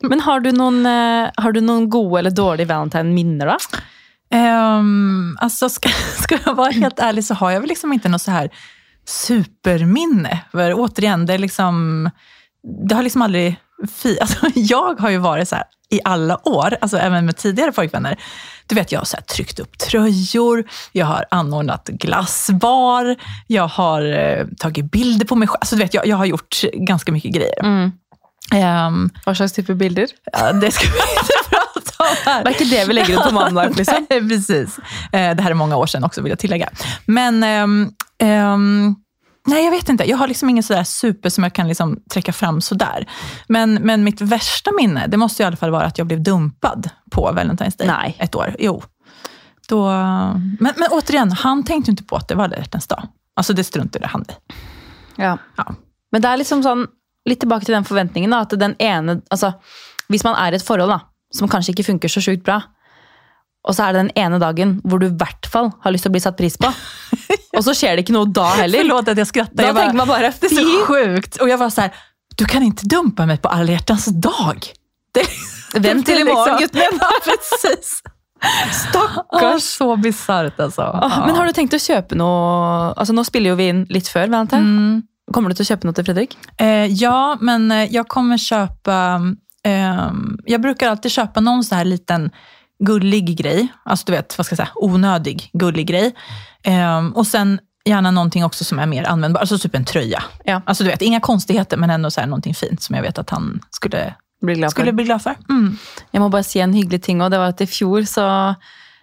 Men 0.02 0.20
har 0.20 0.40
du 0.40 0.50
noen, 0.52 0.86
eh, 0.86 1.30
har 1.36 1.52
du 1.52 1.60
noen 1.60 1.86
gode 1.90 2.18
eller 2.18 2.30
dårlige 2.30 2.68
valentine-minner, 2.68 3.46
da? 3.46 3.56
Um, 4.34 5.38
alltså, 5.40 5.68
ska, 5.68 5.88
ska 6.22 6.38
jag 6.44 6.54
vara 6.54 6.70
helt 6.70 6.98
ärlig 6.98 7.24
så 7.24 7.34
har 7.34 7.50
jag 7.50 7.60
väl 7.60 7.68
liksom 7.68 7.92
inte 7.92 8.08
något 8.08 8.22
så 8.22 8.30
här 8.30 8.50
superminne. 9.10 10.44
För 10.50 10.74
återigen, 10.74 11.26
det, 11.26 11.34
är 11.34 11.38
liksom, 11.38 12.10
det 12.88 12.94
har 12.94 13.02
liksom 13.02 13.22
aldrig... 13.22 13.56
Alltså, 14.20 14.46
jag 14.54 15.00
har 15.00 15.10
ju 15.10 15.18
varit 15.18 15.48
så 15.48 15.56
här 15.56 15.64
i 15.90 16.00
alla 16.04 16.48
år, 16.48 16.76
alltså 16.80 16.98
även 16.98 17.26
med 17.26 17.36
tidigare 17.36 17.72
pojkvänner. 17.72 18.20
Du 18.66 18.74
vet, 18.74 18.92
jag 18.92 19.00
har 19.00 19.04
så 19.04 19.16
tryckt 19.16 19.60
upp 19.60 19.78
tröjor, 19.78 20.64
jag 20.92 21.06
har 21.06 21.24
anordnat 21.30 21.88
glassbar, 21.88 23.16
jag 23.46 23.68
har 23.68 24.02
eh, 24.02 24.46
tagit 24.58 24.90
bilder 24.90 25.26
på 25.26 25.36
mig 25.36 25.48
själv. 25.48 25.58
Alltså, 25.60 25.76
du 25.76 25.82
vet, 25.82 25.94
jag, 25.94 26.06
jag 26.06 26.16
har 26.16 26.24
gjort 26.24 26.60
ganska 26.72 27.12
mycket 27.12 27.32
grejer. 27.32 27.60
Mm. 27.60 27.92
Ehm, 28.52 29.10
Hva 29.24 29.34
slags 29.34 29.52
type 29.52 29.74
bilder? 29.74 30.06
ja, 30.32 30.52
det 30.52 30.70
ska 30.70 30.86
vi 30.86 30.98
inte 30.98 31.32
om. 32.00 32.42
Det 32.44 32.50
er 32.50 32.54
ikke 32.54 32.70
det 32.70 32.84
vi 32.88 32.92
legger 32.96 33.18
ut 33.18 33.24
på 33.28 33.34
mandag. 33.34 33.76
liksom. 33.76 34.06
Precis. 34.28 34.78
Eh, 35.12 35.36
Det 35.36 35.42
här 35.42 35.50
är 35.50 35.54
många 35.54 35.76
år 35.76 35.86
sedan 35.86 36.04
också 36.04 36.22
vill 36.22 36.30
jag 36.30 36.38
tillägga. 36.38 36.68
Men 37.06 37.42
ehm, 37.42 37.90
ehm, 38.22 38.94
nej, 39.46 39.64
jag 39.64 39.70
vet 39.70 39.88
inte. 39.88 40.04
Jag 40.10 40.16
har 40.16 40.28
liksom 40.28 40.48
ingen 40.50 40.62
sådär 40.62 40.84
super 40.84 41.28
som 41.28 41.44
jag 41.44 41.52
kan 41.52 41.68
liksom 41.68 41.98
träcka 42.12 42.32
fram 42.32 42.60
sådär. 42.60 43.06
Men, 43.48 43.74
men 43.74 44.04
mitt 44.04 44.20
värsta 44.20 44.70
minne, 44.80 45.06
det 45.06 45.16
måste 45.16 45.42
i 45.42 45.46
alla 45.46 45.56
fall 45.56 45.70
vara 45.70 45.86
att 45.86 45.98
jag 45.98 46.06
blev 46.06 46.22
dumpad 46.22 46.90
på 47.10 47.30
Valentine's 47.32 47.78
Day. 47.78 47.86
Nej. 47.86 48.16
Ett 48.18 48.34
år. 48.34 48.56
Jo. 48.58 48.82
Då, 49.68 49.86
men, 49.90 50.72
men 50.76 50.88
återigen, 50.90 51.32
han 51.32 51.64
tänkte 51.64 51.90
ju 51.90 51.92
inte 51.92 52.04
på 52.04 52.16
att 52.16 52.28
det 52.28 52.34
var 52.34 52.44
alla 52.44 52.56
hjärtans 52.56 52.86
dag. 52.86 53.02
Alltså 53.36 53.52
det 53.52 53.64
struntade 53.64 54.06
han 54.06 54.22
i. 54.28 54.32
Ja. 55.16 55.38
Ja. 55.56 55.74
Men 56.12 56.22
det 56.22 56.28
er 56.28 56.36
liksom 56.40 56.62
sånn, 56.62 56.86
litt 57.28 57.40
tilbake 57.40 57.64
til 57.68 57.74
den 57.76 57.84
forventningen, 57.84 58.30
da, 58.34 58.40
at 58.42 58.50
den 58.58 58.74
ene 58.78 59.20
altså, 59.30 59.52
Hvis 60.10 60.24
man 60.24 60.34
er 60.34 60.52
i 60.52 60.56
et 60.58 60.64
forhold 60.66 60.90
da, 60.90 60.96
som 61.34 61.48
kanskje 61.50 61.74
ikke 61.74 61.86
funker 61.92 62.12
så 62.12 62.22
sjukt 62.24 62.44
bra, 62.46 62.60
og 63.68 63.76
så 63.76 63.84
er 63.84 63.92
det 63.92 64.04
den 64.06 64.12
ene 64.16 64.38
dagen 64.40 64.78
hvor 64.84 65.02
du 65.02 65.06
i 65.10 65.16
hvert 65.20 65.46
fall 65.52 65.68
har 65.84 65.92
lyst 65.92 66.06
til 66.06 66.12
å 66.12 66.16
bli 66.16 66.22
satt 66.24 66.38
pris 66.38 66.56
på, 66.60 66.70
og 67.56 67.64
så 67.66 67.74
skjer 67.76 67.96
det 67.98 68.06
ikke 68.06 68.16
noe 68.16 68.30
da 68.32 68.48
heller. 68.62 68.78
Förlåt 68.84 69.08
att 69.08 69.18
jag 69.18 69.26
skrattar. 69.26 69.56
Da 69.56 69.62
Jag 69.64 69.74
bara, 69.74 69.84
tenker 69.84 69.96
man 69.96 70.08
bare 70.08 70.32
det 70.40 70.46
är 70.46 70.54
så 70.54 70.86
sjukt. 70.86 71.36
Och 71.36 71.48
jag 71.48 71.58
var 71.58 71.70
så 71.70 71.80
här, 71.80 71.90
du 72.36 72.44
kan 72.44 72.62
inte 72.62 72.86
dumpa 72.86 73.26
mig 73.26 73.36
på 73.36 73.48
alla 73.48 73.72
hjärtans 73.72 74.06
dag. 74.06 74.66
Det, 75.14 75.26
Vent 75.80 76.06
til 76.06 76.20
i 76.20 76.24
morgen, 76.24 76.58
gutten. 76.58 76.80
Ja, 77.00 77.10
precis. 77.24 78.02
Stackars. 78.72 79.62
så 79.62 79.96
bisarrt 79.96 80.60
alltså. 80.60 80.82
Åh, 81.02 81.26
Men 81.26 81.36
har 81.36 81.46
du 81.46 81.52
tenkt 81.52 81.74
å 81.76 81.78
kjøpe 81.78 82.16
noe 82.16 82.94
altså 82.96 83.12
Nå 83.12 83.24
spiller 83.28 83.52
jo 83.52 83.58
vi 83.58 83.66
inn 83.68 83.82
litt 83.92 84.08
før. 84.08 84.32
Mm. 84.32 85.02
Kommer 85.34 85.52
du 85.52 85.58
til 85.58 85.66
å 85.66 85.70
kjøpe 85.74 85.86
noe 85.86 85.98
til 85.98 86.06
Fredrik? 86.08 86.36
Eh, 86.56 86.86
ja, 86.88 87.36
men 87.40 87.70
eh, 87.70 87.92
jag 87.92 88.08
kommer 88.08 88.38
köpa... 88.38 89.20
ehm, 89.64 90.38
jag 90.44 90.60
brukar 90.60 90.88
alltid 90.88 91.10
köpa 91.10 91.40
någon 91.40 91.64
så 91.64 91.74
här 91.74 91.84
liten 91.84 92.30
gullig 92.78 93.36
grej. 93.38 93.68
Alltså 93.84 94.04
du 94.06 94.12
vet, 94.12 94.38
vad 94.38 94.46
ska 94.46 94.52
jag 94.52 94.56
säga, 94.56 94.70
onödig 94.74 95.50
gullig 95.52 95.86
grej. 95.86 96.14
Ehm, 96.62 97.12
och 97.12 97.26
sen 97.26 97.60
gärna 97.84 98.10
någonting 98.10 98.44
också 98.44 98.64
som 98.64 98.78
är 98.78 98.86
mer 98.86 99.04
användbart. 99.04 99.40
Alltså 99.40 99.58
typ 99.58 99.74
en 99.74 99.84
tröja. 99.84 100.22
Ja. 100.44 100.62
Alltså 100.64 100.84
du 100.84 100.90
vet, 100.90 101.02
inga 101.02 101.20
konstigheter 101.20 101.76
men 101.76 101.90
ändå 101.90 102.10
så 102.10 102.20
här 102.20 102.28
någonting 102.28 102.54
fint 102.54 102.82
som 102.82 102.94
jag 102.96 103.02
vet 103.02 103.18
att 103.18 103.30
han 103.30 103.60
skulle, 103.70 104.14
Blir 104.40 104.54
glad 104.54 104.70
skulle 104.70 104.92
bli 104.92 105.04
glad 105.04 105.22
för. 105.22 105.36
Mm. 105.48 105.78
Jeg 106.12 106.20
må 106.22 106.28
bare 106.28 106.44
si 106.44 106.60
en 106.60 106.74
hyggelig 106.74 107.02
ting, 107.02 107.20
og 107.22 107.30
det 107.30 107.38
var 107.38 107.52
at 107.52 107.60
i 107.60 107.66
fjor 107.68 108.06
så 108.08 108.26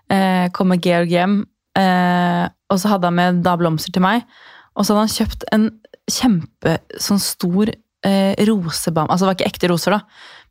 eh, 0.10 0.50
kommer 0.52 0.80
Georg 0.82 1.12
hjem, 1.14 1.36
eh, 1.78 2.50
og 2.70 2.80
så 2.82 2.90
hadde 2.90 3.08
han 3.08 3.16
med 3.16 3.44
da 3.46 3.54
blomster 3.58 3.94
til 3.94 4.02
meg, 4.02 4.26
og 4.74 4.86
så 4.86 4.96
hadde 4.96 5.06
han 5.06 5.14
kjøpt 5.14 5.46
en 5.54 5.68
kjempe 6.10 6.78
sånn 6.98 7.22
stor 7.22 7.70
eh, 8.08 8.34
rosebam, 8.48 9.10
altså 9.10 9.26
det 9.26 9.30
var 9.32 9.38
ikke 9.38 9.52
ekte 9.52 9.72
roser 9.72 9.98
da, 9.98 10.02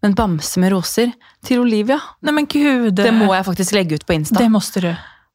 men 0.05 0.15
bamse 0.19 0.61
med 0.63 0.75
roser 0.75 1.13
til 1.47 1.65
Olivia. 1.65 1.99
Nej 2.25 2.37
men 2.37 2.49
gud. 2.51 2.97
Det 2.99 3.13
må 3.17 3.33
jeg 3.33 3.47
faktisk 3.49 3.77
legge 3.77 3.99
ut 3.99 4.07
på 4.07 4.17
Insta. 4.19 4.39
Det 4.39 4.51
måste 4.53 4.83
du. 4.85 4.91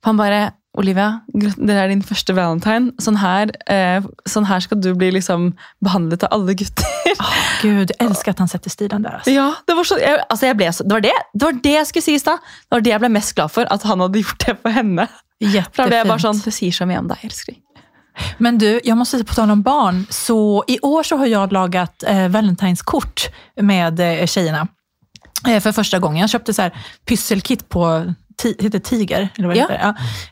Han 0.05 0.17
bare, 0.17 0.51
Olivia, 0.77 1.19
det 1.33 1.75
er 1.77 1.91
din 1.91 2.01
første 2.05 2.33
valentine. 2.33 2.93
Sånn 3.01 3.19
her, 3.21 3.51
eh, 3.69 4.01
sånn 4.29 4.47
her 4.49 4.63
skal 4.63 4.79
du 4.81 4.93
bli 4.97 5.11
liksom 5.13 5.51
behandlet 5.85 6.23
av 6.25 6.33
alle 6.37 6.55
gutter. 6.57 6.87
Åh, 7.19 7.35
gud, 7.61 7.91
jag 7.97 8.07
älskar 8.09 8.31
att 8.31 8.39
han 8.39 8.47
sätter 8.47 8.69
stilen 8.69 9.01
där. 9.01 9.11
Alltså. 9.11 9.31
Ja, 9.31 9.53
det 9.67 9.73
var, 9.73 9.83
så, 9.83 9.99
jeg, 9.99 10.23
altså 10.29 10.45
jeg 10.45 10.57
ble 10.57 10.71
så, 10.73 10.83
det, 10.83 10.93
var 10.93 11.05
det, 11.05 11.17
det 11.33 11.45
var 11.45 11.59
det 11.63 11.75
jeg 11.75 11.89
skulle 11.89 12.07
si 12.07 12.15
i 12.17 12.21
stad. 12.23 12.39
Det 12.69 12.77
var 12.77 12.85
det 12.85 12.93
jeg 12.95 13.03
ble 13.03 13.11
mest 13.13 13.35
glad 13.35 13.51
for, 13.51 13.67
at 13.69 13.83
han 13.83 14.01
hadde 14.05 14.23
gjort 14.23 14.47
det 14.47 14.57
for 14.61 14.77
henne. 14.77 15.09
For 15.41 15.83
da 15.83 15.89
ble 15.89 16.01
jeg 16.01 16.09
bare 16.09 16.21
sånn, 16.21 16.37
Jättefint. 16.37 16.45
det 16.45 16.53
sier 16.57 16.75
så 16.77 16.85
mye 16.89 17.01
om 17.01 17.07
deg, 17.09 17.21
elsker. 17.25 17.57
Men 18.37 18.57
du, 18.57 18.79
jag 18.83 18.97
måste 18.97 19.17
säga 19.17 19.23
på 19.25 19.33
tal 19.33 19.51
om 19.51 19.61
barn, 19.61 20.05
så 20.09 20.63
i 20.67 20.79
år 20.79 21.03
så 21.03 21.17
har 21.17 21.25
jag 21.25 21.51
lagat 21.53 22.03
eh, 22.07 22.27
Valentineskort 22.27 23.21
med 23.61 23.99
eh, 24.21 24.25
tjejerna. 24.25 24.67
Eh, 25.47 25.59
för 25.59 25.71
första 25.71 25.99
gången. 25.99 26.21
Jag 26.21 26.29
köpte 26.29 26.53
så 26.53 26.61
här 26.61 26.75
pysselkit 27.05 27.69
på 27.69 28.13
ti, 28.37 28.55
heter 28.59 28.79
Tiger, 28.79 29.29
eller 29.37 29.47
vad 29.47 29.57
Ja. 29.57 29.61
heter. 29.61 29.79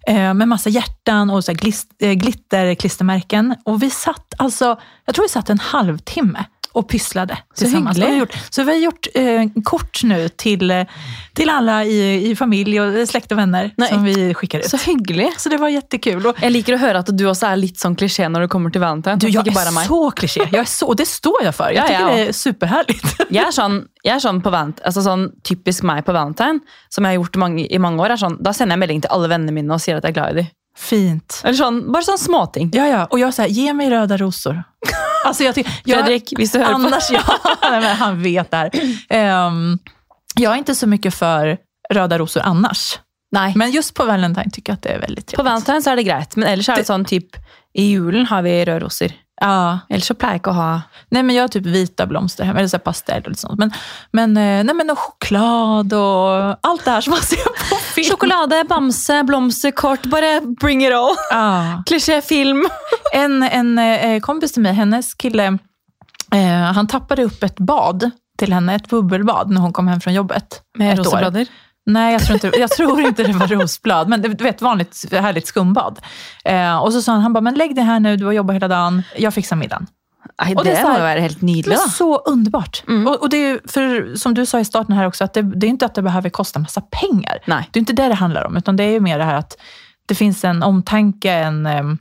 Ja. 0.06 0.14
Eh, 0.14 0.34
med 0.34 0.48
massa 0.48 0.70
hjärtan 0.70 1.30
och 1.30 1.44
så 1.46 1.54
glist, 1.54 1.88
eh, 2.02 2.12
glitterklistermärken. 2.14 3.56
Och 3.66 3.84
vi 3.84 3.90
satt 3.90 4.34
alltså, 4.38 4.80
jag 5.06 5.16
tror 5.16 5.26
vi 5.26 5.30
satt 5.30 5.50
en 5.50 5.60
halvtimme 5.60 6.46
och 6.72 6.89
pysslade 6.89 7.38
tillsammans. 7.55 7.97
hyggligt. 7.97 8.03
Och 8.03 8.09
vi 8.09 8.11
har 8.13 8.20
gjort, 8.20 8.38
så 8.49 8.63
vi 8.63 8.72
har 8.72 8.80
gjort 8.80 9.07
eh, 9.55 9.61
kort 9.63 10.03
nu 10.03 10.30
till, 10.30 10.72
eh, 10.72 10.86
till 11.34 11.49
alla 11.49 11.86
i, 11.86 12.30
i 12.32 12.36
familj 12.36 12.82
och 12.82 13.07
släkt 13.09 13.32
och 13.32 13.38
vänner 13.38 13.72
Nej. 13.78 13.89
som 13.89 14.03
vi 14.03 14.34
skickar 14.34 14.59
ut. 14.59 14.70
Så 14.70 14.78
hyggelig. 14.78 15.30
Så 15.38 15.49
det 15.49 15.57
var 15.57 15.70
jättekul. 15.70 16.26
Och, 16.28 16.36
Jeg 16.41 16.51
liker 16.51 16.74
å 16.76 16.78
høre 16.78 16.99
at 16.99 17.09
du 17.17 17.26
også 17.30 17.47
er 17.51 17.55
litt 17.59 17.80
sånn 17.80 17.95
klisjé 17.95 18.30
når 18.30 18.41
det 18.45 18.49
kommer 18.53 18.70
til 18.74 18.82
valentine. 18.82 19.17
Du, 19.20 19.28
jag 19.30 19.45
bare 19.53 19.67
är 19.67 19.72
meg. 19.72 19.88
så 19.88 20.11
kliché. 20.11 20.41
Jag 20.51 20.61
är 20.61 20.65
så, 20.65 20.88
och 20.88 20.95
det 20.95 21.05
står 21.07 21.43
jag 21.43 21.55
för. 21.55 21.72
Jag 21.72 21.76
Ja, 21.76 21.88
tycker 21.88 22.01
ja. 22.09 22.15
det 22.15 22.28
är 22.28 22.32
superhärligt. 22.34 23.15
Jeg 23.30 23.45
er 23.47 23.51
sånn, 23.51 23.86
jeg 24.03 24.15
er 24.15 24.20
sånn 24.20 24.41
på 24.41 24.49
valent, 24.49 24.80
altså 24.86 25.01
sånn 25.05 25.28
typisk 25.43 25.84
meg 25.84 26.05
på 26.05 26.13
valentine, 26.15 26.59
som 26.89 27.03
jeg 27.05 27.11
har 27.13 27.20
gjort 27.24 27.36
mange, 27.38 27.65
i 27.70 27.78
mange 27.78 28.01
år, 28.01 28.15
er 28.15 28.17
sånn, 28.17 28.38
da 28.41 28.53
sender 28.53 28.74
jeg 28.74 28.80
melding 28.80 29.01
til 29.03 29.11
alle 29.13 29.28
vennene 29.30 29.51
mine 29.53 29.74
og 29.76 29.82
sier 29.84 29.97
at 29.99 30.03
jeg 30.07 30.15
er 30.15 30.17
glad 30.17 30.32
i 30.32 30.36
dem. 30.41 30.47
Fint. 30.78 31.41
Eller 31.43 31.53
sånn, 31.57 31.91
bare 31.91 32.03
sånn 32.03 32.17
småting. 32.17 32.70
Ja, 32.74 32.88
ja. 32.88 33.05
Och 33.05 33.20
jag 33.20 33.34
säger, 33.34 33.49
ge 33.49 33.74
mig 33.74 33.89
röda 33.89 34.17
rosor. 34.17 34.63
Alltså 35.26 35.43
jag, 35.43 35.55
tycker- 35.55 35.82
jag, 35.86 35.99
Fredrik, 35.99 36.34
hvis 36.38 36.51
du 36.51 36.59
på. 36.59 36.65
annars, 36.65 37.11
ja, 37.11 37.22
nej, 37.61 37.93
han 37.95 38.22
vet 38.24 38.51
det 38.51 38.57
här. 38.57 38.72
Ehm, 39.09 39.80
jag 40.36 40.53
är 40.53 40.57
inte 40.57 40.76
så 40.76 40.88
mycket 40.88 41.13
för 41.13 41.57
röda 41.93 42.17
rosor 42.17 42.41
annars. 42.45 42.99
Nei. 43.32 43.53
Men 43.55 43.72
just 43.72 43.93
på 43.93 44.05
Valentine 44.05 44.49
tycker 44.51 44.72
jag 44.72 44.76
att 44.76 44.82
det 44.84 44.89
är 44.89 44.99
väldigt 44.99 45.26
På 45.26 45.32
trevligt. 45.32 45.45
valentine 45.45 45.82
så 45.82 45.91
er 45.91 45.95
det 45.95 46.03
greit, 46.03 46.36
men 46.36 46.49
ellers 46.49 46.70
er 46.70 46.76
det 46.76 46.86
sånn 46.86 47.05
typ 47.05 47.36
I 47.74 47.84
julen 47.91 48.26
har 48.26 48.41
vi 48.41 48.65
røde 48.65 48.80
roser. 48.80 49.13
Ja. 49.42 49.80
Ellers 49.90 50.08
så 50.08 50.16
ikke 50.36 50.52
å 50.52 50.54
ha 50.54 50.82
Nej, 51.12 51.24
men 51.24 51.36
jag 51.36 51.44
har 51.44 51.48
typ 51.48 51.66
vita 51.66 52.06
blomster 52.06 52.44
hemma, 52.44 52.60
eller 52.60 52.70
så 52.70 52.80
pastell 52.80 53.22
och 53.24 53.30
lite 53.30 53.42
sånt. 53.42 53.60
Men, 53.60 53.72
men, 54.12 54.38
eh, 54.38 54.64
nej, 54.64 54.76
men 54.76 54.90
och 54.90 55.00
choklad 55.00 55.94
och 55.94 56.58
allt 56.62 56.86
det 56.86 56.92
här 56.92 57.02
som 57.02 57.12
man 57.12 57.22
ser 57.22 57.70
på 57.70 57.76
film. 57.96 58.10
Sjokolade, 58.12 58.64
bamse, 58.70 59.24
blomster, 59.24 59.72
kort. 59.72 60.06
Bare 60.06 60.42
bring 60.42 60.86
it 60.86 60.94
all. 60.94 61.16
Ja. 61.32 61.84
Klisjéfilm. 61.88 62.68
En, 63.14 63.44
en 63.44 63.80
eh, 63.80 64.20
kompis 64.20 64.52
till 64.52 64.62
mig, 64.62 64.74
hennes 64.74 65.14
kille, 65.14 65.58
eh, 66.34 66.74
han 66.74 66.88
tappade 66.88 67.24
upp 67.24 67.44
ett 67.44 67.60
bad 67.60 68.12
till 68.38 68.54
henne, 68.54 68.76
ett 68.76 68.90
bubbelbad, 68.90 69.50
när 69.50 69.62
hon 69.62 69.74
kom 69.74 69.88
hem 69.88 70.02
från 70.02 70.14
jobbet. 70.14 70.62
Med 70.78 70.98
roseblader. 70.98 71.48
Nej, 71.94 72.14
jag 72.14 72.22
tror, 72.24 72.34
inte, 72.36 72.60
jag 72.60 72.72
tror 72.72 73.02
inte 73.02 73.24
det 73.24 73.34
var 73.34 73.48
rosblad, 73.48 74.08
men 74.10 74.22
det- 74.22 74.28
du 74.38 74.44
vet, 74.44 74.62
vanligt 74.62 75.06
härligt 75.12 75.48
skumbad. 75.48 76.00
Eh, 76.46 76.78
och 76.78 76.94
så 76.94 77.02
sa 77.02 77.12
han, 77.12 77.22
han 77.22 77.34
bara, 77.34 77.42
men 77.42 77.54
lägg 77.54 77.76
dig 77.76 77.84
här 77.84 78.00
nu, 78.00 78.18
du 78.18 78.26
har 78.26 78.32
jobbat 78.34 78.56
hela 78.56 78.68
dagen, 78.68 79.04
jag 79.18 79.34
fixar 79.34 79.56
middagen. 79.56 79.88
Nei, 80.42 80.54
Og 80.56 80.64
det, 80.66 80.70
det 80.70 80.76
være 81.02 81.20
helt 81.22 81.42
da. 81.76 81.90
så 81.90 82.18
underbart. 82.18 82.84
Mm. 82.88 83.08
Och, 83.08 83.22
och 83.22 83.30
det 83.30 83.38
är 83.38 83.60
för 83.68 84.16
som 84.16 84.34
du 84.34 84.46
sa 84.46 84.60
i 84.60 84.66
starten 84.66 84.96
här 84.96 85.08
också, 85.08 85.24
att 85.24 85.34
det, 85.34 85.42
det 85.42 85.68
är 85.68 85.70
inte 85.70 85.86
att 85.86 85.96
det 85.96 86.02
behöver 86.02 86.30
kosta 86.30 86.60
massa 86.60 86.82
pengar. 86.82 87.40
Nei. 87.48 87.64
Det 87.72 87.78
är 87.78 87.82
inte 87.82 87.94
det 87.94 88.08
det 88.08 88.14
handlar 88.16 88.46
om, 88.48 88.58
utan 88.58 88.76
det 88.76 88.84
är 88.84 88.92
ju 88.92 89.00
mer 89.00 89.18
det 89.18 89.24
här 89.26 89.36
att 89.36 89.58
det 90.06 90.16
finns 90.16 90.44
en 90.44 90.64
omtanke, 90.64 91.32
en... 91.32 91.66
ehm, 91.66 91.98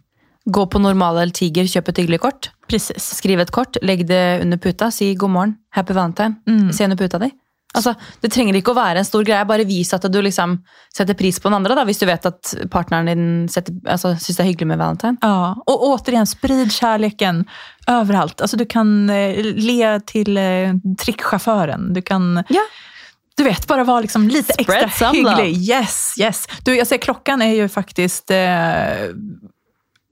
Gå 0.50 0.66
på 0.66 0.78
Normal 0.78 1.16
eller 1.18 1.32
Tiger, 1.32 1.66
kjøp 1.66 1.88
et 1.88 1.98
hyggelig 1.98 2.20
kort. 2.20 2.50
precis. 2.68 3.04
Skriv 3.16 3.40
et 3.40 3.50
kort, 3.50 3.76
legg 3.82 4.06
det 4.08 4.40
under 4.42 4.56
puta, 4.58 4.90
si 4.90 5.14
god 5.14 5.30
morgen, 5.30 5.54
happy 5.70 5.92
valentine. 5.94 6.34
Mm. 6.46 6.72
Se 6.72 6.84
under 6.84 6.96
puta 6.96 7.18
di. 7.18 7.30
Altså, 7.74 7.92
Det 8.20 8.30
trenger 8.32 8.56
ikke 8.56 8.72
å 8.72 8.78
være 8.78 8.98
en 9.02 9.04
stor 9.04 9.22
greie, 9.28 9.44
bare 9.44 9.64
vis 9.68 9.92
at 9.94 10.02
du 10.10 10.16
liksom 10.22 10.56
setter 10.94 11.14
pris 11.14 11.36
på 11.38 11.48
den 11.50 11.54
andre, 11.58 11.74
da, 11.76 11.84
hvis 11.84 11.98
du 12.00 12.06
vet 12.08 12.24
at 12.26 12.54
partneren 12.72 13.06
din 13.06 13.48
setter, 13.48 13.74
syns 13.98 14.24
det 14.26 14.40
er 14.40 14.48
hyggelig 14.48 14.66
med 14.66 14.78
valentine. 14.80 15.16
Ja, 15.22 15.54
och 15.66 15.84
återigen, 15.88 16.26
sprid 16.26 16.72
kärleken 16.72 17.44
överallt. 17.86 18.40
Alltså 18.40 18.56
du 18.56 18.64
kan 18.66 19.10
eh, 19.10 19.42
le 19.42 20.00
till 20.00 20.36
eh, 20.36 20.72
trickchauffören. 20.98 21.92
Du 21.94 22.02
kan, 22.02 22.44
Ja. 22.48 22.62
du 23.36 23.44
vet, 23.44 23.66
bara 23.66 23.84
vara 23.84 24.00
liksom 24.00 24.28
lite 24.28 24.62
Spread 24.62 24.84
extra 24.84 25.10
hygglig. 25.10 25.56
Yes, 25.70 26.14
yes. 26.18 26.48
Du, 26.64 26.74
jag 26.76 26.86
ser 26.86 26.98
klockan 26.98 27.42
är 27.42 27.54
ju 27.54 27.68
faktiskt 27.68 28.30
eh, 28.30 29.12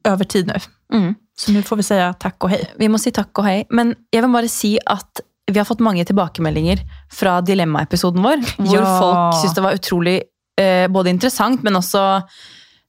över 0.05 0.25
tid 0.25 0.47
nu. 0.47 0.55
Mm. 0.99 1.15
Så 1.39 1.53
nu 1.53 1.63
får 1.63 1.77
vi 1.77 1.83
säga 1.83 2.13
tack 2.13 2.45
och 2.45 2.51
hej. 2.51 2.73
Vi 2.79 2.89
må 2.89 2.99
si 2.99 3.11
takk 3.11 3.39
og 3.39 3.45
hei. 3.45 3.65
Men 3.71 3.95
jeg 4.13 4.23
vil 4.23 4.33
bare 4.33 4.49
si 4.49 4.79
at 4.87 5.21
vi 5.53 5.59
har 5.59 5.65
fått 5.69 5.81
mange 5.85 6.05
tilbakemeldinger 6.05 6.81
fra 7.13 7.41
Dilemma-episoden 7.41 8.23
vår, 8.25 8.43
hvor 8.59 8.81
Ja. 8.81 8.99
folk 9.01 9.41
syns 9.43 9.55
det 9.55 9.63
var 9.63 9.73
utrolig 9.79 10.23
eh, 10.59 10.89
både 10.89 11.11
interessant, 11.11 11.63
men 11.63 11.77
også 11.77 12.23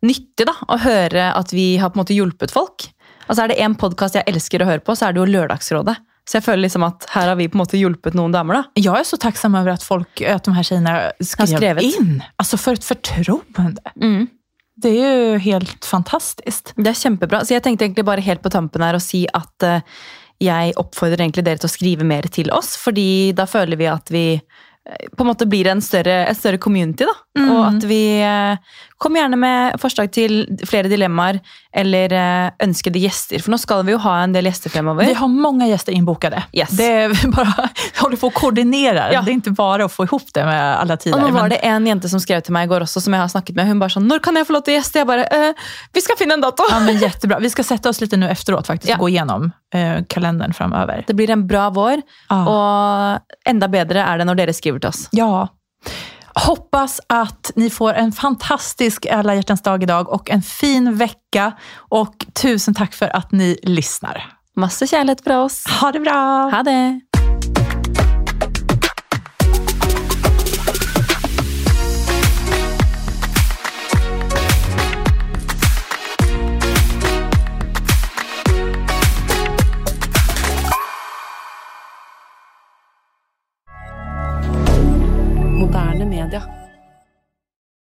nyttig 0.06 0.46
da, 0.48 0.54
å 0.70 0.78
høre 0.80 1.32
at 1.36 1.52
vi 1.54 1.78
har 1.78 1.90
på 1.90 1.98
en 2.00 2.04
måte 2.06 2.16
hjulpet 2.18 2.52
folk. 2.54 2.88
Altså 3.28 3.44
Er 3.44 3.48
det 3.52 3.60
en 3.62 3.76
podkast 3.76 4.16
jeg 4.16 4.24
elsker 4.28 4.62
å 4.64 4.66
høre 4.70 4.80
på, 4.80 4.96
så 4.96 5.08
er 5.10 5.14
det 5.14 5.20
jo 5.22 5.26
Lørdagsrådet. 5.34 5.98
Så 6.28 6.38
jeg 6.38 6.44
føler 6.44 6.64
liksom 6.66 6.84
at 6.84 7.06
her 7.14 7.28
har 7.30 7.36
vi 7.40 7.48
på 7.48 7.56
en 7.56 7.62
måte 7.64 7.78
hjulpet 7.80 8.14
noen 8.16 8.32
damer. 8.34 8.54
da. 8.54 8.64
Jag 8.76 9.00
är 9.00 9.04
så 9.04 9.18
tacksam 9.18 9.56
över 9.56 9.72
att 9.72 9.84
folk, 9.84 10.22
att 10.22 10.44
de 10.44 10.54
här 10.54 10.64
tjejerna 10.64 11.12
skrev 11.22 11.46
skrivit. 11.58 12.00
in. 12.00 12.24
Alltså 12.36 12.58
för 12.58 12.74
ett 12.74 12.84
förtroende. 12.84 13.82
Det 14.82 14.90
är 14.90 15.32
ju 15.32 15.38
helt 15.38 15.86
fantastiskt. 15.86 16.74
Det 16.76 16.90
er 16.90 16.94
kjempebra. 16.94 17.40
Så 17.46 17.54
jeg 17.56 17.64
tenkte 17.64 17.86
egentlig 17.86 18.06
bare 18.06 18.22
helt 18.22 18.42
på 18.44 18.50
tampen 18.50 18.82
her 18.86 18.94
å 18.94 19.00
si 19.02 19.26
at 19.34 19.64
eh, 19.64 19.82
jeg 20.44 20.76
oppfordrer 20.78 21.24
egentlig 21.24 21.46
dere 21.48 21.62
til 21.62 21.70
å 21.70 21.74
skrive 21.74 22.08
mer 22.08 22.28
til 22.34 22.52
oss, 22.54 22.76
fordi 22.80 23.34
da 23.38 23.48
føler 23.50 23.80
vi 23.80 23.90
at 23.90 24.12
vi 24.14 24.26
eh, 24.38 25.08
på 25.14 25.26
en 25.26 25.32
måte 25.32 25.48
blir 25.50 25.70
en 25.72 25.82
større, 25.84 26.20
et 26.30 26.38
større 26.38 26.62
community, 26.62 27.08
da. 27.10 27.16
Mm. 27.40 27.48
Og 27.48 27.62
at 27.72 27.88
vi 27.90 28.02
eh, 28.22 28.76
Kom 28.98 29.14
gjerne 29.16 29.38
med 29.38 29.76
forslag 29.80 30.10
til 30.12 30.48
flere 30.66 30.90
dilemmaer 30.90 31.38
eller 31.78 32.14
eh, 32.18 32.52
ønskede 32.66 32.98
gjester, 33.00 33.40
for 33.44 33.52
nå 33.54 33.58
skal 33.62 33.84
vi 33.86 33.92
jo 33.94 34.00
ha 34.02 34.16
en 34.24 34.34
del 34.34 34.46
gjester 34.50 34.70
fremover. 34.74 35.06
Vi 35.06 35.14
har 35.14 35.28
många 35.28 35.68
gäster 35.68 35.92
inbokade. 35.94 36.44
Yes. 36.54 36.70
Det 36.70 36.88
är 36.92 37.28
bara, 37.36 37.70
jag 37.96 38.02
håller 38.02 38.18
på 38.18 38.28
att 38.28 38.34
koordinera. 38.34 39.14
Ja. 39.14 39.22
Det 39.22 39.32
är 39.32 39.34
inte 39.34 39.52
bara 39.52 39.86
att 39.86 39.92
få 39.94 40.04
ihop 40.04 40.34
det 40.34 40.46
med 40.46 40.80
alla 40.80 40.98
tider. 40.98 41.18
Og 41.18 41.22
nå 41.24 41.32
var 41.32 41.42
men- 41.42 41.50
det 41.50 41.56
en 41.58 41.88
jente 41.88 42.10
som 42.10 42.20
skrev 42.20 42.42
til 42.42 42.54
meg 42.54 42.66
i 42.66 42.72
går 42.74 42.82
også, 42.88 43.02
som 43.02 43.14
jeg 43.14 43.22
har 43.22 43.28
snakket 43.30 43.56
med. 43.56 43.68
Hun 43.68 43.80
bare 43.80 43.90
sånn 43.90 44.08
'Når 44.08 44.20
kan 44.24 44.36
jeg 44.36 44.48
få 44.48 44.54
å 44.58 44.62
gjeste?' 44.66 44.96
Jeg 45.00 45.08
bare 45.08 45.26
eh, 45.32 45.54
'Vi 45.94 46.02
skal 46.02 46.18
finne 46.18 46.34
en 46.34 46.42
dato'. 46.44 46.66
Ja, 46.70 46.80
men 46.80 46.98
jättebra. 46.98 47.40
Vi 47.40 47.50
ska 47.50 47.64
sätta 47.64 47.90
oss 47.90 48.02
lite 48.02 48.18
nu 48.18 48.30
efteråt 48.30 48.68
faktiskt 48.68 48.90
Ja. 48.90 48.96
och 48.96 49.00
gå 49.00 49.10
igenom 49.10 49.52
eh, 49.74 50.04
kalendern 50.10 50.54
framöver. 50.54 51.04
Det 51.08 51.14
blir 51.14 51.30
en 51.30 51.48
bra 51.48 51.70
vår, 51.70 52.02
Ja. 52.30 52.48
og 52.48 53.20
enda 53.46 53.68
bedre 53.68 54.00
er 54.02 54.18
det 54.18 54.26
når 54.28 54.36
dere 54.36 54.54
skriver 54.54 54.80
til 54.80 54.90
oss. 54.90 55.08
Ja. 55.12 55.48
Hoppas 56.46 57.02
att 57.08 57.52
ni 57.56 57.70
får 57.70 57.94
en 57.94 58.12
fantastisk 58.12 59.06
alla 59.06 59.36
hjärtans 59.36 59.62
dag 59.62 59.84
idag 59.84 60.10
och 60.10 60.30
en 60.30 60.42
fin 60.42 60.98
vecka. 60.98 61.52
Och 61.76 62.26
tusen 62.34 62.74
tack 62.74 62.94
för 62.94 63.16
att 63.16 63.32
ni 63.32 63.58
lyssnar. 63.64 64.34
Masse 64.56 64.88
kjærlighet 64.88 65.24
fra 65.24 65.44
oss. 65.44 65.66
Ha 65.82 65.92
det 65.92 66.00
bra! 66.00 66.50
Ha 66.52 66.64
det! 66.64 67.00
Canada. 86.30 86.67